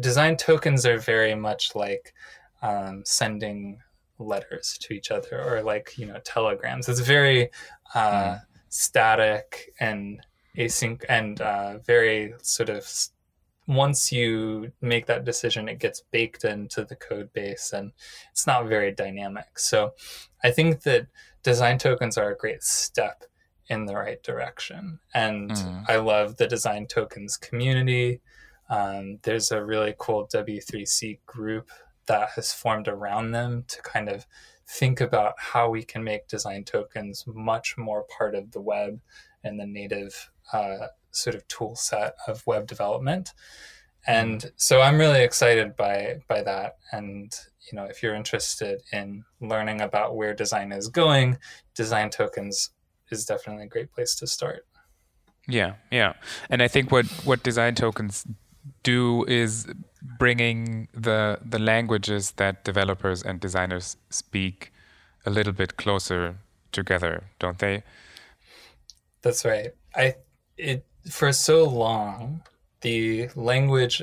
design 0.00 0.36
tokens 0.36 0.86
are 0.86 0.98
very 0.98 1.34
much 1.34 1.74
like 1.74 2.14
um, 2.62 3.02
sending 3.04 3.80
letters 4.18 4.78
to 4.80 4.94
each 4.94 5.10
other 5.10 5.42
or 5.42 5.62
like 5.62 5.98
you 5.98 6.06
know 6.06 6.18
telegrams 6.24 6.88
it's 6.88 7.00
very 7.00 7.50
uh, 7.94 8.34
mm. 8.34 8.40
static 8.68 9.72
and 9.80 10.20
async 10.56 11.04
and 11.08 11.40
uh, 11.40 11.78
very 11.78 12.34
sort 12.42 12.68
of 12.68 12.86
once 13.66 14.12
you 14.12 14.72
make 14.80 15.06
that 15.06 15.24
decision 15.24 15.68
it 15.68 15.78
gets 15.78 16.02
baked 16.10 16.44
into 16.44 16.84
the 16.84 16.96
code 16.96 17.32
base 17.32 17.72
and 17.72 17.92
it's 18.30 18.46
not 18.46 18.66
very 18.66 18.92
dynamic 18.92 19.58
so 19.58 19.92
i 20.42 20.50
think 20.50 20.82
that 20.82 21.06
design 21.42 21.78
tokens 21.78 22.18
are 22.18 22.30
a 22.30 22.36
great 22.36 22.62
step 22.62 23.24
in 23.68 23.86
the 23.86 23.94
right 23.94 24.22
direction 24.22 24.98
and 25.14 25.50
mm. 25.50 25.84
i 25.88 25.96
love 25.96 26.36
the 26.36 26.46
design 26.46 26.86
tokens 26.86 27.36
community 27.36 28.20
um, 28.70 29.18
there's 29.22 29.50
a 29.50 29.64
really 29.64 29.94
cool 29.98 30.28
w3c 30.32 31.18
group 31.26 31.70
that 32.06 32.30
has 32.36 32.52
formed 32.52 32.88
around 32.88 33.30
them 33.30 33.64
to 33.66 33.80
kind 33.80 34.10
of 34.10 34.26
think 34.66 35.00
about 35.00 35.34
how 35.38 35.68
we 35.68 35.82
can 35.82 36.04
make 36.04 36.28
design 36.28 36.64
tokens 36.64 37.24
much 37.26 37.76
more 37.76 38.04
part 38.16 38.34
of 38.34 38.52
the 38.52 38.60
web 38.60 39.00
and 39.42 39.58
the 39.58 39.66
native 39.66 40.30
uh, 40.52 40.88
sort 41.10 41.36
of 41.36 41.46
tool 41.48 41.76
set 41.76 42.14
of 42.26 42.46
web 42.46 42.66
development. 42.66 43.32
And 44.06 44.40
mm-hmm. 44.40 44.48
so 44.56 44.80
I'm 44.80 44.98
really 44.98 45.22
excited 45.22 45.76
by 45.76 46.20
by 46.28 46.42
that. 46.42 46.76
And 46.92 47.34
you 47.70 47.76
know, 47.76 47.84
if 47.84 48.02
you're 48.02 48.14
interested 48.14 48.82
in 48.92 49.24
learning 49.40 49.80
about 49.80 50.16
where 50.16 50.34
design 50.34 50.72
is 50.72 50.88
going, 50.88 51.38
design 51.74 52.10
tokens 52.10 52.70
is 53.10 53.24
definitely 53.24 53.64
a 53.64 53.68
great 53.68 53.92
place 53.92 54.14
to 54.16 54.26
start. 54.26 54.66
Yeah, 55.46 55.74
yeah, 55.90 56.14
and 56.48 56.62
I 56.62 56.68
think 56.68 56.90
what 56.90 57.06
what 57.24 57.42
design 57.42 57.74
tokens 57.74 58.26
do 58.82 59.24
is 59.26 59.66
bringing 60.18 60.88
the 60.94 61.38
the 61.44 61.58
languages 61.58 62.32
that 62.32 62.64
developers 62.64 63.22
and 63.22 63.40
designers 63.40 63.96
speak 64.10 64.72
a 65.26 65.30
little 65.30 65.52
bit 65.52 65.76
closer 65.76 66.38
together, 66.72 67.24
don't 67.38 67.58
they? 67.58 67.82
That's 69.22 69.44
right. 69.44 69.72
I 69.94 70.16
it 70.56 70.84
for 71.10 71.32
so 71.32 71.64
long 71.64 72.42
the 72.80 73.28
language 73.34 74.02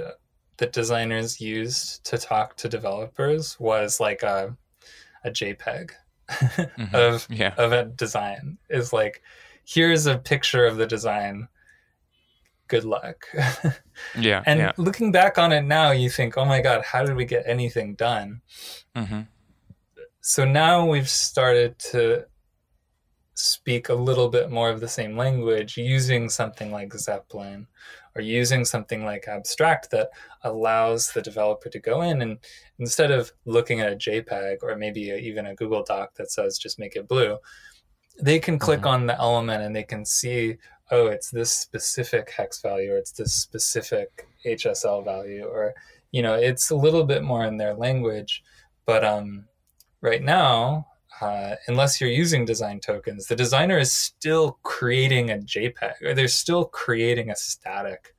that 0.57 0.73
designers 0.73 1.41
used 1.41 2.03
to 2.05 2.17
talk 2.17 2.55
to 2.57 2.69
developers 2.69 3.59
was 3.59 3.99
like 3.99 4.23
a 4.23 4.55
a 5.23 5.29
JPEG 5.29 5.91
mm-hmm. 6.29 6.83
of 6.95 7.27
yeah. 7.29 7.53
of 7.57 7.71
a 7.71 7.85
design. 7.85 8.57
Is 8.69 8.91
like 8.93 9.21
here's 9.65 10.05
a 10.05 10.17
picture 10.17 10.65
of 10.65 10.77
the 10.77 10.87
design 10.87 11.47
good 12.71 12.85
luck. 12.85 13.27
yeah. 14.17 14.41
And 14.45 14.59
yeah. 14.61 14.71
looking 14.77 15.11
back 15.11 15.37
on 15.37 15.51
it 15.51 15.63
now, 15.63 15.91
you 15.91 16.09
think, 16.09 16.37
oh 16.37 16.45
my 16.45 16.61
God, 16.61 16.85
how 16.85 17.03
did 17.03 17.17
we 17.17 17.25
get 17.25 17.43
anything 17.45 17.95
done? 17.95 18.41
Mm-hmm. 18.95 19.21
So 20.21 20.45
now 20.45 20.85
we've 20.85 21.09
started 21.09 21.77
to 21.91 22.25
speak 23.33 23.89
a 23.89 23.93
little 23.93 24.29
bit 24.29 24.51
more 24.51 24.69
of 24.69 24.79
the 24.79 24.87
same 24.87 25.17
language 25.17 25.77
using 25.77 26.29
something 26.29 26.71
like 26.71 26.89
Zeplin 26.89 27.65
or 28.15 28.21
using 28.21 28.65
something 28.65 29.05
like 29.05 29.27
Abstract 29.27 29.89
that 29.91 30.09
allows 30.43 31.11
the 31.11 31.21
developer 31.21 31.69
to 31.69 31.79
go 31.79 32.01
in 32.01 32.21
and 32.21 32.37
instead 32.79 33.09
of 33.09 33.31
looking 33.45 33.79
at 33.79 33.93
a 33.93 33.95
JPEG 33.95 34.57
or 34.61 34.75
maybe 34.75 35.01
even 35.01 35.45
a 35.45 35.55
Google 35.55 35.83
Doc 35.83 36.13
that 36.15 36.31
says 36.31 36.57
just 36.57 36.77
make 36.77 36.95
it 36.95 37.07
blue, 37.07 37.37
they 38.21 38.37
can 38.37 38.59
click 38.59 38.81
mm-hmm. 38.81 38.89
on 38.89 39.07
the 39.07 39.17
element 39.17 39.63
and 39.63 39.75
they 39.75 39.83
can 39.83 40.05
see 40.05 40.57
oh, 40.91 41.07
it's 41.07 41.31
this 41.31 41.51
specific 41.51 42.29
hex 42.29 42.61
value 42.61 42.93
or 42.93 42.97
it's 42.97 43.13
this 43.13 43.33
specific 43.33 44.27
HSL 44.45 45.03
value, 45.03 45.45
or, 45.45 45.73
you 46.11 46.21
know, 46.21 46.33
it's 46.33 46.69
a 46.69 46.75
little 46.75 47.05
bit 47.05 47.23
more 47.23 47.45
in 47.45 47.57
their 47.57 47.73
language. 47.73 48.43
But 48.85 49.05
um, 49.05 49.45
right 50.01 50.21
now, 50.21 50.87
uh, 51.21 51.55
unless 51.67 52.01
you're 52.01 52.09
using 52.09 52.45
design 52.45 52.79
tokens, 52.79 53.27
the 53.27 53.35
designer 53.35 53.77
is 53.77 53.91
still 53.91 54.57
creating 54.63 55.29
a 55.29 55.35
JPEG 55.35 56.01
or 56.03 56.13
they're 56.13 56.27
still 56.27 56.65
creating 56.65 57.29
a 57.29 57.35
static 57.35 58.13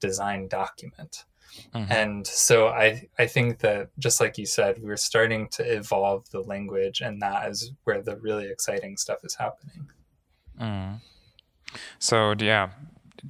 design 0.00 0.48
document. 0.48 1.24
Mm-hmm. 1.74 1.92
And 1.92 2.26
so 2.26 2.68
I, 2.68 3.08
I 3.18 3.26
think 3.26 3.58
that 3.60 3.90
just 3.98 4.20
like 4.20 4.38
you 4.38 4.46
said, 4.46 4.78
we're 4.80 4.96
starting 4.96 5.48
to 5.52 5.62
evolve 5.62 6.28
the 6.30 6.40
language, 6.40 7.00
and 7.00 7.20
that 7.22 7.50
is 7.50 7.72
where 7.84 8.02
the 8.02 8.16
really 8.16 8.48
exciting 8.50 8.96
stuff 8.96 9.18
is 9.24 9.34
happening. 9.34 9.88
Mm. 10.60 11.00
So 11.98 12.34
yeah, 12.38 12.70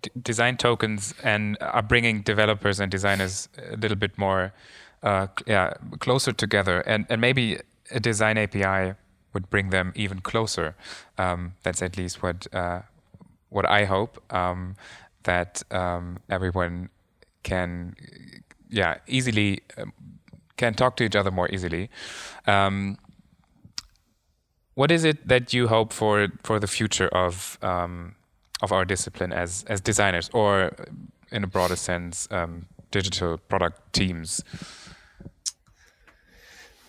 d- 0.02 0.10
design 0.22 0.56
tokens 0.56 1.14
and 1.22 1.56
are 1.60 1.82
bringing 1.82 2.22
developers 2.22 2.80
and 2.80 2.90
designers 2.90 3.48
a 3.72 3.76
little 3.76 3.96
bit 3.96 4.18
more, 4.18 4.52
uh, 5.02 5.28
yeah, 5.46 5.74
closer 6.00 6.32
together, 6.32 6.80
and 6.80 7.06
and 7.08 7.20
maybe 7.20 7.58
a 7.90 8.00
design 8.00 8.38
API 8.38 8.94
would 9.36 9.50
bring 9.50 9.70
them 9.70 9.92
even 9.94 10.20
closer. 10.20 10.74
Um, 11.18 11.40
that's 11.62 11.82
at 11.82 11.96
least 11.98 12.22
what 12.22 12.46
uh, 12.54 12.80
what 13.50 13.66
I 13.80 13.84
hope 13.84 14.12
um, 14.32 14.76
that 15.24 15.62
um, 15.70 16.18
everyone 16.30 16.88
can, 17.42 17.94
yeah, 18.70 18.92
easily 19.06 19.60
um, 19.76 19.92
can 20.56 20.72
talk 20.74 20.96
to 20.96 21.04
each 21.04 21.16
other 21.20 21.30
more 21.30 21.48
easily. 21.54 21.90
Um, 22.46 22.96
what 24.74 24.90
is 24.90 25.04
it 25.04 25.28
that 25.28 25.52
you 25.52 25.68
hope 25.68 25.92
for 25.92 26.28
for 26.42 26.58
the 26.58 26.66
future 26.66 27.08
of 27.08 27.58
um, 27.62 28.14
of 28.62 28.72
our 28.72 28.84
discipline 28.86 29.32
as 29.32 29.64
as 29.68 29.80
designers, 29.82 30.30
or 30.32 30.72
in 31.30 31.44
a 31.44 31.46
broader 31.46 31.76
sense, 31.76 32.28
digital 32.90 33.38
product 33.48 33.92
teams? 33.92 34.44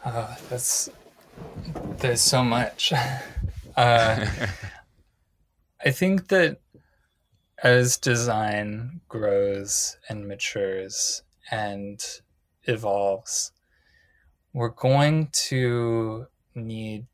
Uh, 0.06 0.36
that's 0.50 0.90
there's 2.00 2.22
so 2.22 2.44
much. 2.44 2.94
Uh, 3.78 4.26
I 5.86 5.92
think 5.92 6.30
that 6.30 6.60
as 7.64 8.00
design 8.00 9.02
grows 9.08 9.98
and 10.10 10.28
matures 10.28 11.22
and 11.52 12.04
evolves, 12.64 13.52
we're 14.52 14.70
going 14.70 15.30
to 15.32 16.26
need 16.56 17.06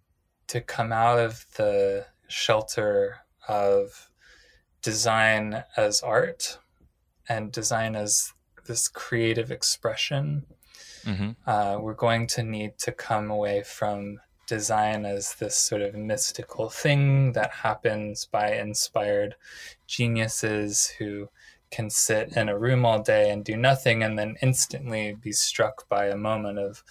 to 0.47 0.61
come 0.61 0.93
out 0.93 1.19
of 1.19 1.45
the 1.57 2.05
shelter 2.29 3.17
of 3.47 4.09
design 4.81 5.63
as 5.75 6.01
art 6.01 6.59
and 7.27 7.51
design 7.51 7.95
as 7.95 8.31
this 8.67 8.87
creative 8.87 9.51
expression. 9.51 10.45
Mm-hmm. 11.05 11.31
Uh, 11.45 11.77
we're 11.79 11.93
going 11.93 12.27
to 12.27 12.43
need 12.43 12.77
to 12.79 12.91
come 12.91 13.31
away 13.31 13.63
from 13.63 14.19
design 14.47 15.05
as 15.05 15.35
this 15.35 15.55
sort 15.55 15.81
of 15.81 15.95
mystical 15.95 16.69
thing 16.69 17.31
that 17.33 17.51
happens 17.51 18.25
by 18.25 18.53
inspired 18.53 19.35
geniuses 19.87 20.87
who 20.99 21.29
can 21.71 21.89
sit 21.89 22.35
in 22.37 22.49
a 22.49 22.57
room 22.57 22.85
all 22.85 23.01
day 23.01 23.31
and 23.31 23.43
do 23.43 23.57
nothing 23.57 24.03
and 24.03 24.19
then 24.19 24.35
instantly 24.41 25.15
be 25.19 25.31
struck 25.31 25.87
by 25.89 26.05
a 26.05 26.15
moment 26.15 26.59
of 26.59 26.83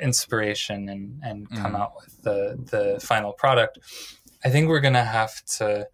inspiration 0.00 0.88
and, 0.88 1.20
and 1.24 1.50
come 1.50 1.72
mm-hmm. 1.72 1.76
out 1.76 1.92
with 1.96 2.22
the, 2.22 2.56
the 2.70 3.00
final 3.00 3.32
product. 3.32 3.78
I 4.44 4.50
think 4.50 4.68
we're 4.68 4.80
going 4.80 4.94
to 4.94 5.04
have 5.04 5.44
to 5.58 5.88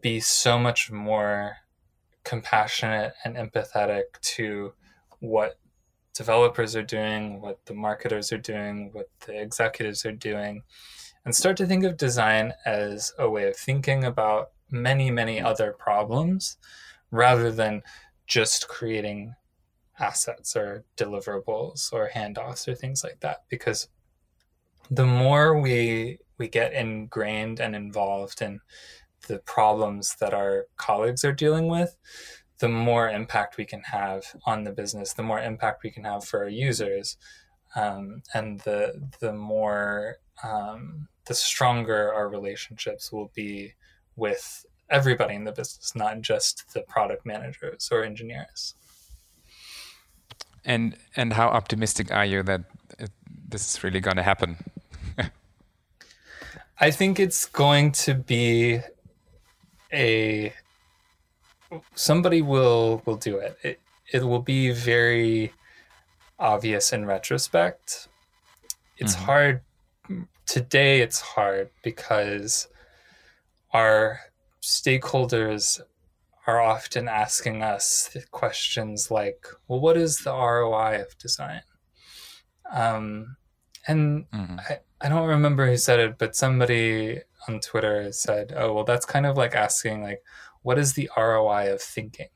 be 0.00 0.20
so 0.20 0.58
much 0.58 0.90
more 0.90 1.56
compassionate 2.22 3.14
and 3.24 3.36
empathetic 3.36 4.20
to 4.20 4.72
what 5.20 5.58
developers 6.16 6.74
are 6.74 6.82
doing, 6.82 7.40
what 7.40 7.64
the 7.66 7.74
marketers 7.74 8.32
are 8.32 8.38
doing, 8.38 8.90
what 8.92 9.08
the 9.26 9.40
executives 9.40 10.06
are 10.06 10.12
doing, 10.12 10.62
and 11.24 11.34
start 11.34 11.56
to 11.58 11.66
think 11.66 11.84
of 11.84 11.96
design 11.96 12.52
as 12.64 13.12
a 13.18 13.28
way 13.28 13.48
of 13.48 13.56
thinking 13.56 14.04
about 14.04 14.50
many, 14.70 15.10
many 15.10 15.40
other 15.40 15.72
problems 15.72 16.56
rather 17.10 17.52
than 17.52 17.82
just 18.26 18.68
creating 18.68 19.34
assets 19.98 20.56
or 20.56 20.84
deliverables 20.96 21.92
or 21.92 22.10
handoffs 22.14 22.66
or 22.66 22.74
things 22.74 23.04
like 23.04 23.20
that. 23.20 23.44
Because 23.48 23.88
the 24.90 25.06
more 25.06 25.60
we 25.60 26.18
we 26.38 26.48
get 26.48 26.72
ingrained 26.74 27.60
and 27.60 27.74
involved 27.74 28.42
in 28.42 28.60
the 29.26 29.38
problems 29.40 30.14
that 30.20 30.34
our 30.34 30.66
colleagues 30.76 31.24
are 31.24 31.32
dealing 31.32 31.68
with, 31.68 31.96
the 32.58 32.68
more 32.68 33.08
impact 33.08 33.56
we 33.56 33.64
can 33.64 33.82
have 33.82 34.24
on 34.46 34.64
the 34.64 34.72
business, 34.72 35.12
the 35.12 35.22
more 35.22 35.40
impact 35.40 35.82
we 35.82 35.90
can 35.90 36.04
have 36.04 36.24
for 36.24 36.40
our 36.40 36.48
users, 36.48 37.16
um, 37.74 38.22
and 38.34 38.60
the 38.60 39.08
the 39.20 39.32
more 39.32 40.16
um, 40.42 41.08
the 41.26 41.34
stronger 41.34 42.12
our 42.12 42.28
relationships 42.28 43.12
will 43.12 43.30
be 43.34 43.74
with 44.16 44.64
everybody 44.88 45.34
in 45.34 45.44
the 45.44 45.52
business, 45.52 45.94
not 45.94 46.20
just 46.20 46.72
the 46.72 46.80
product 46.82 47.26
managers 47.26 47.88
or 47.92 48.02
engineers. 48.02 48.74
And 50.64 50.96
and 51.14 51.32
how 51.32 51.48
optimistic 51.48 52.10
are 52.12 52.24
you 52.24 52.42
that 52.44 52.62
it, 52.98 53.10
this 53.48 53.74
is 53.74 53.84
really 53.84 54.00
going 54.00 54.16
to 54.16 54.22
happen? 54.22 54.56
I 56.80 56.90
think 56.90 57.20
it's 57.20 57.46
going 57.46 57.92
to 57.92 58.14
be 58.14 58.80
a 59.92 60.52
somebody 61.94 62.42
will 62.42 63.02
will 63.04 63.16
do 63.16 63.38
it. 63.38 63.56
It 63.62 63.80
it 64.12 64.24
will 64.24 64.42
be 64.42 64.70
very 64.70 65.52
obvious 66.38 66.92
in 66.92 67.06
retrospect. 67.06 68.08
It's 68.98 69.14
mm-hmm. 69.14 69.24
hard 69.24 69.60
today 70.46 71.00
it's 71.00 71.20
hard 71.20 71.70
because 71.82 72.68
our 73.72 74.20
stakeholders 74.62 75.80
are 76.46 76.60
often 76.60 77.08
asking 77.08 77.62
us 77.62 78.16
questions 78.30 79.10
like, 79.10 79.46
well, 79.66 79.80
what 79.80 79.96
is 79.96 80.18
the 80.18 80.32
ROI 80.32 81.00
of 81.02 81.18
design? 81.18 81.62
Um, 82.72 83.36
and 83.86 84.30
mm-hmm. 84.30 84.58
I, 84.60 84.78
I 85.00 85.08
don't 85.08 85.28
remember 85.28 85.66
who 85.66 85.76
said 85.76 85.98
it, 86.00 86.18
but 86.18 86.36
somebody 86.36 87.20
on 87.48 87.60
Twitter 87.60 88.12
said, 88.12 88.54
oh, 88.56 88.72
well, 88.72 88.84
that's 88.84 89.06
kind 89.06 89.26
of 89.26 89.36
like 89.36 89.54
asking, 89.54 90.02
like, 90.02 90.22
what 90.66 90.80
is 90.80 90.94
the 90.94 91.08
ROI 91.16 91.72
of 91.72 91.80
thinking? 91.80 92.26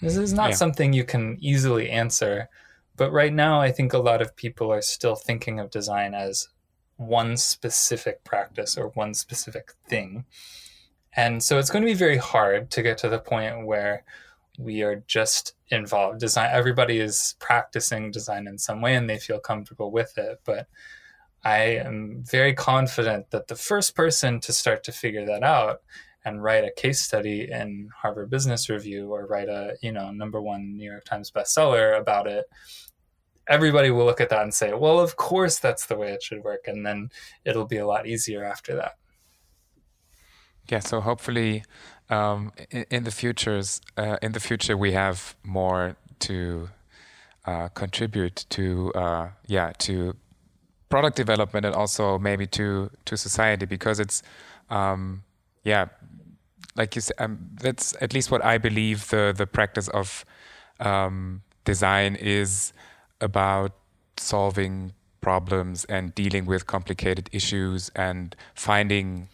This 0.00 0.16
is 0.16 0.32
not 0.32 0.50
yeah. 0.50 0.56
something 0.56 0.94
you 0.94 1.04
can 1.04 1.36
easily 1.38 1.90
answer. 1.90 2.48
But 2.96 3.12
right 3.12 3.32
now, 3.32 3.60
I 3.60 3.72
think 3.72 3.92
a 3.92 3.98
lot 3.98 4.22
of 4.22 4.34
people 4.34 4.72
are 4.72 4.80
still 4.80 5.16
thinking 5.16 5.60
of 5.60 5.70
design 5.70 6.14
as 6.14 6.48
one 6.96 7.36
specific 7.36 8.24
practice 8.24 8.78
or 8.78 8.88
one 8.88 9.12
specific 9.12 9.74
thing. 9.86 10.24
And 11.12 11.42
so 11.42 11.58
it's 11.58 11.68
going 11.68 11.82
to 11.82 11.90
be 11.90 11.92
very 11.92 12.16
hard 12.16 12.70
to 12.70 12.80
get 12.80 12.96
to 12.98 13.08
the 13.10 13.18
point 13.18 13.66
where 13.66 14.04
we 14.58 14.80
are 14.80 15.04
just 15.06 15.56
involved. 15.68 16.20
Design 16.20 16.48
everybody 16.50 17.00
is 17.00 17.36
practicing 17.38 18.10
design 18.10 18.46
in 18.46 18.56
some 18.56 18.80
way 18.80 18.94
and 18.94 19.10
they 19.10 19.18
feel 19.18 19.40
comfortable 19.40 19.90
with 19.90 20.16
it. 20.16 20.40
But 20.46 20.68
I 21.44 21.58
am 21.84 22.24
very 22.26 22.54
confident 22.54 23.30
that 23.30 23.48
the 23.48 23.56
first 23.56 23.94
person 23.94 24.40
to 24.40 24.54
start 24.54 24.84
to 24.84 24.92
figure 24.92 25.26
that 25.26 25.42
out 25.42 25.82
and 26.26 26.42
write 26.42 26.64
a 26.64 26.70
case 26.70 27.00
study 27.00 27.50
in 27.50 27.88
Harvard 28.02 28.28
Business 28.28 28.68
Review 28.68 29.10
or 29.10 29.24
write 29.26 29.48
a, 29.48 29.76
you 29.80 29.92
know, 29.92 30.10
number 30.10 30.42
one 30.42 30.76
New 30.76 30.90
York 30.90 31.06
Times 31.06 31.30
bestseller 31.30 31.98
about 31.98 32.26
it 32.26 32.44
everybody 33.48 33.90
will 33.90 34.04
look 34.04 34.20
at 34.20 34.28
that 34.30 34.42
and 34.42 34.52
say, 34.52 34.72
well, 34.74 34.98
of 34.98 35.16
course 35.16 35.58
that's 35.58 35.86
the 35.86 35.96
way 35.96 36.12
it 36.12 36.22
should 36.22 36.42
work. 36.42 36.66
And 36.66 36.84
then 36.84 37.10
it'll 37.44 37.66
be 37.66 37.76
a 37.76 37.86
lot 37.86 38.06
easier 38.06 38.44
after 38.44 38.74
that. 38.76 38.96
Yeah. 40.68 40.80
So 40.80 41.00
hopefully, 41.00 41.62
um, 42.10 42.52
in, 42.70 42.86
in, 42.90 43.04
the 43.04 43.10
futures, 43.10 43.80
uh, 43.96 44.16
in 44.20 44.32
the 44.32 44.40
future, 44.40 44.76
we 44.76 44.92
have 44.92 45.36
more 45.44 45.96
to 46.20 46.70
uh, 47.44 47.68
contribute 47.68 48.46
to, 48.50 48.92
uh, 48.94 49.28
yeah, 49.46 49.72
to 49.78 50.16
product 50.88 51.16
development 51.16 51.66
and 51.66 51.74
also 51.74 52.18
maybe 52.18 52.46
to 52.46 52.90
to 53.04 53.16
society 53.16 53.66
because 53.66 54.00
it's, 54.00 54.22
um, 54.70 55.22
yeah, 55.64 55.86
like 56.76 56.94
you 56.94 57.00
said, 57.00 57.16
um, 57.18 57.38
that's 57.60 57.94
at 58.00 58.12
least 58.12 58.30
what 58.30 58.44
I 58.44 58.58
believe 58.58 59.08
the 59.10 59.34
the 59.36 59.46
practice 59.46 59.88
of 59.88 60.24
um, 60.80 61.42
design 61.64 62.14
is 62.16 62.72
about 63.20 63.72
solving 64.18 64.92
problems 65.20 65.84
and 65.86 66.14
dealing 66.14 66.46
with 66.46 66.66
complicated 66.66 67.28
issues 67.32 67.90
and 67.96 68.36
finding 68.54 69.28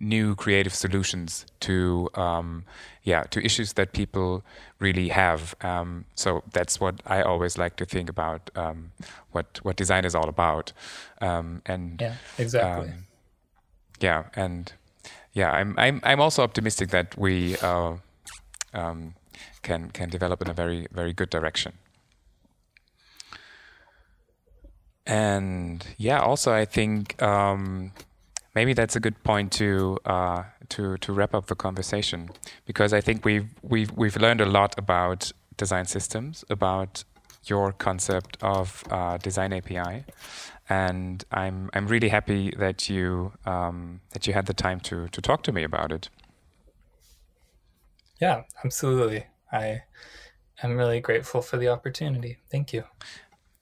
new 0.00 0.34
creative 0.34 0.74
solutions 0.74 1.46
to 1.60 2.10
um, 2.14 2.64
yeah 3.04 3.22
to 3.22 3.42
issues 3.44 3.74
that 3.74 3.92
people 3.92 4.42
really 4.80 5.08
have. 5.08 5.54
Um, 5.62 6.04
so 6.14 6.42
that's 6.52 6.80
what 6.80 7.00
I 7.06 7.22
always 7.22 7.56
like 7.56 7.76
to 7.76 7.86
think 7.86 8.10
about 8.10 8.50
um, 8.56 8.92
what 9.30 9.60
what 9.62 9.76
design 9.76 10.04
is 10.04 10.14
all 10.14 10.28
about. 10.28 10.72
Um, 11.20 11.62
and 11.66 12.00
yeah, 12.00 12.16
exactly. 12.36 12.90
Um, 12.90 13.06
yeah, 14.00 14.24
and 14.34 14.72
yeah, 15.32 15.50
I'm 15.50 15.74
I'm 15.78 16.00
I'm 16.02 16.20
also 16.20 16.42
optimistic 16.42 16.90
that 16.90 17.16
we 17.16 17.56
uh, 17.58 17.94
um, 18.74 19.14
can 19.62 19.90
can 19.90 20.10
develop 20.10 20.42
in 20.42 20.50
a 20.50 20.54
very 20.54 20.86
very 20.92 21.12
good 21.12 21.30
direction. 21.30 21.72
And 25.06 25.84
yeah, 25.96 26.20
also 26.20 26.52
I 26.52 26.64
think 26.64 27.20
um, 27.22 27.92
maybe 28.54 28.72
that's 28.72 28.94
a 28.94 29.00
good 29.00 29.22
point 29.24 29.52
to 29.52 29.98
uh, 30.04 30.44
to 30.70 30.96
to 30.98 31.12
wrap 31.12 31.34
up 31.34 31.46
the 31.46 31.54
conversation 31.54 32.30
because 32.66 32.92
I 32.92 33.00
think 33.00 33.24
we've 33.24 33.48
we've 33.62 33.90
we've 33.96 34.16
learned 34.16 34.40
a 34.40 34.46
lot 34.46 34.74
about 34.78 35.32
design 35.56 35.86
systems, 35.86 36.44
about 36.50 37.04
your 37.44 37.72
concept 37.72 38.36
of 38.40 38.84
uh, 38.90 39.16
design 39.16 39.52
API, 39.52 40.04
and 40.72 41.24
I'm 41.30 41.68
I'm 41.74 41.86
really 41.86 42.08
happy 42.08 42.52
that 42.58 42.88
you 42.88 43.32
um, 43.44 44.00
that 44.12 44.26
you 44.26 44.32
had 44.32 44.46
the 44.46 44.54
time 44.54 44.80
to 44.88 45.08
to 45.08 45.20
talk 45.20 45.42
to 45.42 45.52
me 45.52 45.62
about 45.64 45.92
it. 45.92 46.08
Yeah, 48.20 48.44
absolutely. 48.64 49.26
I 49.52 49.82
am 50.62 50.76
really 50.78 51.00
grateful 51.00 51.42
for 51.42 51.58
the 51.58 51.68
opportunity. 51.68 52.38
Thank 52.50 52.72
you. 52.72 52.84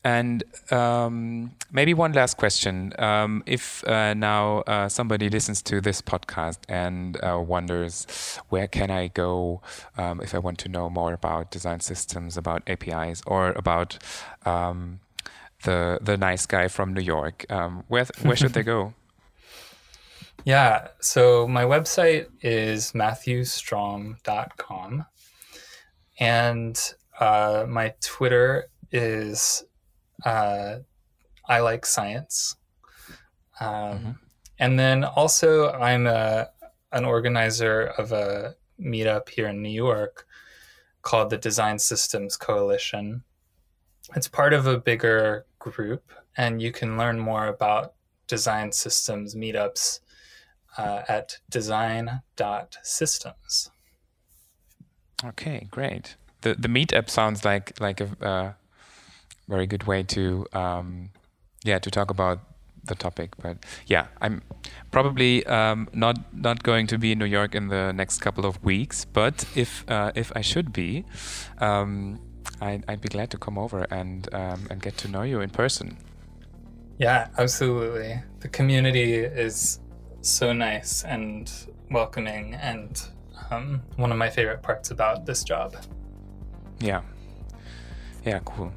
And 0.04 0.44
um, 0.70 1.50
maybe 1.70 1.92
one 1.94 2.12
last 2.12 2.36
question. 2.36 2.92
Um, 2.98 3.42
if 3.44 3.86
uh, 3.86 4.14
now 4.14 4.60
uh, 4.60 4.88
somebody 4.88 5.28
listens 5.28 5.60
to 5.62 5.80
this 5.80 6.00
podcast 6.00 6.58
and 6.68 7.22
uh, 7.22 7.38
wonders 7.38 8.06
where 8.48 8.66
can 8.66 8.90
I 8.90 9.08
go 9.08 9.60
um, 9.98 10.20
if 10.22 10.34
I 10.34 10.38
want 10.38 10.58
to 10.58 10.68
know 10.68 10.88
more 10.88 11.12
about 11.12 11.50
design 11.50 11.80
systems, 11.80 12.38
about 12.38 12.62
APIs, 12.66 13.20
or 13.26 13.50
about 13.56 13.98
um, 14.46 15.00
the 15.64 15.98
the 16.00 16.16
nice 16.16 16.46
guy 16.46 16.68
from 16.68 16.94
New 16.94 17.02
York, 17.02 17.44
um, 17.50 17.84
where 17.88 18.06
where 18.22 18.36
should 18.36 18.54
they 18.54 18.62
go? 18.62 18.94
Yeah, 20.46 20.88
so 21.00 21.46
my 21.46 21.64
website 21.64 22.28
is 22.40 22.92
matthewstrom.com, 22.92 25.04
and 26.18 26.94
uh, 27.20 27.66
my 27.68 27.92
Twitter 28.00 28.70
is 28.90 29.64
uh, 30.24 30.76
I 31.46 31.60
like 31.60 31.84
science. 31.84 32.56
Um, 33.60 33.68
mm-hmm. 33.68 34.10
And 34.58 34.78
then 34.78 35.04
also, 35.04 35.72
I'm 35.72 36.06
a, 36.06 36.48
an 36.92 37.04
organizer 37.04 37.88
of 37.98 38.12
a 38.12 38.54
meetup 38.80 39.28
here 39.28 39.48
in 39.48 39.62
New 39.62 39.70
York 39.70 40.26
called 41.02 41.30
the 41.30 41.38
Design 41.38 41.78
Systems 41.78 42.36
Coalition. 42.36 43.22
It's 44.14 44.28
part 44.28 44.52
of 44.52 44.66
a 44.66 44.78
bigger 44.78 45.46
group, 45.60 46.10
and 46.36 46.60
you 46.60 46.72
can 46.72 46.98
learn 46.98 47.20
more 47.20 47.46
about 47.46 47.94
design 48.26 48.72
systems 48.72 49.36
meetups 49.36 50.00
uh, 50.76 51.02
at 51.08 51.38
design.systems. 51.48 53.70
Okay, 55.24 55.68
great. 55.70 56.16
The 56.40 56.54
the 56.54 56.68
meetup 56.68 57.10
sounds 57.10 57.44
like 57.44 57.78
like 57.80 58.00
a 58.00 58.08
uh, 58.24 58.52
very 59.48 59.66
good 59.66 59.84
way 59.84 60.02
to 60.02 60.46
um, 60.52 61.10
yeah 61.64 61.78
to 61.78 61.90
talk 61.90 62.10
about 62.10 62.40
the 62.84 62.94
topic. 62.94 63.36
But 63.42 63.58
yeah, 63.86 64.06
I'm 64.20 64.42
probably 64.90 65.44
um, 65.46 65.88
not 65.92 66.16
not 66.32 66.62
going 66.62 66.86
to 66.88 66.98
be 66.98 67.12
in 67.12 67.18
New 67.18 67.26
York 67.26 67.54
in 67.54 67.68
the 67.68 67.92
next 67.92 68.20
couple 68.20 68.46
of 68.46 68.62
weeks. 68.64 69.04
But 69.04 69.44
if 69.54 69.84
uh, 69.90 70.12
if 70.14 70.32
I 70.34 70.40
should 70.40 70.72
be, 70.72 71.04
um, 71.58 72.18
I'd, 72.60 72.84
I'd, 72.88 73.00
be 73.00 73.08
glad 73.08 73.30
to 73.30 73.38
come 73.38 73.58
over 73.58 73.86
and 73.90 74.32
um, 74.34 74.66
and 74.70 74.82
get 74.82 74.96
to 74.98 75.08
know 75.08 75.22
you 75.22 75.40
in 75.40 75.50
person. 75.50 75.96
Yeah, 76.98 77.28
absolutely. 77.38 78.20
The 78.40 78.48
community 78.48 79.14
is 79.14 79.80
so 80.20 80.52
nice 80.52 81.04
and 81.04 81.50
welcoming, 81.90 82.54
and 82.54 83.02
um, 83.50 83.82
one 83.96 84.12
of 84.12 84.18
my 84.18 84.28
favorite 84.28 84.62
parts 84.62 84.90
about 84.90 85.26
this 85.26 85.42
job. 85.44 85.76
Yeah. 86.78 87.02
Yeah, 88.24 88.40
cool. 88.44 88.72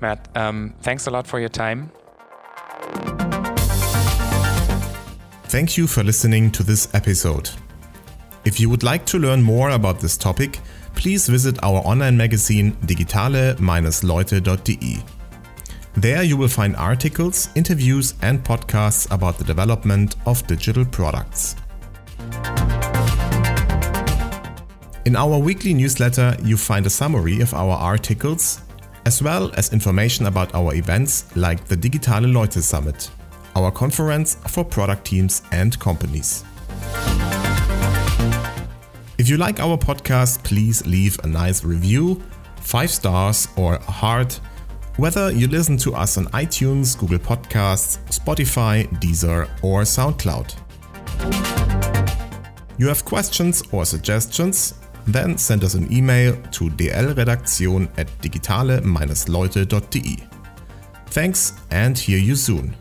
Matt, 0.00 0.28
um, 0.36 0.74
thanks 0.82 1.06
a 1.06 1.10
lot 1.10 1.26
for 1.26 1.40
your 1.40 1.48
time. 1.48 1.90
Thank 5.48 5.76
you 5.76 5.86
for 5.86 6.02
listening 6.02 6.50
to 6.52 6.62
this 6.62 6.92
episode. 6.94 7.50
If 8.44 8.60
you 8.60 8.68
would 8.68 8.82
like 8.82 9.06
to 9.06 9.18
learn 9.18 9.42
more 9.42 9.70
about 9.70 10.00
this 10.00 10.16
topic, 10.16 10.60
please 10.96 11.28
visit 11.28 11.62
our 11.62 11.80
online 11.84 12.16
magazine 12.16 12.72
digitale-leute.de. 12.86 15.04
There 15.94 16.22
you 16.22 16.36
will 16.36 16.48
find 16.48 16.76
articles, 16.76 17.48
interviews, 17.54 18.14
and 18.20 18.44
podcasts 18.44 19.10
about 19.10 19.38
the 19.38 19.44
development 19.44 20.16
of 20.26 20.46
digital 20.46 20.84
products. 20.84 21.56
In 25.06 25.16
our 25.16 25.38
weekly 25.38 25.72
newsletter, 25.72 26.36
you 26.42 26.56
find 26.56 26.84
a 26.84 26.90
summary 26.90 27.40
of 27.40 27.54
our 27.54 27.76
articles, 27.76 28.60
as 29.06 29.22
well 29.22 29.52
as 29.54 29.72
information 29.72 30.26
about 30.26 30.52
our 30.54 30.74
events 30.74 31.24
like 31.36 31.64
the 31.66 31.76
Digitale 31.76 32.32
Leute 32.32 32.54
Summit, 32.54 33.10
our 33.54 33.70
conference 33.70 34.34
for 34.48 34.64
product 34.64 35.06
teams 35.06 35.42
and 35.52 35.78
companies. 35.78 36.42
If 39.26 39.30
you 39.30 39.38
like 39.38 39.58
our 39.58 39.76
podcast, 39.76 40.44
please 40.44 40.86
leave 40.86 41.18
a 41.24 41.26
nice 41.26 41.64
review, 41.64 42.22
5 42.60 42.88
stars 42.88 43.48
or 43.56 43.74
a 43.74 43.90
heart, 43.90 44.38
whether 44.98 45.32
you 45.32 45.48
listen 45.48 45.76
to 45.78 45.96
us 45.96 46.16
on 46.16 46.26
iTunes, 46.26 46.96
Google 46.96 47.18
Podcasts, 47.18 47.98
Spotify, 48.08 48.86
Deezer, 49.00 49.48
or 49.64 49.82
SoundCloud. 49.82 50.54
You 52.78 52.86
have 52.86 53.04
questions 53.04 53.64
or 53.72 53.84
suggestions? 53.84 54.74
Then 55.08 55.36
send 55.36 55.64
us 55.64 55.74
an 55.74 55.92
email 55.92 56.40
to 56.52 56.70
dlredaktion 56.70 57.88
at 57.98 58.06
digitale-leute.de. 58.20 60.28
Thanks 61.06 61.52
and 61.72 61.98
hear 61.98 62.18
you 62.18 62.36
soon. 62.36 62.76